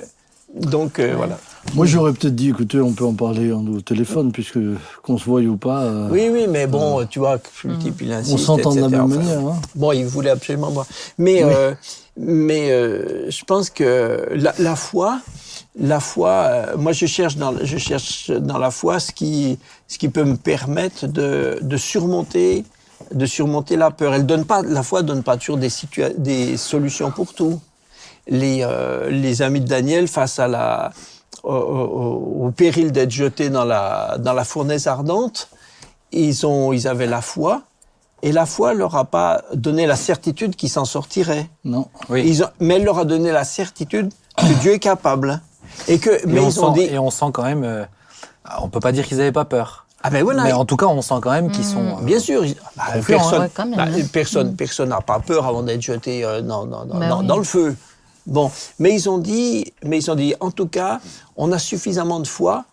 donc 0.54 0.98
euh, 0.98 1.14
voilà. 1.16 1.38
Moi, 1.74 1.86
j'aurais 1.86 2.12
peut-être 2.12 2.34
dit, 2.34 2.48
écoutez, 2.50 2.80
on 2.80 2.92
peut 2.92 3.04
en 3.04 3.14
parler 3.14 3.52
en- 3.52 3.64
au 3.66 3.80
téléphone, 3.80 4.32
puisque 4.32 4.58
qu'on 5.02 5.16
se 5.16 5.24
voie 5.24 5.40
ou 5.42 5.56
pas, 5.56 5.82
euh, 5.84 6.08
Oui, 6.10 6.28
oui, 6.30 6.46
mais 6.48 6.66
bon, 6.66 7.06
tu 7.06 7.20
vois, 7.20 7.38
le 7.64 7.78
type, 7.78 8.02
il 8.02 8.12
insiste. 8.12 8.34
on 8.34 8.38
s'entend 8.38 8.74
de 8.74 8.80
la 8.80 8.88
même 8.88 9.04
Enfin, 9.04 9.16
manière. 9.16 9.38
hein. 9.38 9.60
Bon, 9.76 9.92
il 9.92 10.04
voulait 10.04 10.30
absolument 10.30 10.70
moi. 10.72 10.86
Mais, 11.18 11.42
euh, 11.44 11.72
mais 12.16 12.70
euh, 12.72 13.30
je 13.30 13.44
pense 13.44 13.70
que 13.70 14.28
la, 14.34 14.52
la 14.58 14.74
foi, 14.76 15.20
la 15.78 16.00
foi, 16.00 16.30
euh, 16.30 16.76
moi 16.76 16.92
je 16.92 17.06
cherche 17.06 17.36
dans, 17.36 17.54
je 17.62 17.78
cherche 17.78 18.30
dans 18.30 18.58
la 18.58 18.70
foi 18.72 18.98
ce 18.98 19.12
qui, 19.12 19.58
ce 19.88 19.96
qui 19.98 20.08
peut 20.08 20.24
me 20.24 20.36
permettre 20.36 21.06
de, 21.06 21.58
de 21.62 21.76
surmonter, 21.78 22.64
de 23.14 23.24
surmonter 23.24 23.76
la 23.76 23.90
peur. 23.92 24.12
Elle 24.14 24.26
donne 24.26 24.44
pas, 24.44 24.62
la 24.62 24.82
foi 24.82 25.02
donne 25.02 25.22
pas 25.22 25.36
toujours 25.36 25.56
des, 25.58 25.70
des 26.18 26.56
solutions 26.56 27.10
pour 27.12 27.32
tout. 27.32 27.60
Les, 28.28 28.60
euh, 28.62 29.10
les 29.10 29.42
amis 29.42 29.60
de 29.60 29.66
Daniel 29.66 30.06
face 30.06 30.38
à 30.38 30.46
la, 30.46 30.92
au, 31.42 31.52
au- 31.52 32.46
au 32.46 32.50
péril 32.52 32.92
d'être 32.92 33.10
jetés 33.10 33.50
dans 33.50 33.64
la, 33.64 34.16
dans 34.18 34.32
la 34.32 34.44
fournaise 34.44 34.86
ardente, 34.86 35.48
ils, 36.12 36.46
ont, 36.46 36.72
ils 36.72 36.86
avaient 36.86 37.06
la 37.08 37.20
foi, 37.20 37.62
et 38.22 38.30
la 38.30 38.46
foi 38.46 38.74
leur 38.74 38.94
a 38.94 39.04
pas 39.04 39.42
donné 39.54 39.86
la 39.86 39.96
certitude 39.96 40.54
qu'ils 40.54 40.68
s'en 40.70 40.84
sortiraient. 40.84 41.48
Non. 41.64 41.86
Oui. 42.10 42.22
Ils 42.24 42.44
ont- 42.44 42.50
mais 42.60 42.74
elle 42.76 42.84
leur 42.84 42.98
a 43.00 43.04
donné 43.04 43.32
la 43.32 43.42
certitude 43.44 44.10
que 44.36 44.52
Dieu 44.60 44.74
est 44.74 44.78
capable. 44.78 45.40
Et 45.88 45.98
que, 45.98 46.10
Et, 46.10 46.20
mais 46.26 46.38
on 46.40 46.48
ils 46.48 46.60
ont 46.60 46.72
sent, 46.74 46.80
dit, 46.80 46.94
et 46.94 46.98
on 46.98 47.10
sent 47.10 47.26
quand 47.32 47.42
même... 47.42 47.64
euh, 47.64 47.84
on 48.60 48.68
peut 48.68 48.80
pas 48.80 48.92
dire 48.92 49.06
qu'ils 49.06 49.20
avaient 49.20 49.32
pas 49.32 49.44
peur. 49.46 49.86
ah 50.04 50.10
ben 50.10 50.22
voilà, 50.22 50.44
Mais 50.44 50.52
en 50.52 50.64
tout 50.64 50.76
cas, 50.76 50.86
on 50.86 51.02
sent 51.02 51.14
quand 51.22 51.30
même 51.32 51.50
qu'ils 51.50 51.64
sont... 51.64 51.80
euh, 51.98 52.02
bien 52.02 52.20
sûr, 52.20 52.42
bah, 52.76 52.84
personne, 53.04 53.42
ouais, 53.42 53.50
quand 53.52 53.66
même, 53.66 53.76
bah, 53.76 53.86
hein. 53.88 54.02
personne, 54.12 54.54
personne 54.54 54.90
n'a 54.90 55.00
pas 55.00 55.18
peur 55.18 55.46
avant 55.46 55.62
d'être 55.64 55.82
jeté 55.82 56.24
euh, 56.24 56.40
dans, 56.42 56.66
dans, 56.66 56.84
dans, 56.84 56.98
Bah 56.98 57.08
dans- 57.08 57.20
oui. 57.20 57.26
dans 57.26 57.38
le 57.38 57.44
feu. 57.44 57.76
Bon, 58.26 58.50
mais 58.78 58.94
ils 58.94 59.08
ont 59.08 59.18
dit, 59.18 59.72
mais 59.84 59.98
ils 59.98 60.10
ont 60.10 60.14
dit, 60.14 60.34
en 60.40 60.50
tout 60.50 60.66
cas, 60.68 61.00
on 61.36 61.50
a 61.52 61.58
suffisamment 61.58 62.20
de 62.20 62.26
foi 62.26 62.64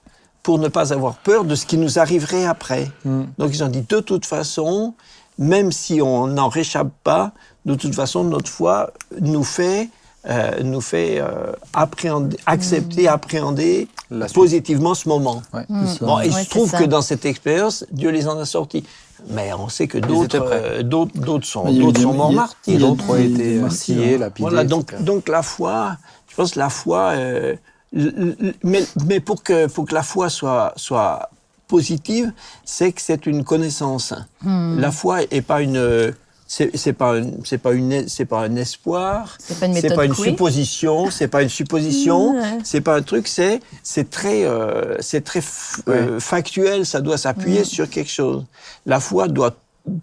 pour 0.44 0.60
ne 0.60 0.68
pas 0.68 0.94
avoir 0.94 1.16
peur 1.18 1.44
de 1.44 1.56
ce 1.56 1.66
qui 1.66 1.78
nous 1.78 2.00
arriverait 2.00 2.46
après. 2.46 2.90
Mm. 3.06 3.24
Donc 3.38 3.50
ils 3.54 3.64
ont 3.64 3.68
dit, 3.68 3.82
de 3.82 4.00
toute 4.00 4.26
façon, 4.26 4.94
même 5.38 5.72
si 5.72 6.02
on 6.02 6.28
n'en 6.28 6.50
réchappe 6.50 6.90
pas, 7.04 7.32
de 7.66 7.76
toute 7.76 7.96
façon, 7.96 8.24
notre 8.24 8.50
foi 8.50 8.92
nous 9.20 9.44
fait, 9.44 9.90
euh, 10.28 10.64
nous 10.64 10.82
fait 10.82 11.20
euh, 11.20 11.52
appréhender, 11.74 12.38
accepter, 12.46 13.08
appréhender 13.08 13.88
La 14.12 14.28
suite. 14.28 14.36
positivement 14.36 14.94
ce 14.96 15.10
moment. 15.10 15.42
Ouais. 15.54 15.66
Ça. 15.88 16.06
Bon, 16.06 16.20
il 16.22 16.34
Ouais, 16.34 16.44
se 16.44 16.50
trouve 16.50 16.72
que 16.72 16.84
dans 16.84 17.02
cette 17.02 17.26
expérience, 17.26 17.86
Dieu 17.92 18.10
les 18.10 18.28
en 18.28 18.38
a 18.40 18.46
sortis. 18.46 18.84
Mais 19.28 19.54
on 19.54 19.70
sait 19.70 19.88
que 19.88 19.98
d'autres, 19.98 20.40
euh, 20.52 20.84
d'autres, 20.84 21.18
d'autres 21.20 21.46
sont, 21.46 21.72
d'autres 21.72 22.02
morts 22.14 22.32
martyrs. 22.32 22.80
D'autres 22.80 23.10
ont 23.10 23.16
été 23.16 23.58
euh, 23.58 23.62
martyrs, 23.62 24.16
hein. 24.16 24.18
lapidés, 24.20 24.42
Voilà, 24.50 24.64
donc, 24.64 25.02
donc 25.04 25.28
la 25.30 25.44
foi, 25.44 25.98
je 26.28 26.36
pense 26.36 26.52
que 26.52 26.60
la 26.60 26.70
foi, 26.70 27.12
euh, 27.16 27.56
mais, 27.94 28.86
mais 29.06 29.20
pour, 29.20 29.44
que, 29.44 29.68
pour 29.68 29.86
que 29.86 29.94
la 29.94 30.04
foi 30.04 30.30
soit, 30.30 30.74
soit 30.76 31.30
positive, 31.68 32.32
c'est 32.66 32.92
que 32.92 33.02
c'est 33.02 33.26
une 33.26 33.44
connaissance. 33.44 34.14
La 34.44 34.92
foi 34.92 35.24
est 35.24 35.42
pas 35.42 35.62
une, 35.62 36.14
c'est 36.52 36.76
c'est 36.76 36.94
pas 36.94 37.16
un- 37.20 37.30
c'est 37.46 37.60
pas 37.60 37.74
une 37.74 38.08
c'est 38.10 38.26
pas 38.26 38.40
un 38.42 38.56
espoir, 38.56 39.38
C'est 39.40 39.60
pas 39.60 39.68
une 39.68 39.74
méthode 39.74 39.96
pas 39.96 40.06
une 40.06 40.16
supposition, 40.16 41.12
c'est 41.12 41.28
pas 41.28 41.44
une 41.44 41.50
supposition, 41.50 42.34
Ouais. 42.34 42.58
c'est 42.64 42.82
pas 42.82 42.96
un 42.96 43.04
truc, 43.04 43.28
c'est 43.28 43.60
c'est 43.84 44.10
très 44.10 44.46
euh, 44.46 44.96
c'est 45.00 45.24
très 45.24 45.42
f- 45.42 45.82
euh, 45.88 46.20
factuel, 46.20 46.88
ça 46.88 47.02
doit 47.02 47.20
s'appuyer 47.20 47.64
sur 47.64 47.88
quelque 47.88 48.10
chose. 48.10 48.44
La 48.88 49.00
foi 49.00 49.28
doit 49.28 49.56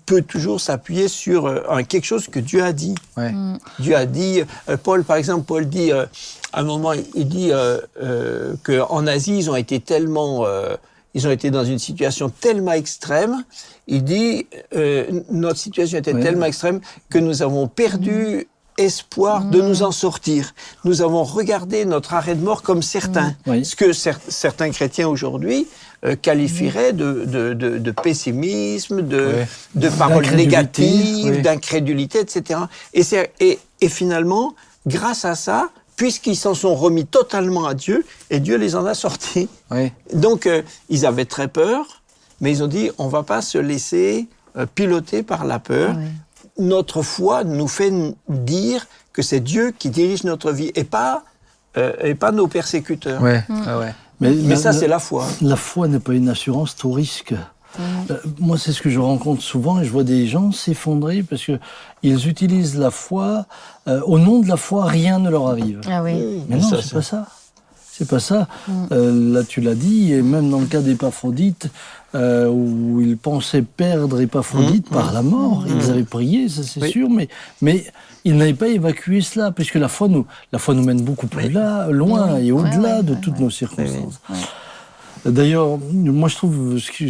peut 0.06 0.22
toujours 0.22 0.60
s'appuyer 0.60 1.08
sur 1.08 1.46
euh, 1.46 1.62
un 1.68 1.82
quelque 1.82 2.04
chose 2.06 2.28
que 2.28 2.38
Dieu 2.38 2.62
a 2.62 2.72
dit. 2.72 2.94
Ouais. 3.16 3.32
Dieu 3.80 3.96
a 3.96 4.06
dit, 4.06 4.42
euh, 4.68 4.76
Paul 4.76 5.02
par 5.02 5.16
exemple, 5.16 5.44
Paul 5.46 5.66
dit, 5.68 5.90
euh, 5.92 6.06
à 6.52 6.60
un 6.60 6.64
moment, 6.64 6.92
il 6.92 7.28
dit 7.28 7.50
euh, 7.52 7.78
euh, 8.02 8.54
qu'en 8.64 9.04
Asie, 9.08 9.36
ils 9.36 9.50
ont 9.50 9.56
été 9.56 9.80
tellement, 9.80 10.46
euh, 10.46 10.76
ils 11.16 11.26
ont 11.26 11.30
été 11.30 11.50
dans 11.50 11.64
une 11.64 11.78
situation 11.78 12.28
tellement 12.28 12.72
extrême. 12.72 13.42
Il 13.88 14.04
dit, 14.04 14.46
euh, 14.74 15.22
notre 15.30 15.58
situation 15.58 15.96
était 15.98 16.12
tellement 16.20 16.44
extrême 16.44 16.80
que 17.08 17.18
nous 17.18 17.40
avons 17.42 17.68
perdu 17.68 18.46
espoir 18.76 19.42
de 19.46 19.62
nous 19.62 19.82
en 19.82 19.92
sortir. 19.92 20.52
Nous 20.84 21.00
avons 21.00 21.24
regardé 21.24 21.86
notre 21.86 22.12
arrêt 22.12 22.34
de 22.34 22.44
mort 22.44 22.60
comme 22.62 22.82
certain. 22.82 23.34
Oui. 23.46 23.64
Ce 23.64 23.74
que 23.74 23.86
cer- 23.86 24.18
certains 24.28 24.70
chrétiens 24.70 25.08
aujourd'hui 25.08 25.66
euh, 26.04 26.16
qualifieraient 26.16 26.92
de, 26.92 27.24
de, 27.24 27.54
de, 27.54 27.78
de 27.78 27.90
pessimisme, 27.92 29.00
de, 29.00 29.32
paroles 29.88 30.26
négatives, 30.36 31.36
oui. 31.36 31.40
d'incrédulité, 31.42 32.18
etc. 32.20 32.60
Et, 32.92 33.02
c'est- 33.02 33.32
et, 33.40 33.58
et 33.80 33.88
finalement, 33.88 34.54
grâce 34.86 35.24
à 35.24 35.34
ça, 35.34 35.70
puisqu'ils 35.96 36.36
s'en 36.36 36.54
sont 36.54 36.74
remis 36.74 37.06
totalement 37.06 37.66
à 37.66 37.74
Dieu, 37.74 38.04
et 38.30 38.38
Dieu 38.40 38.56
les 38.56 38.76
en 38.76 38.84
a 38.86 38.94
sortis. 38.94 39.48
Oui. 39.70 39.90
Donc, 40.12 40.46
euh, 40.46 40.62
ils 40.88 41.06
avaient 41.06 41.24
très 41.24 41.48
peur, 41.48 42.02
mais 42.40 42.52
ils 42.52 42.62
ont 42.62 42.66
dit, 42.68 42.90
on 42.98 43.08
va 43.08 43.22
pas 43.22 43.40
se 43.42 43.58
laisser 43.58 44.28
euh, 44.56 44.66
piloter 44.66 45.22
par 45.22 45.44
la 45.44 45.58
peur. 45.58 45.96
Notre 46.58 47.02
foi 47.02 47.44
nous 47.44 47.68
fait 47.68 47.92
dire 48.28 48.86
que 49.12 49.22
c'est 49.22 49.40
Dieu 49.40 49.72
qui 49.78 49.88
dirige 49.90 50.24
notre 50.24 50.52
vie, 50.52 50.70
et 50.74 50.84
pas, 50.84 51.24
euh, 51.76 51.92
et 52.02 52.14
pas 52.14 52.32
nos 52.32 52.46
persécuteurs. 52.46 53.22
Ouais. 53.22 53.42
ouais. 53.48 53.94
Mais, 54.20 54.30
Mais 54.30 54.54
la- 54.54 54.56
ça, 54.56 54.72
c'est 54.72 54.88
la 54.88 54.98
foi. 54.98 55.26
La 55.42 55.56
foi 55.56 55.88
n'est 55.88 55.98
pas 55.98 56.12
une 56.14 56.28
assurance 56.30 56.74
tout 56.76 56.92
risque. 56.92 57.34
Euh, 58.10 58.16
moi, 58.38 58.56
c'est 58.58 58.72
ce 58.72 58.80
que 58.82 58.90
je 58.90 58.98
rencontre 59.00 59.42
souvent 59.42 59.80
et 59.80 59.84
je 59.84 59.90
vois 59.90 60.04
des 60.04 60.26
gens 60.26 60.52
s'effondrer 60.52 61.22
parce 61.22 61.44
que 61.44 61.58
ils 62.02 62.28
utilisent 62.28 62.78
la 62.78 62.90
foi. 62.90 63.46
euh, 63.88 64.00
au 64.06 64.18
nom 64.18 64.40
de 64.40 64.48
la 64.48 64.56
foi, 64.56 64.86
rien 64.86 65.18
ne 65.18 65.30
leur 65.30 65.46
arrive. 65.48 65.80
Ah 65.88 66.02
oui. 66.02 66.14
Mais 66.48 66.56
Mais 66.56 66.62
non, 66.62 66.68
c'est 66.82 66.92
pas 66.94 67.02
ça. 67.02 67.26
C'est 67.92 68.08
pas 68.08 68.20
ça. 68.20 68.46
Euh, 68.92 69.32
là, 69.32 69.42
tu 69.42 69.62
l'as 69.62 69.74
dit, 69.74 70.12
et 70.12 70.20
même 70.20 70.50
dans 70.50 70.60
le 70.60 70.66
cas 70.66 70.80
d'Épaphrodite, 70.82 71.70
euh, 72.14 72.46
où 72.46 73.00
ils 73.00 73.16
pensaient 73.16 73.62
perdre 73.62 74.20
Épaphrodite 74.20 74.90
par 74.90 75.12
la 75.14 75.22
mort, 75.22 75.64
ils 75.66 75.90
avaient 75.90 76.02
prié, 76.04 76.48
ça 76.50 76.62
c'est 76.62 76.82
Oui. 76.82 76.90
sûr, 76.90 77.08
mais, 77.08 77.28
mais 77.62 77.86
ils 78.24 78.36
n'avaient 78.36 78.52
pas 78.52 78.68
évacué 78.68 79.22
cela, 79.22 79.50
puisque 79.50 79.76
la 79.76 79.88
foi 79.88 80.08
nous, 80.08 80.26
la 80.52 80.58
foi 80.58 80.74
nous 80.74 80.84
mène 80.84 81.00
beaucoup 81.00 81.26
plus 81.26 81.48
là, 81.48 81.88
loin 81.90 82.34
Oui. 82.34 82.48
et 82.48 82.52
au-delà 82.52 82.78
Ouais, 82.78 82.84
ouais, 82.98 83.02
de 83.02 83.12
ouais, 83.14 83.20
toutes 83.22 83.34
ouais. 83.38 83.44
nos 83.44 83.50
circonstances. 83.50 84.20
D'ailleurs, 85.24 85.78
moi 85.92 86.28
je 86.28 86.36
trouve 86.36 86.78
ce 86.78 86.90
qui 86.92 87.08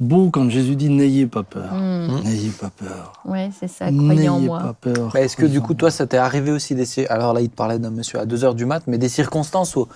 beau 0.00 0.30
quand 0.30 0.48
Jésus 0.50 0.76
dit 0.76 0.88
n'ayez 0.88 1.26
pas 1.26 1.42
peur. 1.42 1.72
Mm. 1.72 2.20
N'ayez 2.24 2.50
pas 2.50 2.70
peur. 2.70 3.12
Ouais, 3.24 3.50
c'est 3.58 3.68
ça, 3.68 3.86
croyez 3.90 4.28
en 4.28 4.36
N'ayez 4.36 4.46
moi. 4.48 4.60
pas 4.60 4.74
peur. 4.92 5.16
Est-ce 5.16 5.36
que 5.36 5.46
du 5.46 5.60
coup, 5.60 5.74
toi, 5.74 5.90
ça 5.90 6.06
t'est 6.06 6.16
arrivé 6.18 6.50
aussi 6.50 6.74
des 6.74 7.06
Alors 7.08 7.32
là, 7.32 7.40
il 7.40 7.48
te 7.48 7.56
parlait 7.56 7.78
d'un 7.78 7.90
monsieur 7.90 8.18
à 8.18 8.26
2h 8.26 8.54
du 8.54 8.66
mat, 8.66 8.82
mais 8.86 8.98
des 8.98 9.08
circonstances 9.08 9.76
où 9.76 9.88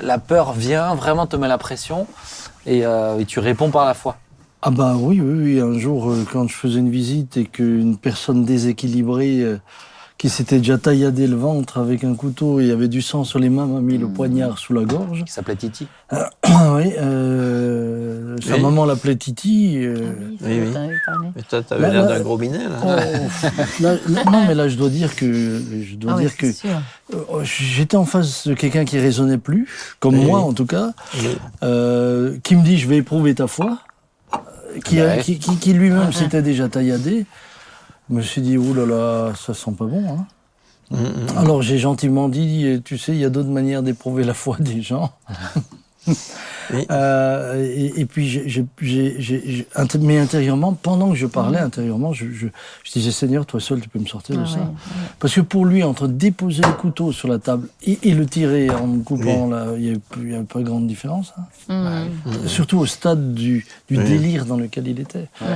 la 0.00 0.18
peur 0.18 0.52
vient, 0.52 0.94
vraiment 0.94 1.26
te 1.26 1.36
met 1.36 1.48
la 1.48 1.58
pression 1.58 2.06
et, 2.66 2.86
euh, 2.86 3.18
et 3.18 3.24
tu 3.24 3.40
réponds 3.40 3.70
par 3.70 3.84
la 3.84 3.94
foi. 3.94 4.16
Ah 4.62 4.70
bah 4.70 4.94
oui, 4.96 5.20
oui, 5.20 5.54
oui. 5.54 5.60
Un 5.60 5.76
jour, 5.78 6.10
euh, 6.10 6.24
quand 6.30 6.46
je 6.48 6.54
faisais 6.54 6.78
une 6.78 6.90
visite 6.90 7.36
et 7.36 7.44
qu'une 7.44 7.96
personne 7.96 8.44
déséquilibrée 8.44 9.40
euh, 9.40 9.58
qui 10.18 10.28
s'était 10.28 10.58
déjà 10.58 10.78
tailladé 10.78 11.26
le 11.26 11.34
ventre 11.34 11.78
avec 11.78 12.04
un 12.04 12.14
couteau 12.14 12.60
et 12.60 12.70
avait 12.70 12.86
du 12.86 13.02
sang 13.02 13.24
sur 13.24 13.40
les 13.40 13.48
mains 13.50 13.66
m'a 13.66 13.80
mis 13.80 13.98
le 13.98 14.06
poignard 14.06 14.58
sous 14.58 14.72
la 14.72 14.84
gorge. 14.84 15.24
Qui 15.24 15.32
s'appelait 15.32 15.56
Titi. 15.56 15.88
Ah 16.10 16.30
oui, 16.76 16.92
euh, 16.96 18.11
sa 18.52 18.56
Oui. 18.58 18.62
maman 18.62 18.84
l'appelait 18.84 19.16
Titi. 19.16 19.78
euh, 19.78 19.96
Oui, 20.42 20.60
Oui, 20.60 20.60
oui. 20.66 21.22
Mais 21.36 21.42
toi, 21.42 21.62
t'avais 21.62 21.90
l'air 21.90 22.06
d'un 22.06 22.20
gros 22.20 22.38
minet, 22.38 22.58
là. 22.64 22.76
oh, 22.82 22.86
là- 23.82 23.94
là- 24.08 24.24
non, 24.30 24.46
mais 24.46 24.54
là, 24.54 24.68
je 24.68 24.76
dois 24.76 24.88
dire 24.88 25.14
que 25.16 25.32
je 25.82 25.94
dois 25.96 26.14
Ah 26.16 26.20
dire 26.20 26.36
que 26.36 26.46
euh, 26.46 27.42
j'étais 27.44 27.96
en 27.96 28.04
face 28.04 28.46
de 28.46 28.54
quelqu'un 28.54 28.84
qui 28.84 28.98
raisonnait 28.98 29.38
plus, 29.38 29.68
comme 30.00 30.18
Oui. 30.18 30.26
moi 30.26 30.40
en 30.40 30.52
tout 30.52 30.66
cas, 30.66 30.92
Oui. 31.18 31.36
euh, 31.62 32.36
qui 32.42 32.56
me 32.56 32.62
dit 32.62 32.78
je 32.78 32.88
vais 32.88 32.96
éprouver 32.98 33.34
ta 33.34 33.46
foi, 33.46 33.78
euh, 34.34 34.38
qui, 34.84 35.00
a- 35.00 35.06
Ouais. 35.16 35.18
qui, 35.22 35.38
qui- 35.38 35.56
qui 35.56 35.72
lui-même 35.72 36.06
Ouais. 36.08 36.12
s'était 36.12 36.42
déjà 36.42 36.68
tailladé. 36.68 37.26
Je 38.10 38.14
me 38.16 38.22
suis 38.22 38.42
dit, 38.42 38.58
ouh 38.58 38.74
là 38.74 38.84
là, 38.84 39.32
ça 39.34 39.54
sent 39.54 39.72
pas 39.78 39.86
bon. 39.86 40.04
Hein. 40.18 40.26
Mm, 40.90 40.96
mm. 40.96 41.38
Alors 41.38 41.62
j'ai 41.62 41.78
gentiment 41.78 42.28
dit, 42.28 42.82
tu 42.84 42.98
sais, 42.98 43.12
il 43.12 43.18
y 43.18 43.24
a 43.24 43.30
d'autres 43.30 43.48
manières 43.48 43.82
d'éprouver 43.82 44.24
la 44.24 44.34
foi 44.34 44.56
des 44.60 44.82
gens. 44.82 45.12
Oui. 46.06 46.16
Euh, 46.90 47.62
et, 47.76 48.00
et 48.00 48.06
puis, 48.06 48.28
j'ai- 48.28 48.48
j'ai- 48.48 48.64
j'ai- 48.80 49.16
j'ai- 49.18 49.42
j'ai- 49.44 49.66
inté- 49.76 49.98
mais 49.98 50.18
intérieurement, 50.18 50.72
pendant 50.72 51.10
que 51.10 51.16
je 51.16 51.26
parlais 51.26 51.58
intérieurement, 51.58 52.12
je, 52.12 52.26
je- 52.30 52.46
je 52.84 52.92
disais, 52.92 53.10
Seigneur, 53.10 53.44
toi 53.44 53.60
seul, 53.60 53.80
tu 53.80 53.88
peux 53.88 53.98
me 53.98 54.06
sortir 54.06 54.36
Ah 54.38 54.42
de 54.42 54.46
ça. 54.46 54.58
ouais, 54.58 54.64
Parce 55.18 55.34
que 55.34 55.40
pour 55.42 55.66
lui, 55.66 55.82
entre 55.82 56.06
déposer 56.06 56.62
le 56.62 56.72
couteau 56.72 57.12
sur 57.12 57.28
la 57.28 57.38
table 57.38 57.68
et, 57.84 57.98
et 58.04 58.14
le 58.14 58.24
tirer 58.26 58.70
en 58.70 58.86
me 58.86 59.02
coupant, 59.02 59.50
il 59.76 59.82
n'y 60.24 60.34
avait, 60.34 60.44
pas 60.44 60.62
grande 60.62 60.86
différence. 60.86 61.34
hein. 61.68 62.08
Mm. 62.26 62.46
Surtout 62.48 62.78
au 62.78 62.86
stade 62.86 63.34
du, 63.34 63.66
du 63.90 63.98
Oui. 63.98 64.04
délire 64.04 64.46
dans 64.46 64.56
lequel 64.56 64.86
il 64.88 65.00
était. 65.00 65.28
Ouais. 65.42 65.48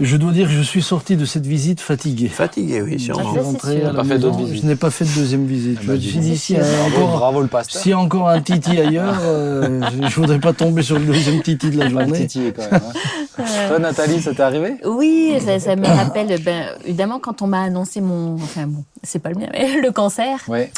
Je 0.00 0.16
dois 0.16 0.32
dire 0.32 0.48
que 0.48 0.52
je 0.52 0.60
suis 0.62 0.82
sorti 0.82 1.16
de 1.16 1.24
cette 1.24 1.46
visite 1.46 1.80
fatigué. 1.80 2.26
Fatigué, 2.28 2.82
oui, 2.82 2.98
Je 2.98 3.12
Ah, 3.12 3.14
sûrement. 3.22 3.42
rentré 3.42 3.80
à 3.80 3.92
la 3.92 4.02
Pas 4.02 4.02
fait. 4.04 4.18
Je 4.20 4.66
n'ai 4.66 4.74
pas 4.74 4.90
fait 4.90 5.04
de 5.04 5.10
deuxième 5.14 5.46
visite. 5.46 5.76
Ah 5.78 5.82
Je 5.82 5.86
bah, 5.86 5.92
me 5.92 5.98
dis 5.98 6.18
dit, 6.18 6.36
s'il 6.36 6.56
y 6.56 6.58
a 6.58 6.62
Bravo, 6.64 6.96
encore, 7.04 7.18
bravo 7.18 7.42
le 7.42 7.46
pasteur. 7.46 7.80
s'il 7.80 7.90
y 7.90 7.94
a 7.94 7.98
encore 8.00 8.28
un 8.28 8.40
titi 8.42 8.76
ailleurs, 8.80 9.16
euh, 9.22 9.80
je 10.02 10.08
je 10.08 10.14
voudrais 10.20 10.40
pas 10.40 10.52
tomber 10.52 10.82
sur 10.82 10.98
le 10.98 11.04
deuxième 11.06 11.40
titi 11.42 11.70
de 11.70 11.78
la 11.78 11.88
journée. 11.88 12.26
Titi 12.26 12.52
quand 12.56 12.68
même. 12.72 12.82
hein. 13.38 13.44
Toi, 13.68 13.78
Nathalie, 13.78 14.20
ça 14.20 14.34
t'est 14.34 14.42
arrivé? 14.42 14.74
Oui, 14.84 15.34
ça, 15.44 15.60
ça 15.60 15.76
me 15.76 15.86
rappelle, 15.86 16.42
ben, 16.42 16.70
évidemment, 16.84 17.20
quand 17.20 17.40
on 17.42 17.46
m'a 17.46 17.62
annoncé 17.62 18.00
mon, 18.00 18.34
enfin 18.34 18.66
bon, 18.66 18.82
c'est 19.04 19.20
pas 19.20 19.28
le 19.30 19.36
mien, 19.36 19.46
mais 19.52 19.80
le 19.80 19.92
cancer, 19.92 20.40
Ouais. 20.48 20.72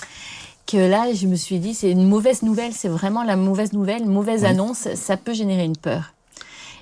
que 0.67 0.77
là, 0.77 1.07
je 1.15 1.27
me 1.27 1.37
suis 1.37 1.59
dit, 1.59 1.73
c'est 1.73 1.91
une 1.91 2.07
mauvaise 2.07 2.43
nouvelle, 2.43 2.73
c'est 2.75 2.89
vraiment 2.89 3.25
la 3.25 3.37
mauvaise 3.37 3.73
nouvelle, 3.73 4.05
mauvaise 4.05 4.45
annonce, 4.45 4.89
ça 4.95 5.17
peut 5.17 5.33
générer 5.33 5.65
une 5.65 5.77
peur. 5.79 6.13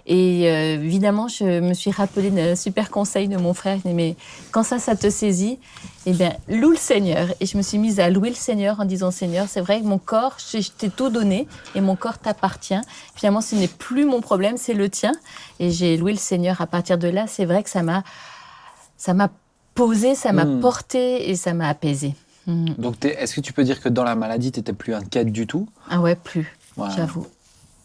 Et 0.06 0.50
euh, 0.50 0.74
évidemment, 0.74 1.28
je 1.28 1.60
me 1.60 1.72
suis 1.72 1.90
rappelé 1.90 2.30
d'un 2.30 2.54
super 2.56 2.90
conseil 2.90 3.26
de 3.28 3.38
mon 3.38 3.54
frère, 3.54 3.78
il 3.84 3.88
dit, 3.88 3.94
mais 3.94 4.16
quand 4.50 4.62
ça, 4.62 4.78
ça 4.78 4.96
te 4.96 5.08
saisit, 5.08 5.58
eh 6.04 6.12
bien, 6.12 6.34
loue 6.48 6.70
le 6.72 6.76
Seigneur. 6.76 7.28
Et 7.40 7.46
je 7.46 7.56
me 7.56 7.62
suis 7.62 7.78
mise 7.78 8.00
à 8.00 8.10
louer 8.10 8.28
le 8.28 8.34
Seigneur 8.34 8.80
en 8.80 8.84
disant, 8.84 9.10
Seigneur, 9.10 9.48
c'est 9.48 9.62
vrai 9.62 9.80
que 9.80 9.86
mon 9.86 9.98
corps, 9.98 10.36
je, 10.52 10.58
t'ai 10.76 10.90
tout 10.90 11.08
donné 11.08 11.48
et 11.74 11.80
mon 11.80 11.96
corps 11.96 12.18
t'appartient. 12.18 12.80
Finalement, 13.14 13.40
ce 13.40 13.54
n'est 13.54 13.68
plus 13.68 14.04
mon 14.04 14.20
problème, 14.20 14.58
c'est 14.58 14.74
le 14.74 14.90
tien. 14.90 15.12
Et 15.58 15.70
j'ai 15.70 15.96
loué 15.96 16.12
le 16.12 16.18
Seigneur 16.18 16.60
à 16.60 16.66
partir 16.66 16.98
de 16.98 17.08
là. 17.08 17.26
C'est 17.26 17.46
vrai 17.46 17.62
que 17.62 17.70
ça 17.70 17.82
m'a, 17.82 18.04
ça 18.98 19.14
m'a 19.14 19.30
posé, 19.74 20.14
ça 20.14 20.32
m'a 20.32 20.44
Mm. 20.44 20.60
porté 20.60 21.30
et 21.30 21.34
ça 21.36 21.54
m'a 21.54 21.68
apaisé. 21.68 22.14
Mm. 22.46 22.74
Donc, 22.76 23.02
est-ce 23.06 23.34
que 23.34 23.40
tu 23.40 23.54
peux 23.54 23.64
dire 23.64 23.80
que 23.80 23.88
dans 23.88 24.04
la 24.04 24.14
maladie, 24.14 24.52
t'étais 24.52 24.74
plus 24.74 24.92
inquiète 24.94 25.32
du 25.32 25.46
tout? 25.46 25.66
Ah 25.88 26.00
ouais, 26.02 26.14
plus, 26.14 26.54
Ouais. 26.76 26.88
j'avoue. 26.94 27.26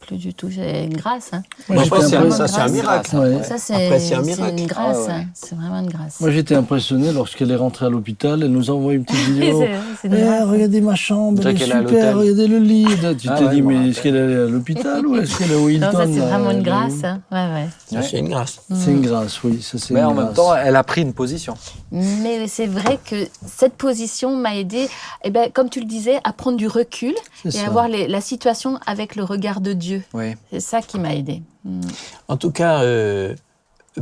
Plus 0.10 0.18
du 0.18 0.34
tout. 0.34 0.50
J'ai 0.50 0.86
une 0.86 0.98
grâce. 0.98 1.30
Hein. 1.34 1.44
Moi, 1.70 1.84
Après, 1.84 1.98
j'étais 2.00 2.10
c'est 2.10 2.16
un- 2.18 2.32
ça, 2.32 2.48
c'est 2.48 2.62
un 2.62 2.68
miracle. 2.70 3.16
Ouais. 3.16 3.44
Ça, 3.44 3.60
c'est, 3.60 3.76
Après, 3.76 4.00
c'est 4.00 4.16
un 4.16 4.24
c'est 4.24 4.36
miracle. 4.38 4.56
une 4.60 4.66
grâce. 4.66 4.98
Ah 5.02 5.08
ouais, 5.08 5.14
hein. 5.20 5.26
C'est 5.36 5.56
vraiment 5.56 5.80
une 5.82 5.88
grâce. 5.90 6.20
Moi, 6.20 6.32
j'étais 6.32 6.56
impressionné 6.56 7.12
lorsqu'elle 7.14 7.52
est 7.52 7.56
rentrée 7.56 7.86
à 7.86 7.90
l'hôpital. 7.90 8.42
Elle 8.42 8.50
nous 8.52 8.72
a 8.72 8.74
envoyé 8.74 8.98
une 8.98 9.06
petite 9.06 9.20
vidéo. 9.30 9.60
C'est- 9.62 9.70
c'est 10.02 10.08
une 10.08 10.14
Eh, 10.16 10.44
regardez 10.46 10.82
ma 10.82 10.96
chambre, 10.96 11.40
elle 11.46 11.56
est 11.56 11.58
super, 11.60 12.18
regardez 12.18 12.48
le 12.48 12.58
lit. 12.58 12.88
Tu 13.20 13.30
Ah 13.30 13.36
t'es 13.38 13.44
ouais, 13.46 13.54
dit, 13.54 13.62
mais 13.62 13.90
est-ce 13.90 14.02
qu'elle 14.02 14.16
est 14.16 14.20
allée 14.24 14.36
à 14.36 14.46
l'hôpital 14.48 15.06
ou 15.06 15.16
est-ce 15.18 15.38
qu'elle 15.38 15.52
est 15.52 15.56
au 15.56 15.70
Hilton 15.70 15.86
Non, 15.86 15.92
ça, 16.00 16.06
c'est 16.06 16.20
vraiment 16.20 16.50
une 16.52 16.58
est 16.58 16.64
grâce. 16.64 17.04
hein. 17.04 17.22
Ouais, 17.32 17.38
ouais. 17.54 17.68
Ça, 17.92 18.02
C'est 18.02 18.18
une 18.18 18.30
grâce. 18.30 18.62
C'est 18.74 18.90
une 18.92 19.02
grâce, 19.02 19.44
oui. 19.44 19.62
Ça, 19.62 19.78
c'est 19.78 19.94
Mais 19.94 20.00
une 20.00 20.06
en 20.08 20.14
même 20.16 20.24
grâce. 20.26 20.36
temps, 20.38 20.56
elle 20.56 20.76
a 20.76 20.84
pris 20.84 21.02
une 21.04 21.14
position. 21.14 21.54
Mais 21.92 22.48
c'est 22.48 22.66
vrai 22.68 22.98
que 23.08 23.28
cette 23.46 23.74
position 23.74 24.36
m'a 24.36 24.56
aidé, 24.56 24.88
eh 25.24 25.30
ben, 25.30 25.52
comme 25.54 25.70
tu 25.70 25.80
le 25.80 25.86
disais, 25.86 26.18
à 26.24 26.34
prendre 26.34 26.58
du 26.58 26.68
recul 26.68 27.14
C'est 27.46 27.58
et 27.58 27.62
à 27.62 27.70
voir 27.70 27.88
la 27.88 28.22
situation 28.22 28.80
avec 28.88 29.16
le 29.16 29.24
regard 29.24 29.62
de 29.62 29.74
Dieu. 29.74 29.99
Oui. 30.14 30.34
C'est 30.52 30.60
ça 30.60 30.82
qui 30.82 31.00
m'a 31.00 31.14
aidé. 31.16 31.42
Mm. 31.66 31.82
En 32.28 32.38
tout 32.38 32.52
cas, 32.52 32.82
euh, 32.84 33.34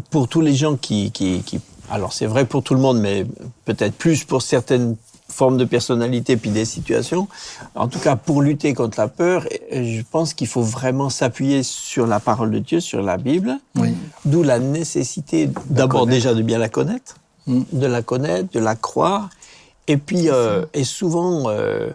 pour 0.09 0.27
tous 0.27 0.41
les 0.41 0.55
gens 0.55 0.75
qui, 0.75 1.11
qui, 1.11 1.41
qui- 1.43 1.59
alors 1.89 2.13
c'est 2.13 2.25
vrai 2.25 2.45
pour 2.45 2.63
tout 2.63 2.73
le 2.73 2.81
monde, 2.81 2.99
mais 2.99 3.25
peut-être 3.65 3.95
plus 3.95 4.23
pour 4.23 4.41
certaines 4.41 4.95
formes 5.29 5.57
de 5.57 5.65
personnalité 5.65 6.37
puis 6.37 6.51
des 6.51 6.63
situations. 6.65 7.27
En 7.75 7.87
tout 7.89 7.99
cas, 7.99 8.15
pour 8.15 8.41
lutter 8.41 8.73
contre 8.73 8.97
la 8.99 9.07
peur, 9.09 9.45
je 9.71 10.01
pense 10.09 10.33
qu'il 10.33 10.47
faut 10.47 10.61
vraiment 10.61 11.09
s'appuyer 11.09 11.63
sur 11.63 12.07
la 12.07 12.19
parole 12.21 12.49
de 12.51 12.59
Dieu, 12.59 12.79
sur 12.79 13.01
la 13.01 13.17
Bible. 13.17 13.57
Oui. 13.75 13.93
D'où 14.25 14.41
la 14.43 14.59
nécessité 14.59 15.49
d'abord 15.69 16.07
déjà 16.07 16.33
de 16.33 16.41
bien 16.41 16.57
la 16.57 16.69
connaître, 16.69 17.17
Mm. 17.45 17.61
de 17.73 17.85
la 17.87 18.01
connaître, 18.01 18.51
de 18.53 18.59
la 18.59 18.75
croire, 18.75 19.29
et 19.87 19.95
puis 19.97 20.29
euh, 20.29 20.65
et 20.73 20.83
souvent 20.83 21.43
euh, 21.47 21.89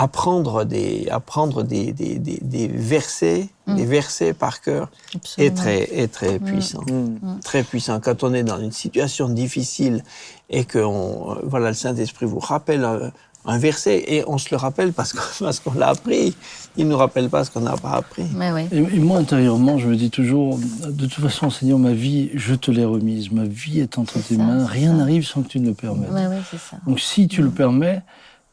apprendre 0.00 0.64
des 0.64 1.08
apprendre 1.10 1.62
des, 1.62 1.92
des, 1.92 2.18
des, 2.18 2.38
des 2.40 2.68
versets 2.68 3.48
les 3.76 3.84
versets 3.84 4.32
par 4.32 4.60
cœur 4.60 4.90
est 5.38 5.56
très, 5.56 5.82
est 5.82 6.12
très 6.12 6.38
puissant. 6.38 6.82
Mm. 6.82 7.38
Très 7.44 7.62
puissant. 7.62 8.00
Quand 8.00 8.24
on 8.24 8.34
est 8.34 8.42
dans 8.42 8.58
une 8.58 8.72
situation 8.72 9.28
difficile 9.28 10.02
et 10.48 10.64
que 10.64 10.78
on, 10.78 11.36
voilà, 11.44 11.68
le 11.68 11.74
Saint-Esprit 11.74 12.26
vous 12.26 12.40
rappelle 12.40 12.84
un, 12.84 13.12
un 13.46 13.58
verset 13.58 14.04
et 14.08 14.24
on 14.26 14.38
se 14.38 14.48
le 14.50 14.56
rappelle 14.56 14.92
parce 14.92 15.12
qu'on 15.12 15.20
parce 15.44 15.60
qu'on 15.60 15.74
l'a 15.74 15.90
appris. 15.90 16.34
Il 16.76 16.86
ne 16.86 16.90
nous 16.90 16.96
rappelle 16.96 17.28
pas 17.28 17.44
ce 17.44 17.50
qu'on 17.50 17.60
n'a 17.60 17.76
pas 17.76 17.92
appris. 17.92 18.24
Ouais. 18.36 18.68
Et, 18.72 18.78
et 18.78 18.98
moi, 18.98 19.18
intérieurement, 19.18 19.78
je 19.78 19.88
me 19.88 19.96
dis 19.96 20.10
toujours, 20.10 20.58
de 20.58 21.06
toute 21.06 21.24
façon, 21.24 21.50
Seigneur, 21.50 21.78
ma 21.78 21.92
vie, 21.92 22.30
je 22.34 22.54
te 22.54 22.70
l'ai 22.70 22.84
remise. 22.84 23.30
Ma 23.32 23.44
vie 23.44 23.80
est 23.80 23.98
entre 23.98 24.20
tes 24.20 24.36
ça, 24.36 24.42
mains. 24.42 24.66
Rien 24.66 24.94
n'arrive 24.94 25.26
sans 25.26 25.42
que 25.42 25.48
tu 25.48 25.60
ne 25.60 25.68
le 25.68 25.74
permettes. 25.74 26.10
C'est 26.50 26.58
ça. 26.60 26.76
Donc, 26.86 27.00
si 27.00 27.28
tu 27.28 27.42
le 27.42 27.50
permets, 27.50 28.02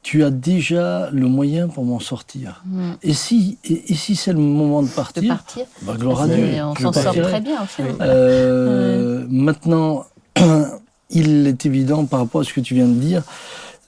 tu 0.07 0.23
as 0.23 0.29
déjà 0.31 1.09
le 1.11 1.27
moyen 1.27 1.67
pour 1.67 1.83
m'en 1.83 1.99
sortir. 1.99 2.63
Mm. 2.65 2.91
Et 3.03 3.11
si, 3.13 3.57
et, 3.65 3.91
et 3.91 3.93
si 3.93 4.15
c'est 4.15 4.31
le 4.31 4.39
moment 4.39 4.81
de 4.81 4.87
De 4.87 4.93
partir, 4.93 5.35
partir. 5.35 5.65
bah, 5.81 5.95
gloire 5.99 6.21
à 6.21 6.27
Et 6.29 6.35
Dieu. 6.53 6.61
on 6.63 6.75
s'en 6.75 6.93
sort 6.93 7.13
très 7.13 7.41
bien, 7.41 7.61
en 7.61 7.65
fait. 7.65 7.83
Euh, 7.99 9.25
Maintenant, 9.29 10.05
il 11.09 11.45
est 11.45 11.65
évident 11.65 12.05
par 12.05 12.21
rapport 12.21 12.39
à 12.39 12.43
ce 12.45 12.53
que 12.53 12.61
tu 12.61 12.73
viens 12.73 12.87
de 12.87 12.93
dire 12.93 13.21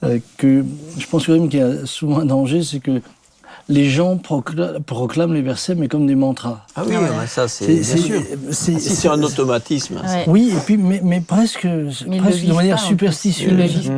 euh, 0.04 0.18
que 0.36 0.62
je 0.98 1.06
pense 1.06 1.24
quand 1.26 1.32
même 1.32 1.48
qu'il 1.48 1.60
y 1.60 1.62
a 1.62 1.86
souvent 1.86 2.18
un 2.20 2.26
danger, 2.26 2.62
c'est 2.64 2.80
que 2.80 3.00
les 3.68 3.88
gens 3.88 4.16
procla- 4.16 4.80
proclament 4.80 5.34
les 5.34 5.42
versets, 5.42 5.74
mais 5.74 5.88
comme 5.88 6.06
des 6.06 6.14
mantras. 6.14 6.64
Ah 6.76 6.82
oui, 6.86 6.96
Ouais. 6.96 7.26
ça 7.26 7.46
c'est 7.48 7.66
bien 7.66 7.82
sûr. 7.96 8.20
c'est- 8.50 8.78
Si 8.78 8.90
c'est 8.96 9.08
un 9.08 9.22
automatisme. 9.22 9.96
Ouais. 9.96 10.24
Oui, 10.26 10.52
et 10.56 10.60
puis, 10.64 10.76
mais, 10.76 11.00
mais 11.04 11.20
presque, 11.20 11.64
Mais 12.06 12.18
de 12.18 12.52
manière 12.52 12.76
pas, 12.76 12.82
superstitieuse. 12.82 13.90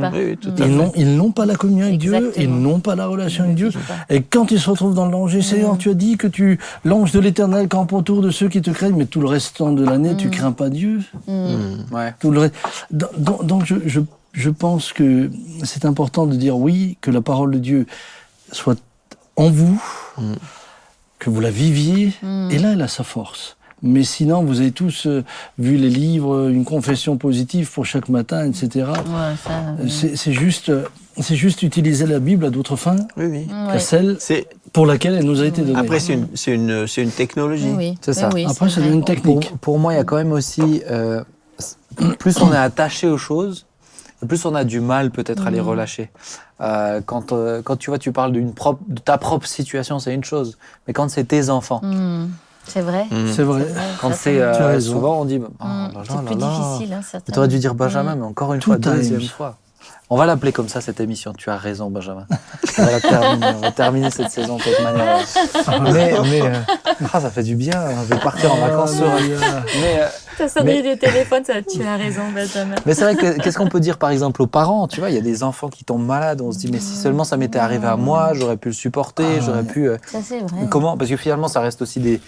Ils 0.58 0.64
n'ont, 0.76 0.92
ils 0.96 1.16
n'ont 1.16 1.30
pas 1.30 1.46
la 1.46 1.54
communion 1.54 1.86
avec 1.86 1.98
Dieu, 1.98 2.32
ils 2.36 2.50
n'ont 2.50 2.80
pas 2.80 2.94
la 2.94 3.06
relation 3.06 3.44
avec 3.44 3.56
Dieu. 3.56 3.70
Et 4.10 4.22
quand 4.22 4.50
ils 4.50 4.60
se 4.60 4.68
retrouvent 4.70 4.94
dans 4.94 5.06
le 5.06 5.12
danger, 5.12 5.38
Mm. 5.38 5.42
Seigneur, 5.42 5.78
tu 5.78 5.90
as 5.90 5.94
dit 5.94 6.16
que 6.16 6.26
tu, 6.26 6.58
l'ange 6.84 7.12
de 7.12 7.20
l'éternel 7.20 7.68
campe 7.68 7.92
autour 7.92 8.22
de 8.22 8.30
ceux 8.30 8.48
qui 8.48 8.60
te 8.62 8.70
craignent, 8.70 8.96
mais 8.96 9.06
tout 9.06 9.20
le 9.20 9.28
restant 9.28 9.72
de 9.72 9.84
l'année, 9.84 10.16
tu 10.16 10.30
crains 10.30 10.52
pas 10.52 10.68
Dieu. 10.68 11.00
Mm. 11.26 11.94
Ouais. 11.94 12.14
Tout 12.20 12.30
le 12.30 12.40
reste. 12.40 12.54
Donc, 12.90 13.10
donc- 13.18 13.46
donc 13.46 13.64
je, 13.66 13.74
je, 13.86 14.00
je 14.32 14.50
pense 14.50 14.92
que 14.92 15.30
c'est 15.64 15.84
important 15.84 16.26
de 16.26 16.34
dire 16.36 16.56
oui, 16.56 16.96
que 17.00 17.10
la 17.10 17.20
parole 17.20 17.52
de 17.52 17.58
Dieu 17.58 17.86
soit 18.50 18.78
en 19.36 19.50
vous, 19.50 19.82
Mm. 20.18 20.32
que 21.18 21.30
vous 21.30 21.40
la 21.40 21.50
viviez, 21.50 22.12
Mm. 22.22 22.48
et 22.50 22.58
là, 22.58 22.72
elle 22.72 22.82
a 22.82 22.88
sa 22.88 23.04
force. 23.04 23.56
Mais 23.84 24.04
sinon, 24.04 24.44
vous 24.44 24.60
avez 24.60 24.70
tous 24.70 25.06
euh, 25.06 25.24
vu 25.58 25.76
les 25.76 25.88
livres, 25.90 26.48
une 26.48 26.64
confession 26.64 27.16
positive 27.16 27.68
pour 27.72 27.84
chaque 27.84 28.08
matin, 28.08 28.46
etc. 28.48 28.86
Ouais, 28.86 29.50
Euh, 29.50 29.88
C'est 29.88 30.32
juste, 30.32 30.68
euh, 30.68 30.84
c'est 31.20 31.34
juste 31.34 31.62
utiliser 31.64 32.06
la 32.06 32.20
Bible 32.20 32.44
à 32.44 32.50
d'autres 32.50 32.76
fins 32.76 32.94
Oui, 33.16 33.24
oui. 33.26 33.38
ouais. 33.50 33.72
qu'à 33.72 33.78
celle 33.80 34.18
pour 34.72 34.86
laquelle 34.86 35.14
elle 35.14 35.24
nous 35.24 35.40
a 35.42 35.46
été 35.46 35.62
donnée. 35.62 35.78
après 35.78 35.98
c'est 35.98 36.12
une, 36.14 36.28
c'est 36.34 36.54
une, 36.54 36.86
c'est 36.86 37.02
une 37.02 37.10
technologie. 37.10 37.72
Oui. 37.76 37.98
C'est 38.02 38.12
ça. 38.12 38.28
Après, 38.28 38.68
c'est 38.70 38.80
une 38.86 38.98
Pour, 39.00 39.04
technique. 39.04 39.52
pour 39.60 39.78
moi, 39.80 39.94
il 39.94 39.96
y 39.96 40.00
a 40.00 40.04
quand 40.04 40.16
même 40.16 40.32
aussi, 40.32 40.82
euh, 40.88 41.24
plus 42.20 42.40
on 42.40 42.52
est 42.52 42.56
attaché 42.56 43.08
aux 43.08 43.18
choses, 43.18 43.66
plus 44.26 44.44
on 44.44 44.54
a 44.54 44.64
du 44.64 44.80
mal 44.80 45.10
peut-être 45.10 45.46
à 45.46 45.50
les 45.50 45.60
Mhm. 45.60 45.68
relâcher. 45.68 46.10
Euh, 46.60 47.00
quand, 47.04 47.32
euh, 47.32 47.60
quand 47.62 47.76
tu 47.76 47.90
vois, 47.90 47.98
tu 47.98 48.12
parles 48.12 48.32
d'une 48.32 48.52
propre, 48.54 48.80
de 48.88 49.00
ta 49.00 49.18
propre 49.18 49.46
situation, 49.46 49.98
c'est 49.98 50.14
une 50.14 50.24
chose. 50.24 50.56
Mais 50.86 50.92
quand 50.92 51.08
c'est 51.10 51.24
tes 51.24 51.50
enfants, 51.50 51.80
Mm. 51.82 52.28
C'est 52.64 52.80
vrai. 52.80 53.06
Mm. 53.10 53.26
C'est 53.32 53.42
vrai. 53.42 53.66
quand 54.00 54.12
c'est 54.14 54.40
euh, 54.40 54.78
souvent 54.78 55.22
on 55.22 55.24
dit, 55.24 55.40
oh, 55.42 55.48
Mm. 55.64 55.66
là, 55.66 55.90
là, 55.94 56.02
C'est 56.06 56.14
là, 56.14 56.22
plus 56.22 56.36
là. 56.38 56.46
difficile, 56.48 56.92
hein, 56.94 57.00
certainement. 57.02 57.32
Tu 57.34 57.38
aurais 57.40 57.48
dû 57.48 57.58
dire 57.58 57.74
Benjamin, 57.74 58.14
Mm. 58.14 58.18
mais 58.20 58.24
encore 58.26 58.54
une 58.54 58.60
Two 58.60 58.70
fois, 58.70 58.78
deuxième 58.78 59.20
fois. 59.22 59.56
On 60.12 60.16
va 60.18 60.26
l'appeler 60.26 60.52
comme 60.52 60.68
ça 60.68 60.82
cette 60.82 61.00
émission. 61.00 61.32
Tu 61.32 61.48
as 61.48 61.56
raison, 61.56 61.88
Benjamin. 61.88 62.26
On 62.78 62.82
va, 62.84 62.90
la 62.92 63.00
terminer. 63.00 63.46
On 63.56 63.60
va 63.60 63.72
terminer 63.72 64.10
cette 64.10 64.30
saison 64.30 64.58
de 64.58 64.62
cette 64.62 64.82
manière. 64.82 65.24
mais 65.90 66.12
mais 66.30 66.42
euh, 66.42 66.52
ah, 67.14 67.18
ça 67.18 67.30
fait 67.30 67.42
du 67.42 67.56
bien. 67.56 67.82
On 67.98 68.02
va 68.02 68.16
partir 68.18 68.52
en 68.52 68.56
vacances 68.58 68.92
serein. 68.96 69.16
Mais 69.80 70.02
euh, 70.02 70.06
Ta 70.36 70.50
sonnerie 70.50 70.82
du 70.82 70.98
téléphone, 70.98 71.42
ça, 71.46 71.54
tu 71.62 71.82
as 71.82 71.96
raison, 71.96 72.24
Benjamin. 72.34 72.74
Mais 72.84 72.92
c'est 72.92 73.04
vrai 73.04 73.16
que 73.16 73.40
qu'est-ce 73.40 73.56
qu'on 73.56 73.68
peut 73.70 73.80
dire 73.80 73.96
par 73.96 74.10
exemple 74.10 74.42
aux 74.42 74.46
parents? 74.46 74.86
Tu 74.86 75.00
vois, 75.00 75.08
il 75.08 75.14
y 75.14 75.18
a 75.18 75.22
des 75.22 75.42
enfants 75.42 75.70
qui 75.70 75.84
tombent 75.84 76.04
malades. 76.04 76.42
On 76.42 76.52
se 76.52 76.58
dit 76.58 76.70
mais 76.70 76.78
si 76.78 76.94
seulement 76.94 77.24
ça 77.24 77.38
m'était 77.38 77.58
arrivé 77.58 77.86
à 77.86 77.96
moi, 77.96 78.32
j'aurais 78.34 78.58
pu 78.58 78.68
le 78.68 78.74
supporter, 78.74 79.24
Ah, 79.38 79.40
j'aurais 79.40 79.64
pu. 79.64 79.88
euh, 79.88 79.96
Ça, 80.04 80.18
c'est 80.22 80.40
vrai. 80.40 80.66
Comment? 80.70 80.98
Parce 80.98 81.08
que 81.08 81.16
finalement, 81.16 81.48
ça 81.48 81.60
reste 81.62 81.80
aussi 81.80 82.00
des, 82.00 82.20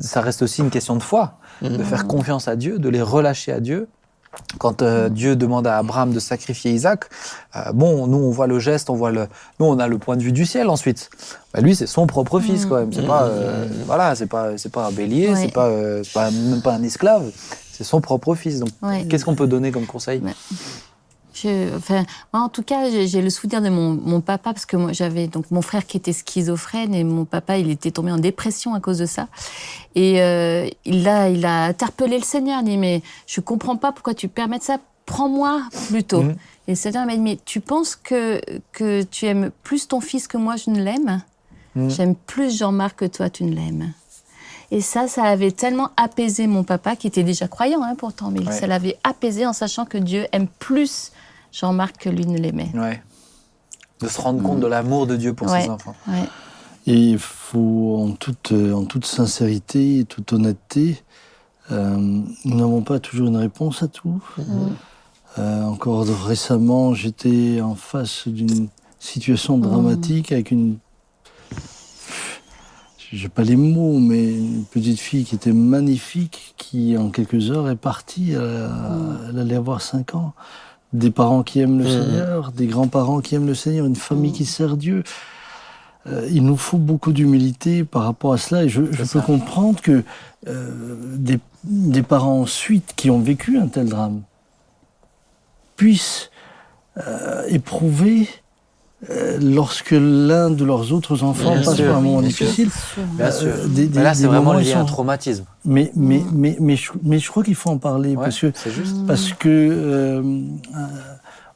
ça 0.00 0.22
reste 0.22 0.40
aussi 0.40 0.62
une 0.62 0.70
question 0.70 0.96
de 0.96 1.02
foi, 1.02 1.34
de 1.60 1.68
Mhm. 1.68 1.84
faire 1.84 2.06
confiance 2.06 2.48
à 2.48 2.56
Dieu, 2.56 2.78
de 2.78 2.88
les 2.88 3.02
relâcher 3.02 3.52
à 3.52 3.60
Dieu. 3.60 3.86
Quand 4.58 4.82
euh, 4.82 5.08
Dieu 5.08 5.36
demande 5.36 5.66
à 5.66 5.78
Abraham 5.78 6.12
de 6.12 6.20
sacrifier 6.20 6.72
Isaac, 6.72 7.04
euh, 7.56 7.72
bon, 7.72 8.06
nous 8.06 8.18
on 8.18 8.30
voit 8.30 8.46
le 8.46 8.58
geste, 8.58 8.88
on 8.90 8.94
voit 8.94 9.10
le, 9.10 9.26
nous 9.58 9.66
on 9.66 9.78
a 9.78 9.88
le 9.88 9.98
point 9.98 10.16
de 10.16 10.22
vue 10.22 10.32
du 10.32 10.46
ciel 10.46 10.68
ensuite. 10.68 11.10
Bah, 11.52 11.60
lui, 11.60 11.74
c'est 11.74 11.86
son 11.86 12.06
propre 12.06 12.38
fils 12.40 12.66
quand 12.66 12.76
même. 12.76 12.92
C'est 12.92 13.06
pas, 13.06 13.24
euh, 13.24 13.66
voilà, 13.86 14.14
c'est 14.14 14.26
pas, 14.26 14.56
c'est 14.58 14.70
pas 14.72 14.86
un 14.86 14.92
bélier, 14.92 15.28
Ouais. 15.30 15.36
c'est 15.42 15.52
pas, 15.52 15.66
euh, 15.66 16.02
même 16.14 16.62
pas 16.62 16.74
un 16.74 16.82
esclave. 16.82 17.30
C'est 17.72 17.84
son 17.84 18.00
propre 18.00 18.34
fils. 18.34 18.58
Donc, 18.60 18.70
Ouais. 18.82 19.06
qu'est-ce 19.08 19.24
qu'on 19.24 19.34
peut 19.36 19.46
donner 19.46 19.70
comme 19.70 19.86
conseil? 19.86 20.20
Ouais. 20.20 20.34
Je, 21.42 21.76
enfin, 21.76 22.04
moi, 22.32 22.42
en 22.42 22.48
tout 22.48 22.62
cas, 22.62 22.90
j'ai 22.90 23.22
le 23.22 23.30
souvenir 23.30 23.60
de 23.62 23.68
mon, 23.68 23.90
mon 23.94 24.20
papa 24.20 24.52
parce 24.52 24.66
que 24.66 24.76
moi, 24.76 24.92
j'avais 24.92 25.26
donc 25.28 25.50
mon 25.50 25.62
frère 25.62 25.86
qui 25.86 25.96
était 25.96 26.12
schizophrène 26.12 26.94
et 26.94 27.04
mon 27.04 27.24
papa, 27.24 27.58
il 27.58 27.70
était 27.70 27.90
tombé 27.90 28.10
en 28.10 28.18
dépression 28.18 28.74
à 28.74 28.80
cause 28.80 28.98
de 28.98 29.06
ça. 29.06 29.28
Et 29.94 30.20
euh, 30.22 30.68
il 30.84 31.06
a, 31.08 31.28
il 31.28 31.44
a 31.44 31.64
interpellé 31.64 32.18
le 32.18 32.24
Seigneur. 32.24 32.60
Il 32.62 32.64
dit 32.70 32.76
mais 32.76 33.02
je 33.26 33.40
comprends 33.40 33.76
pas 33.76 33.92
pourquoi 33.92 34.14
tu 34.14 34.28
permets 34.28 34.60
ça. 34.60 34.78
Prends-moi 35.06 35.62
plutôt. 35.88 36.22
Mhm. 36.22 36.36
Et 36.66 36.72
le 36.72 36.76
Seigneur 36.76 37.06
m'a 37.06 37.14
dit 37.14 37.20
mais 37.20 37.38
tu 37.44 37.60
penses 37.60 37.96
que 37.96 38.40
que 38.72 39.02
tu 39.02 39.26
aimes 39.26 39.50
plus 39.62 39.88
ton 39.88 40.00
fils 40.00 40.28
que 40.28 40.36
moi 40.36 40.56
je 40.56 40.70
ne 40.70 40.82
l'aime? 40.82 41.22
Mhm. 41.76 41.90
J'aime 41.90 42.14
plus 42.14 42.56
Jean-Marc 42.58 42.98
que 42.98 43.04
toi 43.04 43.30
tu 43.30 43.44
ne 43.44 43.54
l'aimes. 43.54 43.92
Et 44.70 44.82
ça, 44.82 45.08
ça 45.08 45.22
avait 45.24 45.50
tellement 45.50 45.90
apaisé 45.96 46.46
mon 46.46 46.62
papa, 46.62 46.94
qui 46.94 47.06
était 47.06 47.22
déjà 47.22 47.48
croyant 47.48 47.82
hein, 47.82 47.94
pourtant, 47.96 48.30
mais 48.30 48.40
Ouais. 48.40 48.52
ça 48.52 48.66
l'avait 48.66 48.98
apaisé 49.02 49.46
en 49.46 49.54
sachant 49.54 49.86
que 49.86 49.96
Dieu 49.96 50.26
aime 50.32 50.46
plus 50.58 51.10
Jean-Marc 51.52 51.98
que 51.98 52.08
lui 52.08 52.26
ne 52.26 52.38
l'aimait. 52.38 52.70
Ouais. 52.74 53.02
De 54.00 54.08
se 54.08 54.20
rendre 54.20 54.42
compte 54.42 54.60
de 54.60 54.66
l'amour 54.66 55.06
de 55.06 55.16
Dieu 55.16 55.32
pour 55.34 55.50
Ouais. 55.50 55.62
ses 55.62 55.70
enfants. 55.70 55.94
Ouais. 56.06 56.24
Et 56.86 56.94
il 56.94 57.18
faut, 57.18 57.98
en 58.00 58.12
toute, 58.12 58.52
euh, 58.52 58.72
en 58.72 58.84
toute 58.84 59.04
sincérité 59.04 59.98
et 60.00 60.04
toute 60.04 60.32
honnêteté, 60.32 61.02
euh, 61.70 61.96
nous 62.44 62.56
n'avons 62.56 62.82
pas 62.82 62.98
toujours 62.98 63.28
une 63.28 63.36
réponse 63.36 63.82
à 63.82 63.88
tout. 63.88 64.22
Euh, 65.38 65.62
encore 65.64 66.06
récemment, 66.26 66.94
j'étais 66.94 67.60
en 67.60 67.74
face 67.74 68.26
d'une 68.28 68.68
situation 68.98 69.58
dramatique 69.58 70.32
avec 70.32 70.50
une. 70.50 70.78
J'ai 73.10 73.28
pas 73.30 73.42
les 73.42 73.56
mots, 73.56 73.98
mais 73.98 74.34
une 74.34 74.64
petite 74.64 74.98
fille 75.00 75.24
qui 75.24 75.34
était 75.34 75.52
magnifique, 75.52 76.54
qui 76.58 76.96
en 76.98 77.08
quelques 77.10 77.50
heures 77.50 77.70
est 77.70 77.76
partie. 77.76 78.32
Elle, 78.32 78.70
elle 79.30 79.38
allait 79.38 79.56
avoir 79.56 79.80
5 79.80 80.14
ans. 80.14 80.34
Des 80.92 81.10
parents 81.10 81.42
qui 81.42 81.60
aiment 81.60 81.78
le 81.78 81.88
Seigneur, 81.88 82.52
des 82.52 82.66
grands-parents 82.66 83.20
qui 83.20 83.34
aiment 83.34 83.46
le 83.46 83.54
Seigneur, 83.54 83.86
une 83.86 83.96
famille 83.96 84.32
qui 84.32 84.46
sert 84.46 84.76
Dieu. 84.76 85.02
Euh, 86.06 86.26
il 86.30 86.44
nous 86.44 86.56
faut 86.56 86.78
beaucoup 86.78 87.12
d'humilité 87.12 87.84
par 87.84 88.04
rapport 88.04 88.32
à 88.32 88.38
cela. 88.38 88.64
Et 88.64 88.68
je, 88.68 88.84
je 88.90 88.98
peux 88.98 89.04
ça. 89.04 89.20
comprendre 89.20 89.80
que 89.80 90.02
euh, 90.46 90.96
des, 91.16 91.38
des 91.64 92.02
parents 92.02 92.40
ensuite 92.40 92.94
qui 92.96 93.10
ont 93.10 93.20
vécu 93.20 93.58
un 93.58 93.66
tel 93.66 93.88
drame 93.88 94.22
puissent 95.76 96.30
euh, 96.96 97.44
éprouver 97.48 98.28
lorsque 99.40 99.92
l'un 99.92 100.50
de 100.50 100.64
leurs 100.64 100.92
autres 100.92 101.22
enfants 101.22 101.52
Bien 101.54 101.62
passe 101.62 101.76
sûr, 101.76 101.86
par 101.86 101.96
un 101.98 102.00
moment 102.00 102.20
bien 102.20 102.30
sûr. 102.30 102.46
difficile. 102.46 102.70
Bien 103.16 103.26
Euh, 103.26 103.30
sûr. 103.30 103.68
des- 103.68 103.86
des- 103.86 103.98
Mais 103.98 104.04
là, 104.04 104.14
c'est 104.14 104.26
vraiment 104.26 104.54
lié 104.54 104.72
à 104.72 104.80
un 104.80 104.84
traumatisme. 104.84 105.44
Mais, 105.64 105.92
mais, 105.94 106.22
mais, 106.32 106.56
mais, 106.60 106.74
je, 106.76 106.90
mais 107.04 107.18
je 107.20 107.30
crois 107.30 107.44
qu'il 107.44 107.54
faut 107.54 107.70
en 107.70 107.78
parler 107.78 108.16
Ouais, 108.16 108.24
parce 108.24 108.40
que 108.40 108.52
juste. 108.70 109.06
parce 109.06 109.32
que 109.32 109.48
euh, 109.48 110.20
euh, 110.20 110.86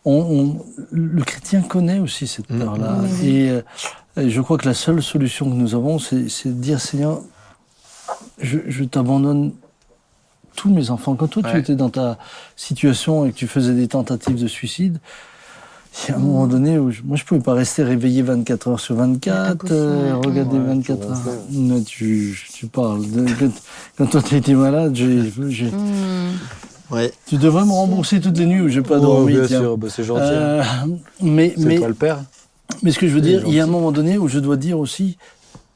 on, 0.05 0.13
on- 0.15 0.65
le 0.93 1.23
chrétien 1.25 1.63
connaît 1.63 1.99
aussi 1.99 2.27
cette 2.29 2.49
Mhm. 2.51 2.59
peur-là. 2.61 2.99
Et, 3.25 3.51
euh, 3.51 3.63
je 4.17 4.41
crois 4.41 4.57
que 4.59 4.67
la 4.67 4.75
seule 4.75 5.03
solution 5.03 5.51
que 5.51 5.55
nous 5.57 5.75
avons, 5.75 5.99
c'est 5.99 6.29
c'est 6.29 6.51
de 6.51 6.55
dire 6.63 6.81
Seigneur, 6.81 7.23
je, 8.41 8.59
je 8.69 8.85
t'abandonne 8.85 9.53
tous 10.55 10.71
mes 10.71 10.91
enfants. 10.91 11.15
Quand 11.17 11.29
toi, 11.29 11.43
tu 11.51 11.57
étais 11.59 11.75
dans 11.75 11.91
ta 11.91 12.19
situation 12.57 13.25
et 13.25 13.33
que 13.33 13.37
tu 13.37 13.47
faisais 13.49 13.73
des 13.75 13.89
tentatives 13.89 14.41
de 14.41 14.47
suicide, 14.47 14.99
il 15.93 16.11
y 16.11 16.13
a 16.13 16.17
un 16.17 16.21
moment 16.21 16.47
donné 16.47 16.79
où 16.79 16.91
je, 16.91 17.03
moi, 17.05 17.17
je 17.17 17.25
pouvais 17.25 17.41
pas 17.41 17.55
rester 17.55 17.83
réveillé 17.83 18.23
24 18.23 18.69
heures 18.69 18.81
sur 18.81 18.95
24, 18.97 19.51
Impossible, 19.53 19.77
euh, 19.79 20.15
regarder 20.17 20.57
Ouais, 20.59 20.65
24 20.67 20.99
tu 21.01 21.05
heures. 21.07 21.19
Non, 21.51 21.83
tu, 21.83 22.39
tu 22.55 22.67
parles. 22.67 23.03
de- 23.11 23.27
quand, 23.39 23.51
quand 23.99 24.07
toi, 24.07 24.23
tu 24.23 24.37
étais 24.37 24.55
malade, 24.55 24.93
j'ai- 24.95 25.31
j'ai- 25.49 25.67
Hmm. 25.71 26.33
Ouais. 26.91 27.13
tu 27.27 27.37
devrais 27.37 27.65
me 27.65 27.73
rembourser 27.73 28.21
toutes 28.21 28.37
les 28.39 28.47
nuits 28.47 28.61
où 28.63 28.69
j'ai 28.69 28.83
pas 28.83 28.97
Oh, 28.99 29.03
dormi. 29.03 29.33
bien 29.35 29.47
tiens. 29.47 29.61
sûr, 29.61 29.77
bah, 29.79 29.89
c'est 29.91 30.05
gentil. 30.05 30.21
Euh, 30.25 30.63
mais, 31.23 31.55
c'est 31.57 31.65
mais, 31.65 31.77
toi 31.79 31.89
le 31.89 31.95
père. 31.95 32.19
mais 32.83 32.91
ce 32.91 32.99
que 32.99 33.09
je 33.09 33.15
veux 33.15 33.21
dire, 33.23 33.43
il 33.47 33.55
y 33.55 33.61
a 33.61 33.65
un 33.65 33.69
moment 33.69 33.93
donné 33.93 34.19
où 34.19 34.29
je 34.29 34.39
dois 34.39 34.57
dire 34.57 34.79
aussi, 34.79 35.17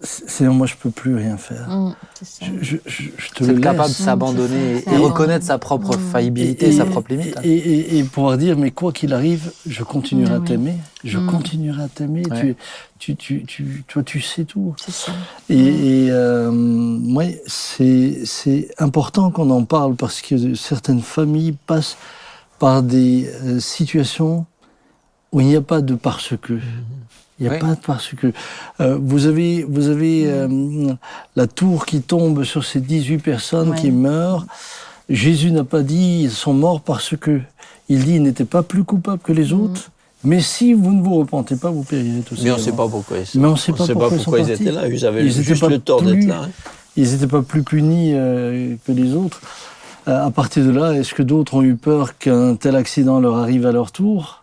c'est 0.01 0.47
moi 0.49 0.67
je 0.67 0.75
peux 0.75 0.91
plus 0.91 1.15
rien 1.17 1.39
faire. 1.39 1.69
Mm, 1.71 1.95
c'est 2.15 2.27
ça. 2.27 2.47
Je, 2.61 2.77
je- 2.85 3.03
je- 3.17 3.31
te 3.35 3.45
C'est 3.45 3.53
le 3.55 3.61
capable 3.61 3.85
de 3.85 3.95
laisse. 3.95 3.97
s'abandonner 4.05 4.85
et 4.87 4.97
reconnaître 4.99 5.47
sa 5.47 5.57
propre 5.59 5.97
Mm. 5.97 6.01
faillibilité, 6.13 6.71
sa 6.73 6.85
propre 6.85 7.11
limite. 7.13 7.35
hein. 7.37 7.41
Et, 7.45 7.51
et- 7.55 7.99
et 7.99 8.05
pouvoir 8.05 8.37
dire, 8.37 8.59
mais 8.59 8.71
quoi 8.73 8.93
qu'il 8.93 9.15
arrive, 9.15 9.51
je 9.67 9.83
continuerai 9.85 10.35
à 10.35 10.39
oui. 10.39 10.45
t'aimer. 10.47 10.75
Je 11.03 11.19
continuerai 11.19 11.85
à 11.85 11.89
t'aimer. 11.89 12.23
Ouais. 12.31 12.55
Tu, 12.99 13.17
tu, 13.17 13.17
tu, 13.17 13.45
tu, 13.47 13.85
toi, 13.89 14.03
tu 14.03 14.21
sais 14.21 14.45
tout. 14.45 14.75
C'est 14.85 14.93
ça. 14.93 15.13
Et, 15.49 16.05
et, 16.05 16.11
euh, 16.11 16.51
ouais, 17.15 17.41
c'est 17.47 18.21
c'est 18.27 18.69
important 18.79 19.31
qu'on 19.31 19.49
en 19.51 19.65
parle 19.65 19.95
parce 19.97 20.21
que 20.21 20.55
certaines 20.55 21.01
familles 21.03 21.57
passent 21.67 21.97
par 22.59 22.83
des 22.83 23.31
euh, 23.45 23.61
situations 23.61 24.45
où 25.33 25.41
il 25.41 25.47
n'y 25.47 25.57
a 25.57 25.63
pas 25.63 25.81
de 25.81 25.95
parce 25.95 26.35
que. 26.41 26.59
Il 27.39 27.43
n'y 27.45 27.49
a 27.51 27.53
Oui. 27.55 27.59
pas 27.59 27.75
de 27.75 27.81
parce 27.87 28.09
que. 28.15 28.33
Euh, 28.81 28.99
vous 29.01 29.27
avez, 29.27 29.65
vous 29.69 29.89
avez 29.89 30.25
euh, 30.27 30.49
la 31.37 31.47
tour 31.47 31.85
qui 31.87 32.01
tombe 32.01 32.45
sur 32.45 32.65
ces 32.65 32.81
18 32.81 33.19
personnes 33.19 33.75
qui 33.75 33.91
meurent. 33.91 34.47
Jésus 35.09 35.51
n'a 35.53 35.65
pas 35.65 35.83
dit 35.83 36.23
ils 36.25 36.31
sont 36.31 36.55
morts 36.55 36.81
parce 36.81 37.15
que. 37.17 37.41
Il 37.89 38.05
dit 38.05 38.15
ils 38.15 38.23
n'étaient 38.23 38.45
pas 38.47 38.63
plus 38.63 38.83
coupables 38.85 39.21
que 39.23 39.33
les 39.33 39.53
autres. 39.53 39.91
Mais 40.25 40.41
si 40.41 40.73
vous 40.73 40.93
ne 40.93 41.03
vous 41.03 41.15
repentez 41.15 41.55
pas, 41.57 41.71
vous 41.71 41.85
périrez 41.85 42.23
tous. 42.23 42.43
Mais 42.43 42.51
on 42.51 42.57
ne 42.57 42.61
sait 42.61 42.73
pas 42.73 42.89
pourquoi 42.89 43.19
ils, 43.19 43.41
Mais 43.41 43.47
on 43.47 43.55
sait 43.55 43.73
pas 43.73 43.87
pourquoi 43.87 44.11
ils 44.17 44.21
sont 44.21 44.35
étaient 44.37 44.73
là. 44.73 44.89
Ils 44.89 45.07
avaient 45.07 45.25
Ils 45.25 45.31
juste 45.31 45.61
pas 45.61 45.69
le 45.69 45.79
tort 45.79 46.03
d'être 46.03 46.25
là. 46.27 46.43
hein. 46.47 46.51
ils 46.97 47.13
n'étaient 47.13 47.27
pas 47.29 47.43
plus 47.43 47.63
punis 47.63 48.11
euh, 48.15 48.75
que 48.87 48.93
les 48.93 49.15
autres. 49.15 49.41
Euh, 50.09 50.27
à 50.27 50.31
partir 50.31 50.65
de 50.65 50.71
là, 50.71 50.93
est-ce 50.95 51.15
que 51.15 51.23
d'autres 51.23 51.55
ont 51.55 51.63
eu 51.63 51.77
peur 51.77 52.17
qu'un 52.19 52.57
tel 52.57 52.75
accident 52.77 53.21
leur 53.21 53.37
arrive 53.37 53.67
à 53.67 53.73
leur 53.73 53.93
tour? 53.93 54.43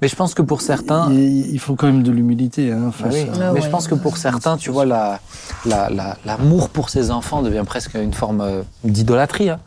Mais 0.00 0.06
je 0.08 0.14
pense 0.16 0.32
que 0.34 0.42
pour 0.42 0.60
certains, 0.60 1.10
Il 1.12 1.58
faut 1.58 1.74
quand 1.74 1.86
même 1.88 2.02
de 2.04 2.12
l'humilité 2.12 2.70
hein, 2.72 2.90
Ah 2.90 2.92
face 2.92 3.14
oui, 3.14 3.20
à- 3.22 3.32
Ah 3.34 3.38
mais 3.38 3.50
ouais. 3.50 3.60
je 3.62 3.68
pense 3.68 3.88
que 3.88 3.94
pour 3.96 4.16
certains, 4.16 4.56
tu 4.56 4.70
vois, 4.70 4.86
la- 4.86 5.18
la- 5.66 5.90
la- 5.90 6.16
l'amour 6.24 6.68
pour 6.68 6.88
ses 6.88 7.10
enfants 7.10 7.42
devient 7.42 7.64
presque 7.66 7.94
une 7.94 8.14
forme 8.14 8.40
euh, 8.40 8.62
d'idolâtrie, 8.84 9.50
hein, 9.50 9.58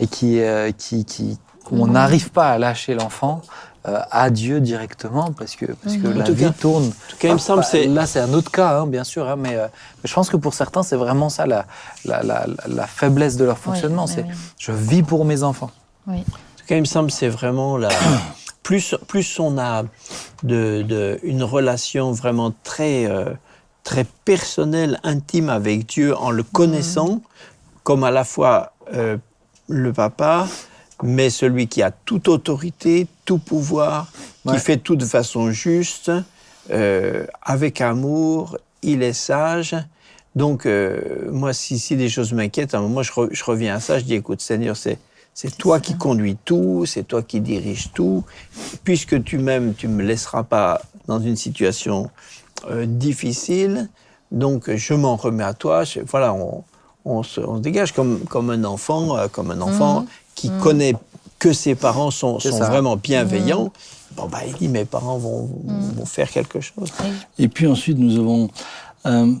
et 0.00 0.06
qui, 0.08 0.40
euh, 0.40 0.72
qui, 0.76 1.04
qui, 1.04 1.38
où 1.70 1.82
on 1.82 1.86
n'arrive 1.88 2.30
pas 2.30 2.48
à 2.50 2.58
lâcher 2.58 2.94
l'enfant 2.94 3.42
euh, 3.86 4.00
à 4.10 4.30
Dieu 4.30 4.60
directement, 4.60 5.30
parce 5.32 5.54
que, 5.54 5.66
parce 5.66 5.96
que 5.96 6.08
la 6.08 6.24
vie 6.30 6.44
cas- 6.46 6.50
tourne. 6.50 6.86
En 6.86 6.88
tout 7.10 7.16
cas, 7.20 7.28
il 7.28 7.34
me 7.34 7.38
semble 7.38 7.60
Bah, 7.60 7.68
c'est 7.70 7.86
Là, 7.86 8.06
c'est 8.06 8.18
un 8.20 8.32
autre 8.34 8.50
cas, 8.50 8.80
hein, 8.80 8.86
bien 8.88 9.04
sûr, 9.04 9.28
hein, 9.28 9.36
mais, 9.38 9.54
euh, 9.56 9.66
mais 10.02 10.08
je 10.08 10.12
pense 10.14 10.28
que 10.28 10.36
pour 10.36 10.54
certains, 10.54 10.82
c'est 10.82 10.96
vraiment 10.96 11.28
ça 11.28 11.46
la, 11.46 11.66
la, 12.04 12.22
la, 12.24 12.46
la 12.66 12.86
faiblesse 12.88 13.36
de 13.36 13.44
leur 13.44 13.58
fonctionnement. 13.58 14.06
Ouais, 14.06 14.12
c'est 14.12 14.26
je 14.58 14.72
vis 14.72 15.04
pour 15.04 15.24
mes 15.24 15.44
enfants. 15.44 15.70
Oui. 16.08 16.18
En 16.18 16.22
tout 16.22 16.66
cas, 16.66 16.74
il 16.74 16.80
me 16.80 16.86
semble 16.86 17.10
c'est 17.12 17.28
vraiment 17.28 17.76
la. 17.78 17.90
plus, 18.68 18.94
plus 19.06 19.40
on 19.40 19.56
a 19.56 19.84
de, 20.42 20.82
de- 20.82 21.18
une 21.22 21.42
relation 21.42 22.12
vraiment 22.12 22.52
très, 22.64 23.06
euh, 23.06 23.32
très 23.82 24.04
personnelle, 24.26 25.00
intime 25.04 25.48
avec 25.48 25.86
Dieu 25.86 26.14
en 26.14 26.30
le 26.30 26.42
connaissant, 26.42 27.22
comme 27.82 28.04
à 28.04 28.10
la 28.10 28.24
fois 28.24 28.74
euh, 28.92 29.16
le 29.68 29.90
papa, 29.94 30.46
mais 31.02 31.30
celui 31.30 31.66
qui 31.66 31.82
a 31.82 31.90
toute 31.90 32.28
autorité, 32.28 33.06
tout 33.24 33.38
pouvoir, 33.38 34.08
qui 34.52 34.58
fait 34.58 34.76
tout 34.76 34.96
de 34.96 35.06
façon 35.06 35.50
juste, 35.50 36.12
euh, 36.70 37.26
avec 37.40 37.80
amour, 37.80 38.58
il 38.82 39.02
est 39.02 39.14
sage. 39.14 39.74
Donc, 40.36 40.66
moi, 41.32 41.54
si, 41.54 41.78
si 41.78 41.96
des 41.96 42.10
choses 42.10 42.34
m'inquiètent, 42.34 42.74
à 42.74 42.78
un 42.78 42.82
moment, 42.82 43.02
je, 43.02 43.12
re- 43.12 43.30
je 43.32 43.44
reviens 43.44 43.76
à 43.76 43.80
ça, 43.80 43.98
je 43.98 44.04
dis, 44.04 44.14
écoute, 44.14 44.42
Seigneur, 44.42 44.76
c'est, 44.76 44.98
c'est 45.40 45.56
toi 45.56 45.78
qui 45.78 45.94
conduis 45.96 46.36
tout, 46.44 46.84
c'est 46.84 47.04
toi 47.06 47.22
qui 47.22 47.40
diriges 47.40 47.90
tout. 47.94 48.24
Puisque 48.82 49.22
tu 49.22 49.38
m'aimes, 49.38 49.74
tu 49.74 49.86
me 49.86 50.02
laisseras 50.02 50.42
pas 50.42 50.82
dans 51.06 51.20
une 51.20 51.36
situation 51.36 52.10
euh, 52.68 52.86
difficile. 52.86 53.88
Donc, 54.32 54.68
je 54.74 54.94
m'en 54.94 55.14
remets 55.14 55.44
à 55.44 55.54
toi. 55.54 55.84
Je- 55.84 56.00
voilà, 56.00 56.34
on, 56.34 56.64
on 57.04 57.22
se, 57.22 57.40
on 57.40 57.56
se 57.58 57.60
dégage 57.62 57.92
comme, 57.92 58.18
comme 58.24 58.50
un 58.50 58.64
enfant, 58.64 59.16
euh, 59.16 59.28
comme 59.28 59.52
un 59.52 59.60
enfant 59.60 60.06
qui 60.34 60.48
connaît 60.60 60.94
que 61.38 61.52
ses 61.52 61.76
parents 61.76 62.10
sont, 62.10 62.38
vraiment 62.66 62.96
bienveillants. 62.96 63.72
Bon, 64.16 64.26
bah, 64.26 64.40
il 64.44 64.54
dit, 64.54 64.66
mes 64.68 64.84
parents 64.84 65.18
vont, 65.18 65.48
vont 65.96 66.04
faire 66.04 66.28
quelque 66.30 66.58
chose. 66.60 66.90
Et 67.38 67.46
puis 67.46 67.68
ensuite, 67.68 67.96
nous 67.98 68.18
avons. 68.18 68.50
euh, 69.06 69.32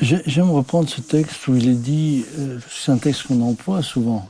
j'ai- 0.00 0.22
J'aime 0.26 0.52
reprendre 0.52 0.88
ce 0.88 1.00
texte 1.00 1.48
où 1.48 1.56
il 1.56 1.68
est 1.68 1.74
dit, 1.74 2.24
euh, 2.38 2.60
c'est 2.70 2.92
un 2.92 2.98
texte 2.98 3.24
qu'on 3.26 3.40
emploie 3.42 3.82
souvent. 3.82 4.28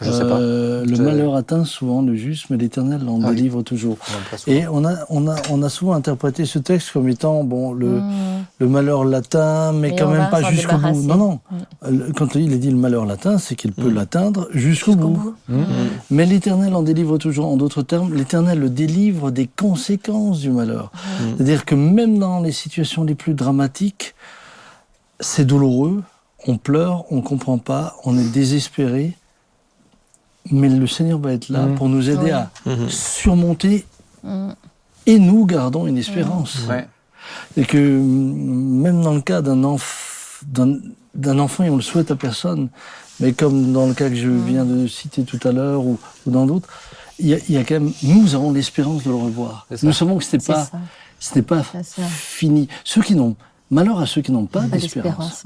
Je 0.00 0.10
sais 0.10 0.24
pas. 0.24 0.38
Euh, 0.40 0.84
le 0.84 0.96
malheur 0.98 1.36
atteint 1.36 1.64
souvent 1.64 2.02
le 2.02 2.16
juste, 2.16 2.46
mais 2.50 2.56
l'Éternel 2.56 3.00
l'en 3.04 3.20
Ah 3.22 3.28
oui. 3.28 3.36
délivre 3.36 3.62
toujours. 3.62 3.96
Et 4.48 4.66
on 4.66 4.84
a, 4.84 4.96
on, 5.08 5.28
a, 5.28 5.36
on 5.50 5.62
a 5.62 5.68
souvent 5.68 5.92
interprété 5.92 6.44
ce 6.46 6.58
texte 6.58 6.90
comme 6.92 7.08
étant 7.08 7.44
bon, 7.44 7.72
le, 7.72 8.00
Mm. 8.00 8.12
le 8.58 8.68
malheur 8.68 9.04
latin, 9.04 9.72
mais 9.72 9.90
Et 9.90 9.96
quand 9.96 10.06
on 10.06 10.10
même 10.10 10.28
pas 10.30 10.42
jusqu'au 10.50 10.78
bout. 10.78 11.02
Non, 11.02 11.16
non. 11.16 11.40
Mm. 11.50 11.88
Le- 11.90 12.12
Quand 12.12 12.34
il 12.34 12.52
est 12.52 12.58
dit 12.58 12.70
le 12.70 12.76
malheur 12.76 13.06
latin, 13.06 13.38
c'est 13.38 13.54
qu'il 13.54 13.72
peut 13.72 13.88
l'atteindre 13.88 14.48
jusqu'au 14.52 14.96
bout. 14.96 15.34
bout. 15.48 15.56
Mais 16.10 16.26
l'Éternel 16.26 16.74
en 16.74 16.82
délivre 16.82 17.16
toujours. 17.16 17.46
En 17.46 17.56
d'autres 17.56 17.82
termes, 17.82 18.12
l'Éternel 18.14 18.58
le 18.58 18.70
délivre 18.70 19.30
des 19.30 19.46
conséquences 19.46 20.40
du 20.40 20.50
malheur. 20.50 20.90
C'est-à-dire 21.36 21.64
que 21.64 21.76
même 21.76 22.18
dans 22.18 22.40
les 22.40 22.52
situations 22.52 23.04
les 23.04 23.14
plus 23.14 23.34
dramatiques, 23.34 24.14
c'est 25.20 25.44
douloureux, 25.44 26.02
on 26.48 26.56
pleure, 26.56 27.04
on 27.12 27.20
comprend 27.22 27.58
pas, 27.58 27.94
on 28.04 28.18
est 28.18 28.30
désespéré. 28.32 29.16
Mais 30.50 30.68
le 30.68 30.86
Seigneur 30.86 31.18
va 31.18 31.32
être 31.32 31.48
là 31.48 31.62
Mhm. 31.62 31.74
pour 31.76 31.88
nous 31.88 32.10
aider 32.10 32.24
Oui. 32.24 32.30
à 32.30 32.50
Mhm. 32.66 32.88
surmonter 32.90 33.86
Mm. 34.22 34.50
et 35.06 35.18
nous 35.18 35.46
gardons 35.46 35.86
une 35.86 35.96
espérance. 35.98 36.58
Ouais. 36.68 36.86
Et 37.56 37.64
que 37.64 37.78
mm, 37.78 38.80
même 38.82 39.02
dans 39.02 39.14
le 39.14 39.20
cas 39.22 39.40
d'un 39.42 39.62
enf- 39.62 40.42
d'un- 40.46 40.78
d'un 41.14 41.38
enfant, 41.38 41.64
et 41.64 41.70
on 41.70 41.76
le 41.76 41.82
souhaite 41.82 42.10
à 42.10 42.16
personne, 42.16 42.68
mais 43.20 43.32
comme 43.32 43.72
dans 43.72 43.86
le 43.86 43.94
cas 43.94 44.08
que 44.10 44.16
je 44.16 44.28
viens 44.28 44.64
de 44.64 44.86
citer 44.86 45.22
tout 45.22 45.40
à 45.48 45.52
l'heure 45.52 45.82
ou, 45.84 45.98
ou 46.26 46.30
dans 46.30 46.44
d'autres, 46.46 46.68
il 47.18 47.28
y, 47.28 47.34
a, 47.34 47.38
il 47.48 47.54
y 47.54 47.56
a 47.58 47.64
quand 47.64 47.74
même, 47.80 47.92
nous 48.02 48.34
avons 48.34 48.52
l'espérance 48.52 49.04
de 49.04 49.10
le 49.10 49.14
revoir. 49.16 49.66
Nous 49.82 49.92
savons 49.92 50.18
que 50.18 50.24
c'était 50.24 50.52
C'est 51.20 51.42
pas, 51.42 51.62
pas 51.62 51.82
fini. 52.08 52.68
Ceux 52.82 53.00
qui 53.02 53.14
n'ont, 53.14 53.36
malheur 53.70 54.00
à 54.00 54.06
ceux 54.06 54.20
qui 54.20 54.32
n'ont 54.32 54.46
pas 54.46 54.62
Pas 54.62 54.66
d'espérance. 54.76 55.44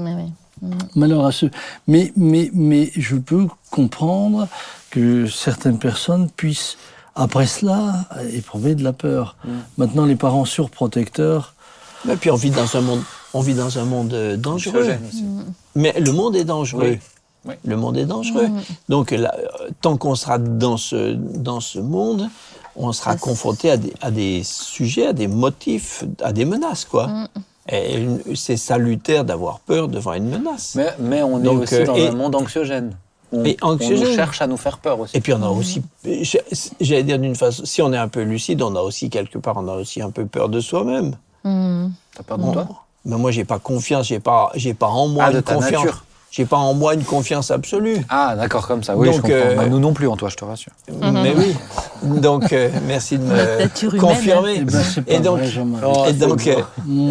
Mm. 0.60 0.72
Malheur 0.96 1.26
à 1.26 1.32
ceux. 1.32 1.50
Mais, 1.86 2.12
mais, 2.16 2.50
mais 2.54 2.90
je 2.96 3.16
peux 3.16 3.46
comprendre 3.70 4.48
que 4.90 5.26
certaines 5.26 5.78
personnes 5.78 6.30
puissent, 6.30 6.76
après 7.14 7.46
cela, 7.46 8.06
éprouver 8.32 8.74
de 8.74 8.84
la 8.84 8.92
peur. 8.92 9.36
Mm. 9.44 9.50
Maintenant, 9.78 10.04
les 10.06 10.16
parents 10.16 10.44
surprotecteurs, 10.44 11.54
Et 12.10 12.16
puis 12.16 12.30
on 12.30 12.36
vit 12.36 12.50
dans 12.50 12.76
un 12.76 12.80
monde, 12.80 13.02
on 13.34 13.40
vit 13.40 13.54
dans 13.54 13.78
un 13.78 13.84
monde 13.84 14.12
euh, 14.14 14.36
dangereux. 14.36 14.96
Aussi. 15.08 15.24
Mais 15.74 15.94
le 15.98 16.12
monde 16.12 16.36
est 16.36 16.44
dangereux. 16.44 16.92
Oui. 16.92 16.98
Oui. 17.44 17.54
Le 17.64 17.76
monde 17.76 17.96
est 17.96 18.04
dangereux. 18.04 18.48
Donc 18.88 19.10
là, 19.12 19.34
euh, 19.38 19.68
tant 19.80 19.96
qu'on 19.96 20.14
sera 20.14 20.38
dans 20.38 20.76
ce, 20.76 21.14
dans 21.14 21.60
ce 21.60 21.78
monde, 21.78 22.28
on 22.76 22.92
sera 22.92 23.16
confronté 23.16 23.70
à 23.70 23.76
des, 23.76 23.92
à 24.00 24.10
des 24.10 24.42
sujets, 24.44 25.06
à 25.06 25.12
des 25.12 25.28
motifs, 25.28 26.04
à 26.22 26.32
des 26.32 26.44
menaces, 26.44 26.84
quoi. 26.84 27.08
C'est 28.34 28.56
salutaire 28.56 29.24
d'avoir 29.24 29.60
peur 29.60 29.88
devant 29.88 30.14
une 30.14 30.28
menace. 30.28 30.74
Mais, 30.74 30.94
mais 30.98 31.22
on 31.22 31.40
est 31.40 31.44
Donc, 31.44 31.62
aussi 31.62 31.74
euh, 31.76 31.84
dans 31.86 31.94
et- 31.96 32.08
un 32.08 32.12
monde 32.12 32.34
anxiogène. 32.34 32.96
On, 33.30 33.44
Et 33.44 33.58
on 33.60 33.72
anxiogène. 33.74 34.08
nous 34.08 34.14
cherche 34.14 34.40
à 34.40 34.46
nous 34.46 34.56
faire 34.56 34.78
peur 34.78 34.98
aussi. 35.00 35.14
Et 35.14 35.20
puis 35.20 35.34
on 35.34 35.42
a 35.42 35.48
aussi, 35.50 35.82
j'allais 36.80 37.02
dire 37.02 37.18
d'une 37.18 37.34
façon, 37.34 37.62
si 37.66 37.82
on 37.82 37.92
est 37.92 37.98
un 37.98 38.08
peu 38.08 38.22
lucide, 38.22 38.62
on 38.62 38.74
a 38.74 38.80
aussi 38.80 39.10
quelque 39.10 39.36
part, 39.38 39.56
on 39.58 39.68
a 39.68 39.74
aussi 39.74 40.00
un 40.00 40.10
peu 40.10 40.24
peur 40.24 40.48
de 40.48 40.60
soi-même. 40.60 41.14
Mm. 41.44 41.88
T'as 42.16 42.22
peur 42.22 42.38
de 42.38 42.52
toi? 42.52 42.66
Mais 43.04 43.16
moi, 43.16 43.30
j'ai 43.30 43.44
pas 43.44 43.58
confiance, 43.58 44.06
j'ai 44.08 44.18
pas, 44.20 44.50
j'ai 44.54 44.72
pas 44.74 44.86
en 44.88 45.08
moi 45.08 45.24
Ah, 45.28 45.32
de 45.32 45.40
ta 45.40 45.54
confiance. 45.54 45.84
nature. 45.84 46.04
J'ai 46.30 46.44
pas 46.44 46.58
en 46.58 46.74
moi 46.74 46.92
une 46.94 47.04
confiance 47.04 47.50
absolue. 47.50 48.04
Ah, 48.10 48.34
d'accord, 48.36 48.66
comme 48.68 48.82
ça. 48.82 48.94
Oui, 48.96 49.06
je 49.08 49.12
Donc, 49.12 49.22
comprends. 49.22 49.36
euh, 49.36 49.54
Bah, 49.56 49.66
nous 49.66 49.78
non 49.80 49.94
plus 49.94 50.06
en 50.08 50.16
toi, 50.16 50.28
je 50.28 50.36
te 50.36 50.44
rassure. 50.44 50.72
Mais 51.00 51.34
oui. 51.34 51.54
Donc, 52.02 52.52
euh, 52.52 52.68
merci 52.86 53.16
de 53.18 53.24
me 53.24 53.32
humaine, 53.32 53.98
confirmer. 53.98 54.54
eh 54.58 54.64
ben, 54.64 54.82
Et 55.06 55.20
donc, 55.20 55.38
vrai. 55.40 55.64
Oh, 55.86 56.04
et 56.06 56.12
donc, 56.12 56.46
euh, 56.46 56.60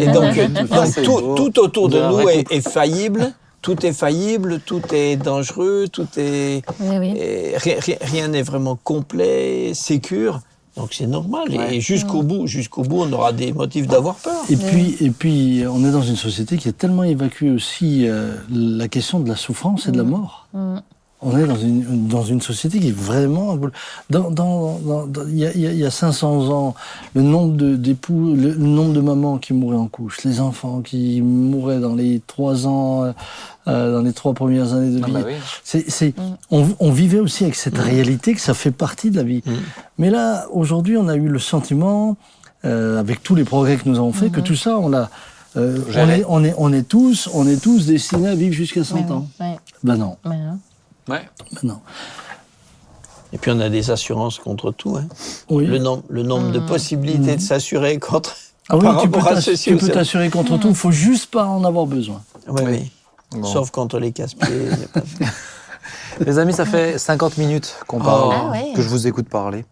et 0.00 0.06
donc, 0.12 1.02
tout, 1.02 1.58
autour 1.60 1.88
de 1.88 2.00
nous 2.00 2.28
est, 2.28 2.60
faillible. 2.60 3.32
Tout 3.60 3.84
est 3.84 3.92
faillible, 3.92 4.60
tout 4.64 4.82
est 4.92 5.16
dangereux, 5.16 5.86
tout 5.92 6.06
est. 6.16 6.62
Oui, 6.78 6.96
oui. 6.98 7.12
et 7.18 7.56
ri- 7.58 7.74
ri- 7.80 7.98
rien 8.00 8.28
n'est 8.28 8.42
vraiment 8.42 8.78
complet, 8.82 9.72
sécure. 9.74 10.38
Donc 10.78 10.94
c'est 10.94 11.06
normal. 11.06 11.48
Ouais. 11.50 11.76
Et 11.76 11.80
jusqu'au 11.80 12.22
bout, 12.22 12.46
jusqu'au 12.46 12.82
bout, 12.82 13.02
on 13.02 13.12
aura 13.12 13.32
des 13.32 13.52
motifs 13.52 13.86
d'avoir 13.88 14.14
peur. 14.14 14.42
Et 14.48 14.56
puis, 14.56 14.96
et 15.00 15.10
puis, 15.10 15.64
on 15.68 15.84
est 15.84 15.90
dans 15.90 16.02
une 16.02 16.16
société 16.16 16.56
qui 16.56 16.68
a 16.68 16.72
tellement 16.72 17.02
évacué 17.02 17.50
aussi 17.50 18.06
euh, 18.08 18.34
la 18.50 18.88
question 18.88 19.18
de 19.20 19.28
la 19.28 19.36
souffrance 19.36 19.86
et 19.88 19.90
de 19.92 19.96
la 19.98 20.04
mort. 20.04 20.46
Mm. 20.54 20.76
On 21.20 21.36
est 21.36 21.46
dans 21.48 21.56
une, 21.56 22.06
dans 22.06 22.22
une 22.22 22.40
société 22.40 22.78
qui 22.78 22.88
est 22.90 22.96
vraiment... 22.96 23.58
Dans, 24.08 24.30
dans, 24.30 24.78
dans- 24.78 25.04
dans- 25.08 25.26
il, 25.26 25.38
y 25.38 25.46
a, 25.46 25.52
il 25.52 25.60
y 25.62 25.66
a- 25.66 25.72
il 25.72 25.78
y 25.80 25.84
a 25.84 25.90
500 25.90 26.48
ans, 26.50 26.74
le 27.14 27.22
nombre 27.22 27.56
de- 27.56 27.74
d'époux, 27.74 28.34
le, 28.36 28.50
le 28.52 28.54
nombre 28.54 28.92
de 28.92 29.00
mamans 29.00 29.38
qui 29.38 29.52
mouraient 29.52 29.76
en 29.76 29.88
couche, 29.88 30.22
les 30.22 30.38
enfants 30.40 30.80
qui 30.80 31.20
mouraient 31.20 31.80
dans 31.80 31.96
les 31.96 32.22
trois 32.24 32.68
ans, 32.68 33.12
euh, 33.68 33.92
dans 33.92 34.02
les 34.02 34.12
trois 34.12 34.32
premières 34.34 34.72
années 34.72 34.96
de 34.98 35.00
Ah 35.02 35.06
vie. 35.06 35.12
bah 35.12 35.20
oui. 35.26 35.34
C'est, 35.64 35.90
c'est, 35.90 36.14
on, 36.50 36.66
on 36.80 36.90
vivait 36.90 37.20
aussi 37.20 37.44
avec 37.44 37.54
cette 37.54 37.78
réalité 37.78 38.34
que 38.34 38.40
ça 38.40 38.54
fait 38.54 38.70
partie 38.70 39.10
de 39.10 39.16
la 39.16 39.22
vie. 39.22 39.42
Mais 39.98 40.10
là, 40.10 40.46
aujourd'hui, 40.52 40.96
on 40.96 41.08
a 41.08 41.14
eu 41.16 41.28
le 41.28 41.38
sentiment, 41.38 42.16
euh, 42.64 42.98
avec 42.98 43.22
tous 43.22 43.34
les 43.34 43.44
progrès 43.44 43.76
que 43.76 43.88
nous 43.88 43.96
avons 43.96 44.12
faits, 44.12 44.32
que 44.32 44.40
tout 44.40 44.56
ça, 44.56 44.78
on 44.78 44.88
l'a, 44.88 45.10
euh, 45.56 45.78
on, 45.94 46.08
est, 46.08 46.24
on, 46.28 46.44
est, 46.44 46.54
on, 46.58 46.72
est 46.72 46.82
tous, 46.88 47.28
on 47.34 47.46
est 47.46 47.62
tous 47.62 47.86
destinés 47.86 48.28
à 48.28 48.34
vivre 48.34 48.54
jusqu'à 48.54 48.84
100 48.84 48.96
Ouais, 48.96 49.10
ans. 49.12 49.28
ouais, 49.40 49.56
Ben 49.84 49.96
non, 49.96 50.16
ouais. 50.24 50.36
Ouais. 51.08 51.22
ben 51.52 51.60
non. 51.68 51.78
Et 53.32 53.38
puis 53.38 53.50
on 53.50 53.60
a 53.60 53.68
des 53.68 53.90
assurances 53.90 54.38
contre 54.38 54.70
tout. 54.72 54.96
Hein. 54.96 55.06
Oui. 55.50 55.66
Le, 55.66 55.78
nom- 55.78 56.02
le 56.08 56.22
nombre 56.22 56.50
de 56.50 56.60
possibilités 56.60 57.36
de 57.36 57.40
s'assurer 57.40 57.98
contre. 57.98 58.34
Ah 58.70 58.76
oui, 58.76 58.82
par 58.82 59.00
tu 59.02 59.08
peux 59.10 59.18
à 59.20 59.40
ceci 59.40 59.76
tu 59.76 59.88
t'assurer 59.90 60.28
contre 60.30 60.58
tout, 60.58 60.68
il 60.68 60.74
faut 60.74 60.90
juste 60.90 61.30
pas 61.30 61.44
en 61.46 61.64
avoir 61.64 61.86
besoin. 61.86 62.22
Oui, 62.48 62.62
oui. 62.66 62.90
Bon. 63.32 63.44
Sauf 63.44 63.70
contre 63.70 63.98
les 63.98 64.12
casse-pieds. 64.12 64.68
pas 64.92 65.00
Les 66.20 66.38
amis, 66.38 66.52
ça 66.52 66.64
fait 66.64 66.98
50 66.98 67.38
minutes 67.38 67.76
qu'on 67.86 68.00
parle, 68.00 68.34
Ah 68.36 68.50
ouais. 68.50 68.72
que 68.74 68.82
je 68.82 68.88
vous 68.88 69.06
écoute 69.06 69.28
parler. 69.28 69.64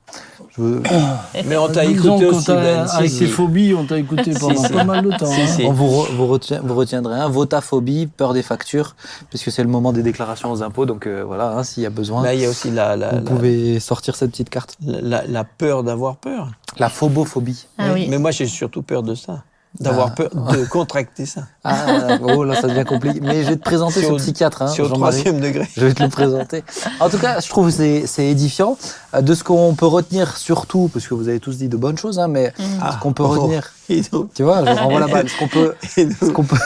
Je 0.57 0.63
veux- 0.63 0.83
Mais 1.47 1.57
on 1.57 1.69
t'a 1.69 1.85
écouté 1.85 2.25
aussi, 2.27 2.47
Ben. 2.53 2.87
Avec 2.93 3.11
si. 3.11 3.19
tes 3.21 3.27
phobies, 3.27 3.75
on 3.75 3.85
t'a 3.85 3.99
écouté 3.99 4.33
pendant 4.41 4.63
si. 4.63 4.73
pas 4.73 4.85
mal 4.85 5.05
de 5.05 5.11
temps. 5.11 5.27
Si, 5.27 5.41
hein. 5.41 5.47
si. 5.47 5.63
Bon, 5.65 5.73
vous, 5.73 5.87
re- 5.89 6.15
vous, 6.15 6.27
retien- 6.29 6.61
vous 6.63 6.75
retiendrez 6.75 7.19
un, 7.19 7.29
votaphobie, 7.29 8.07
peur 8.07 8.33
des 8.33 8.43
factures, 8.43 8.95
puisque 9.29 9.51
c'est 9.51 9.63
le 9.63 9.69
moment 9.69 9.93
des 9.93 10.03
déclarations 10.03 10.53
aux 10.53 10.63
impôts. 10.63 10.87
Donc 10.87 11.07
euh, 11.07 11.25
voilà, 11.27 11.51
hein, 11.51 11.65
s'il 11.65 11.83
y 11.83 11.87
a 11.87 11.91
besoin, 11.91 12.23
Là, 12.23 12.33
il 12.35 12.41
y 12.41 12.47
a 12.47 12.49
aussi 12.49 12.71
la, 12.71 12.97
la, 12.97 13.11
vous 13.11 13.17
la, 13.17 13.21
pouvez 13.23 13.81
sortir 13.81 14.15
cette 14.15 14.31
petite 14.31 14.51
carte. 14.51 14.77
la- 14.81 15.27
la 15.27 15.45
peur 15.45 15.83
d'avoir 15.83 16.17
peur. 16.17 16.51
La 16.79 16.89
phobophobie. 16.89 17.67
Ah 17.79 17.89
oui. 17.93 18.07
Mais 18.09 18.19
moi, 18.19 18.31
j'ai 18.31 18.47
surtout 18.47 18.83
peur 18.83 19.03
de 19.03 19.15
ça. 19.17 19.43
D'avoir 19.79 20.07
Ah. 20.07 20.11
peur 20.13 20.31
de 20.53 20.65
contracter 20.65 21.27
ça. 21.27 21.43
Ah, 21.63 22.17
oh 22.23 22.45
là, 22.45 22.59
ça 22.59 22.67
devient 22.67 22.85
compliqué. 22.87 23.21
Mais 23.21 23.43
je 23.43 23.51
vais 23.51 23.57
te 23.57 23.63
présenter 23.63 24.01
ce 24.03 24.07
au- 24.11 24.17
psychiatre, 24.17 24.63
hein, 24.63 24.69
C'est 24.75 24.81
au 24.81 24.89
troisième 24.89 25.39
degré. 25.39 25.69
Je 25.77 25.85
vais 25.85 25.93
te 25.93 26.03
le 26.03 26.09
présenter. 26.09 26.65
En 26.99 27.11
tout 27.11 27.19
cas, 27.19 27.41
je 27.41 27.49
trouve 27.51 27.67
que 27.67 27.73
c'est- 27.73 28.07
c'est 28.07 28.25
édifiant. 28.27 28.79
Euh, 29.15 29.21
De 29.21 29.35
ce 29.35 29.45
qu'on 29.45 29.75
peut 29.75 29.85
retenir 29.87 30.39
surtout, 30.39 30.89
parce 30.93 31.07
que 31.07 31.13
vous 31.15 31.29
avez 31.29 31.41
tous 31.41 31.59
dit 31.59 31.69
de 31.69 31.77
bonnes 31.77 31.99
choses, 31.99 32.19
hein, 32.19 32.29
mais 32.29 32.55
ce 32.59 32.99
qu'on 33.03 33.13
peut 33.13 33.23
Oh. 33.25 33.29
retenir, 33.29 33.73
Et 33.91 34.01
donc, 34.13 34.33
tu 34.35 34.43
vois, 34.45 34.65
je 34.65 34.71
renvoie 34.81 34.99
la 35.01 35.09
balle. 35.09 35.29
Ce 35.29 35.39
qu'on 35.39 35.49
peut, 35.49 35.75
et 35.99 36.09
ce 36.11 36.25
donc- 36.25 36.33
qu'on 36.33 36.43
peut. 36.45 36.57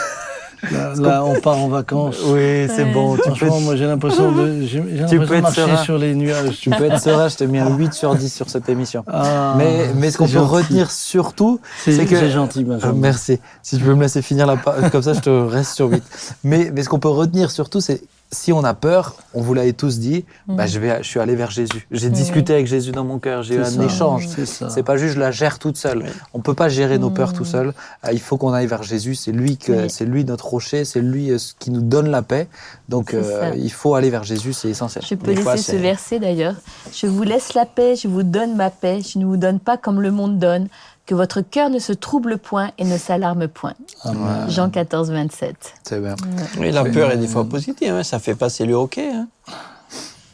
Là, 0.71 0.93
là, 0.99 1.25
on 1.25 1.41
part 1.41 1.59
en 1.59 1.69
vacances. 1.69 2.17
Oui, 2.27 2.69
c'est 2.75 2.85
bon. 2.93 3.15
Tu 3.17 3.23
peux, 3.23 3.35
Franchement, 3.35 3.61
moi 3.61 3.77
j'ai 3.77 3.87
l'impression 3.87 4.33
de, 4.33 4.61
j'ai 4.67 4.83
Tu 5.09 5.19
de 5.19 5.25
être 5.25 5.41
marcher 5.43 5.63
serein. 5.63 5.77
sur 5.79 5.97
les 5.99 6.15
nuages. 6.15 6.59
tu 6.61 6.71
peux 6.71 6.85
être 6.85 7.01
serein. 7.01 7.29
Je 7.29 7.37
t'ai 7.37 7.47
mis 7.47 7.59
un 7.59 7.75
8 7.77 7.93
sur 7.95 8.15
10 8.15 8.33
sur 8.33 8.51
cette 8.51 8.69
émission. 8.69 9.05
Ah, 9.07 9.55
mais 9.57 9.91
mais 9.97 10.11
ce 10.11 10.19
qu'on 10.19 10.29
peut 10.29 10.39
retenir 10.41 10.91
surtout, 10.91 11.61
c'est 11.79 12.05
que 12.05 12.17
c'est 12.17 12.31
gentil, 12.31 12.61
Euh, 12.61 12.75
Benjamin. 12.75 12.93
merci. 12.99 13.39
Si 13.63 13.79
tu 13.79 13.83
peux 13.85 13.95
me 13.95 14.03
laisser 14.03 14.23
finir 14.23 14.47
la 14.47 14.57
comme 14.91 15.03
ça, 15.03 15.15
je 15.15 15.21
te 15.21 15.31
reste 15.31 15.75
sur 15.75 15.89
8. 15.91 16.03
Mais, 16.45 16.71
mais 16.75 16.83
ce 16.83 16.89
qu'on 16.89 16.99
peut 16.99 17.09
retenir 17.09 17.51
surtout, 17.51 17.81
c'est 17.81 18.03
si 18.33 18.53
on 18.53 18.63
a 18.63 18.75
peur, 18.75 19.17
on 19.35 19.41
vous 19.43 19.55
l'avait 19.55 19.73
tous 19.73 19.99
dit, 19.99 20.25
bah, 20.47 20.67
je, 20.67 20.79
vais, 20.79 21.03
je 21.03 21.09
suis 21.09 21.19
allé 21.19 21.35
vers 21.35 21.51
Jésus. 21.51 21.87
J'ai 21.91 22.11
discuté 22.11 22.55
avec 22.55 22.67
Jésus 22.67 22.93
dans 22.93 23.05
mon 23.05 23.19
cœur, 23.19 23.43
j'ai 23.43 23.57
eu 23.57 23.61
un 23.61 23.65
ça, 23.65 23.85
échange. 23.85 24.29
C'est 24.29 24.83
pas 24.85 24.97
juste 24.97 25.15
je 25.15 25.19
la 25.21 25.33
gère 25.33 25.59
toute 25.59 25.77
seule. 25.77 26.05
On 26.33 26.41
peut 26.41 26.55
pas 26.55 26.69
gérer 26.69 26.99
nos 26.99 27.11
peurs 27.11 27.33
tout 27.33 27.45
seul. 27.45 27.73
Euh, 28.05 28.13
Il 28.13 28.21
faut 28.21 28.37
qu'on 28.37 28.53
aille 28.53 28.67
vers 28.67 28.85
Jésus. 28.85 29.17
C'est 29.17 29.33
lui 29.33 29.57
que 29.57 29.73
Oui. 29.73 29.91
c'est 29.91 30.05
lui 30.05 30.25
notre 30.25 30.47
rocher. 30.47 30.85
C'est 30.85 31.01
lui 31.01 31.31
euh, 31.31 31.39
ce 31.39 31.55
qui 31.59 31.71
nous 31.71 31.81
donne 31.83 32.09
la 32.09 32.23
paix. 32.23 32.49
Donc 32.89 33.15
euh, 33.15 33.53
il 33.57 33.73
faut 33.73 33.95
aller 33.95 34.11
vers 34.11 34.23
Jésus. 34.25 34.53
C'est 34.53 34.69
essentiel. 34.69 35.05
Je 35.09 35.15
peux 35.17 35.35
Des 35.35 35.41
fois, 35.41 35.57
laisser 35.57 35.73
ce 35.73 35.77
verset 35.77 36.19
d'ailleurs. 36.21 36.55
Je 36.93 37.07
vous 37.07 37.23
laisse 37.25 37.55
la 37.55 37.67
paix, 37.67 37.97
je 37.97 38.07
vous 38.07 38.23
donne 38.23 38.55
ma 38.57 38.71
paix, 38.71 39.01
je 39.03 39.19
ne 39.19 39.25
vous 39.25 39.37
donne 39.37 39.59
pas 39.59 39.77
comme 39.77 40.01
le 40.01 40.11
monde 40.13 40.39
donne. 40.39 40.69
Que 41.11 41.17
votre 41.17 41.41
cœur 41.41 41.71
ne 41.71 41.81
se 41.81 41.93
trouble 41.93 42.39
point 42.39 42.71
et 42.79 42.85
ne 42.85 42.97
s'alarme 42.97 43.49
point. 43.49 43.75
Amen. 44.05 44.49
Jean 44.49 44.71
14, 44.71 45.11
27. 45.11 45.57
C'est 45.83 46.01
bien. 46.01 46.15
Oui, 46.57 46.71
la 46.71 46.85
peur 46.85 47.11
est 47.11 47.17
des 47.17 47.27
fois 47.27 47.45
positive, 47.45 47.93
hein, 47.93 48.05
ça 48.05 48.21
fait 48.21 48.37
passer 48.37 48.65
le 48.65 48.75
hockey. 48.75 49.11
Hein. 49.13 49.27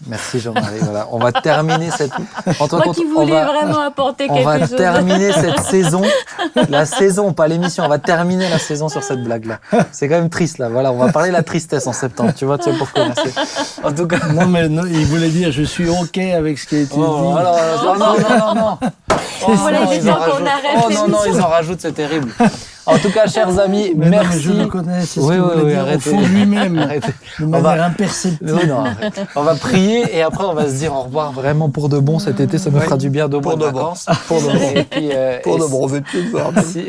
Merci 0.06 0.40
Jean-Marie. 0.40 0.78
voilà, 0.82 1.08
on 1.10 1.18
va 1.18 1.32
terminer 1.32 1.90
cette. 1.90 2.12
En 2.60 2.68
tout 2.68 2.76
Moi 2.76 2.84
cas, 2.84 2.92
qui 2.92 3.04
on 3.06 3.20
voulais 3.20 3.32
va- 3.32 3.46
vraiment 3.46 3.80
apporter 3.80 4.26
On 4.28 4.34
quelque 4.34 4.44
va 4.44 4.58
chose. 4.60 4.76
terminer 4.76 5.32
cette 5.32 5.60
saison, 5.70 6.02
la 6.68 6.84
saison, 6.84 7.32
pas 7.32 7.48
l'émission, 7.48 7.84
on 7.84 7.88
va 7.88 7.98
terminer 7.98 8.48
la 8.50 8.58
saison 8.58 8.88
sur 8.90 9.02
cette 9.02 9.24
blague-là. 9.24 9.58
C'est 9.92 10.08
quand 10.08 10.16
même 10.16 10.28
triste 10.28 10.58
là, 10.58 10.68
voilà, 10.68 10.92
on 10.92 10.98
va 10.98 11.10
parler 11.12 11.28
de 11.30 11.34
la 11.34 11.42
tristesse 11.42 11.86
en 11.86 11.94
septembre, 11.94 12.32
tu 12.36 12.44
vois, 12.44 12.58
tu 12.58 12.64
sais, 12.70 12.76
pour 12.76 12.92
commencer. 12.92 13.32
En 13.82 13.90
tout 13.92 14.06
cas. 14.06 14.18
Non, 14.34 14.46
mais 14.46 14.68
non, 14.68 14.82
il 14.84 15.06
voulait 15.06 15.30
dire 15.30 15.50
je 15.50 15.62
suis 15.62 15.88
OK 15.88 16.18
avec 16.18 16.58
ce 16.58 16.66
qui 16.66 16.76
a 16.76 16.80
été 16.80 16.94
Oh, 16.98 17.32
dit. 17.32 17.38
alors, 17.38 17.54
alors, 17.56 17.98
non, 17.98 18.14
non, 18.20 18.38
non, 18.38 18.54
non. 18.54 18.78
Oh, 19.48 19.52
Voilà, 19.54 19.84
non, 19.84 19.92
ils 19.92 20.10
en 20.10 20.14
rajoutent. 20.14 20.46
arrête 20.46 20.84
Oh 20.86 20.92
non, 20.92 21.08
non, 21.08 21.18
ils 21.26 21.40
en 21.40 21.46
rajoutent, 21.48 21.80
c'est 21.80 21.92
terrible. 21.92 22.30
En 22.86 22.98
tout 22.98 23.10
cas, 23.10 23.26
chers 23.26 23.58
amis, 23.58 23.92
Mais 23.96 24.04
non, 24.06 24.10
mais 24.10 24.22
merci. 24.22 24.40
je 24.40 24.52
le 24.52 24.66
connais, 24.66 25.00
c'est 25.00 25.20
ce 25.20 25.26
Oui, 25.26 25.36
oui, 25.38 25.50
oui, 25.56 25.70
dire 25.70 25.78
au 25.78 25.80
arrêtez. 25.80 26.10
fond 26.10 26.20
de 26.20 26.26
lui-même, 26.26 26.78
Arrêtez. 26.82 27.12
de 27.40 27.44
On 27.44 27.60
va- 27.60 27.84
imperceptible. 27.84 28.60
Non, 28.68 28.84
on 29.34 29.42
va 29.42 29.54
prier 29.56 30.16
et 30.16 30.22
après 30.22 30.44
on 30.44 30.54
va 30.54 30.68
se 30.68 30.74
dire 30.74 30.94
au 30.94 31.02
revoir 31.02 31.32
vraiment 31.32 31.68
pour 31.68 31.88
de 31.88 31.98
bon 31.98 32.18
cet 32.18 32.38
été. 32.40 32.58
Ça 32.58 32.70
nous 32.70 32.78
Oui, 32.78 32.84
fera 32.84 32.96
du 32.96 33.10
bien 33.10 33.28
de 33.28 33.38
pour 33.38 33.56
de 33.56 33.64
de 33.66 33.70
bon. 33.70 33.76
vacances. 33.78 34.06
Pour 34.28 34.40
de 34.40 34.46
bon. 34.46 34.70
Et 34.74 34.84
puis, 34.84 35.08
euh, 35.12 35.38
Pour 35.42 35.56
et 35.56 35.58
de 35.58 35.64
si- 35.64 35.70
bon, 35.70 35.82
on 35.82 35.86
veut 35.86 36.00
plus 36.00 36.24
te 36.26 36.30
voir. 36.30 36.52
si, 36.64 36.84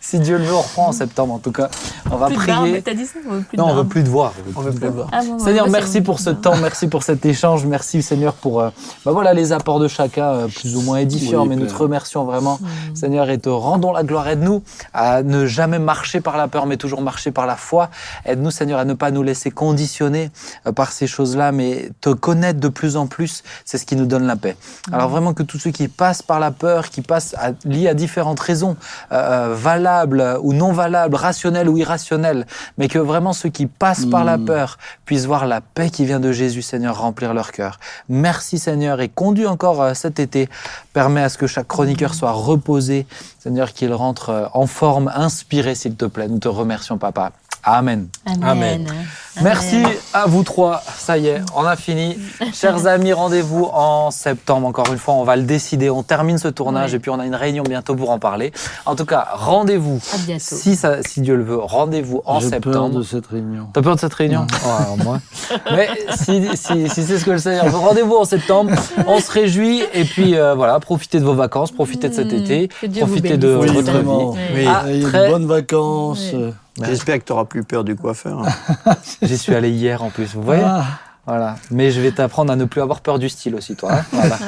si 0.00 0.18
Dieu 0.20 0.38
le 0.38 0.44
veut, 0.44 0.54
on 0.54 0.60
reprend 0.60 0.88
en 0.88 0.92
septembre 0.92 1.34
en 1.34 1.38
tout 1.38 1.52
cas. 1.52 1.68
On 2.10 2.16
va 2.16 2.26
Plus 2.28 2.36
de 2.36 2.46
barbe, 2.46 2.60
prier. 2.62 2.82
t'as 2.82 2.94
dit 2.94 3.04
ça 3.06 3.18
on 3.28 3.32
veut 3.34 3.40
plus 3.40 3.56
de 3.56 3.62
Non, 3.62 3.68
on 3.68 3.70
veut 3.70 3.74
barbe. 3.76 3.88
plus 3.88 4.04
te 4.04 4.08
voir. 4.08 4.32
On 4.54 4.60
veut 4.60 4.70
plus 4.70 4.80
te 4.80 4.92
voir. 4.92 5.08
Ah, 5.12 5.20
bon, 5.26 5.70
merci 5.70 6.00
pour 6.02 6.20
ce 6.20 6.30
temps, 6.30 6.56
merci 6.60 6.86
pour 6.88 7.02
cet 7.02 7.26
échange, 7.26 7.66
merci 7.66 8.02
Seigneur 8.02 8.34
pour 8.34 8.60
euh, 8.60 8.70
bah 9.04 9.12
voilà, 9.12 9.34
les 9.34 9.52
apports 9.52 9.80
de 9.80 9.88
chacun, 9.88 10.26
euh, 10.26 10.46
plus 10.48 10.76
ou 10.76 10.82
moins 10.82 10.98
édifiants, 10.98 11.46
mais 11.46 11.56
nous 11.56 11.66
te 11.66 11.74
remercions 11.74 12.24
vraiment, 12.24 12.58
Seigneur, 12.94 13.28
et 13.30 13.38
te 13.38 13.48
rendons 13.48 13.92
la 13.92 14.02
gloire. 14.04 14.28
Aide-nous 14.28 14.62
à 14.94 15.15
ne 15.22 15.46
jamais 15.46 15.78
marcher 15.78 16.20
par 16.20 16.36
la 16.36 16.48
peur, 16.48 16.66
mais 16.66 16.76
toujours 16.76 17.02
marcher 17.02 17.30
par 17.30 17.46
la 17.46 17.56
foi. 17.56 17.90
Aide-nous, 18.24 18.50
Seigneur, 18.50 18.78
à 18.78 18.84
ne 18.84 18.94
pas 18.94 19.10
nous 19.10 19.22
laisser 19.22 19.50
conditionner 19.50 20.30
euh, 20.66 20.72
par 20.72 20.92
ces 20.92 21.06
choses-là, 21.06 21.52
mais 21.52 21.90
te 22.00 22.10
connaître 22.10 22.60
de 22.60 22.68
plus 22.68 22.96
en 22.96 23.06
plus, 23.06 23.42
c'est 23.64 23.78
ce 23.78 23.86
qui 23.86 23.96
nous 23.96 24.06
donne 24.06 24.26
la 24.26 24.36
paix. 24.36 24.56
Alors 24.92 25.08
vraiment 25.08 25.34
que 25.34 25.42
tous 25.42 25.58
ceux 25.58 25.70
qui 25.70 25.88
passent 25.88 26.22
par 26.22 26.40
la 26.40 26.50
peur, 26.50 26.90
qui 26.90 27.02
passent 27.02 27.34
à, 27.38 27.52
liés 27.64 27.88
à 27.88 27.94
différentes 27.94 28.40
raisons, 28.40 28.76
euh, 29.12 29.26
euh, 29.26 29.54
valables 29.54 30.38
ou 30.42 30.52
non 30.52 30.72
valables, 30.72 31.16
rationnelles 31.16 31.68
ou 31.68 31.76
irrationnelles, 31.78 32.46
mais 32.78 32.88
que 32.88 32.98
vraiment 32.98 33.32
ceux 33.32 33.48
qui 33.48 33.66
passent 33.66 34.06
par 34.06 34.24
la 34.24 34.38
peur 34.38 34.78
puissent 35.04 35.26
voir 35.26 35.46
la 35.46 35.60
paix 35.60 35.90
qui 35.90 36.04
vient 36.04 36.20
de 36.20 36.32
Jésus, 36.32 36.62
Seigneur, 36.62 36.98
remplir 36.98 37.34
leur 37.34 37.52
cœur. 37.52 37.78
Merci, 38.08 38.58
Seigneur, 38.58 39.00
et 39.00 39.08
conduis 39.08 39.46
encore 39.46 39.82
euh, 39.82 39.94
cet 39.94 40.20
été. 40.20 40.48
Permets 40.92 41.22
à 41.22 41.28
ce 41.28 41.38
que 41.38 41.46
chaque 41.46 41.66
chroniqueur 41.66 42.14
soit 42.14 42.32
reposé, 42.32 43.06
Seigneur, 43.46 43.72
qu'il 43.72 43.94
rentre 43.94 44.50
en 44.54 44.66
forme, 44.66 45.08
inspiré, 45.14 45.76
s'il 45.76 45.94
te 45.94 46.04
plaît. 46.04 46.26
Nous 46.26 46.40
te 46.40 46.48
remercions, 46.48 46.98
Papa. 46.98 47.30
Amen. 47.62 48.08
Amen. 48.26 48.42
Amen. 48.42 49.06
Merci 49.42 49.82
à 50.14 50.26
vous 50.26 50.42
trois. 50.42 50.82
Ça 50.96 51.18
y 51.18 51.26
est, 51.28 51.42
on 51.54 51.64
a 51.64 51.76
fini. 51.76 52.18
Chers 52.54 52.86
amis, 52.86 53.12
rendez-vous 53.12 53.64
en 53.72 54.10
septembre. 54.10 54.66
Encore 54.66 54.86
une 54.90 54.98
fois, 54.98 55.14
on 55.14 55.24
va 55.24 55.36
le 55.36 55.42
décider. 55.42 55.90
On 55.90 56.02
termine 56.02 56.38
ce 56.38 56.48
tournage 56.48 56.90
Ouais. 56.92 56.96
et 56.96 57.00
puis 57.00 57.10
on 57.10 57.18
a 57.20 57.26
une 57.26 57.34
réunion 57.34 57.62
bientôt 57.62 57.94
pour 57.94 58.10
en 58.10 58.18
parler. 58.18 58.52
En 58.86 58.96
tout 58.96 59.04
cas, 59.04 59.26
rendez-vous. 59.34 60.00
À 60.14 60.18
bientôt. 60.18 60.42
Si, 60.44 60.74
ça, 60.76 61.02
si 61.02 61.20
Dieu 61.20 61.36
le 61.36 61.44
veut, 61.44 61.58
rendez-vous 61.58 62.22
en 62.24 62.40
J'ai 62.40 62.50
peur 62.50 62.60
septembre. 62.72 62.98
de 62.98 63.02
cette 63.02 63.26
réunion. 63.26 63.68
T'as 63.72 63.82
peur 63.82 63.94
de 63.96 64.00
cette 64.00 64.14
réunion 64.14 64.46
Oh, 64.64 64.68
alors 64.80 64.96
moi. 64.98 65.20
Mais 65.72 65.88
si, 66.16 66.48
si, 66.54 66.88
si 66.88 67.02
c'est 67.04 67.18
ce 67.18 67.24
que 67.24 67.32
le 67.32 67.38
Seigneur 67.38 67.66
veut, 67.66 67.76
rendez-vous 67.78 68.16
en 68.16 68.24
septembre. 68.24 68.72
On 69.06 69.20
se 69.20 69.30
réjouit 69.30 69.82
et 69.92 70.04
puis 70.04 70.36
euh, 70.36 70.54
voilà, 70.54 70.80
profitez 70.80 71.20
de 71.20 71.24
vos 71.24 71.34
vacances, 71.34 71.72
profitez 71.72 72.08
de 72.08 72.14
cet 72.14 72.32
Mm. 72.32 72.36
été, 72.36 72.68
profitez 73.00 73.36
de. 73.36 73.54
Oui, 73.56 73.68
votre 73.68 73.90
vraiment. 73.92 74.30
vie. 74.30 74.38
Oui. 74.54 74.64
Ah, 74.68 74.82
très- 75.08 75.26
de 75.26 75.30
bonnes 75.32 75.46
vacances. 75.46 76.30
Oui. 76.32 76.52
J'espère 76.84 77.18
que 77.18 77.24
tu 77.24 77.32
n'auras 77.32 77.46
plus 77.46 77.64
peur 77.64 77.84
du 77.84 77.96
coiffeur. 77.96 78.42
hein. 78.86 78.94
J'y 79.26 79.38
suis 79.38 79.54
allé 79.54 79.70
hier 79.70 80.02
en 80.02 80.10
plus, 80.10 80.34
vous 80.34 80.42
voyez 80.42 80.62
ah. 80.64 80.84
Voilà. 81.26 81.56
Mais 81.72 81.90
je 81.90 82.00
vais 82.00 82.12
t'apprendre 82.12 82.52
à 82.52 82.56
ne 82.56 82.64
plus 82.66 82.80
avoir 82.80 83.00
peur 83.00 83.18
du 83.18 83.28
style 83.28 83.56
aussi, 83.56 83.74
toi. 83.74 83.90
hein. 83.94 84.04
Voilà. 84.12 84.38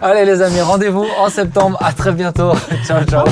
Allez 0.00 0.24
les 0.24 0.40
amis, 0.40 0.60
rendez-vous 0.60 1.04
en 1.18 1.28
septembre. 1.30 1.76
À 1.82 1.92
très 1.92 2.12
bientôt. 2.12 2.52
ciao, 2.86 3.02
ciao. 3.04 3.26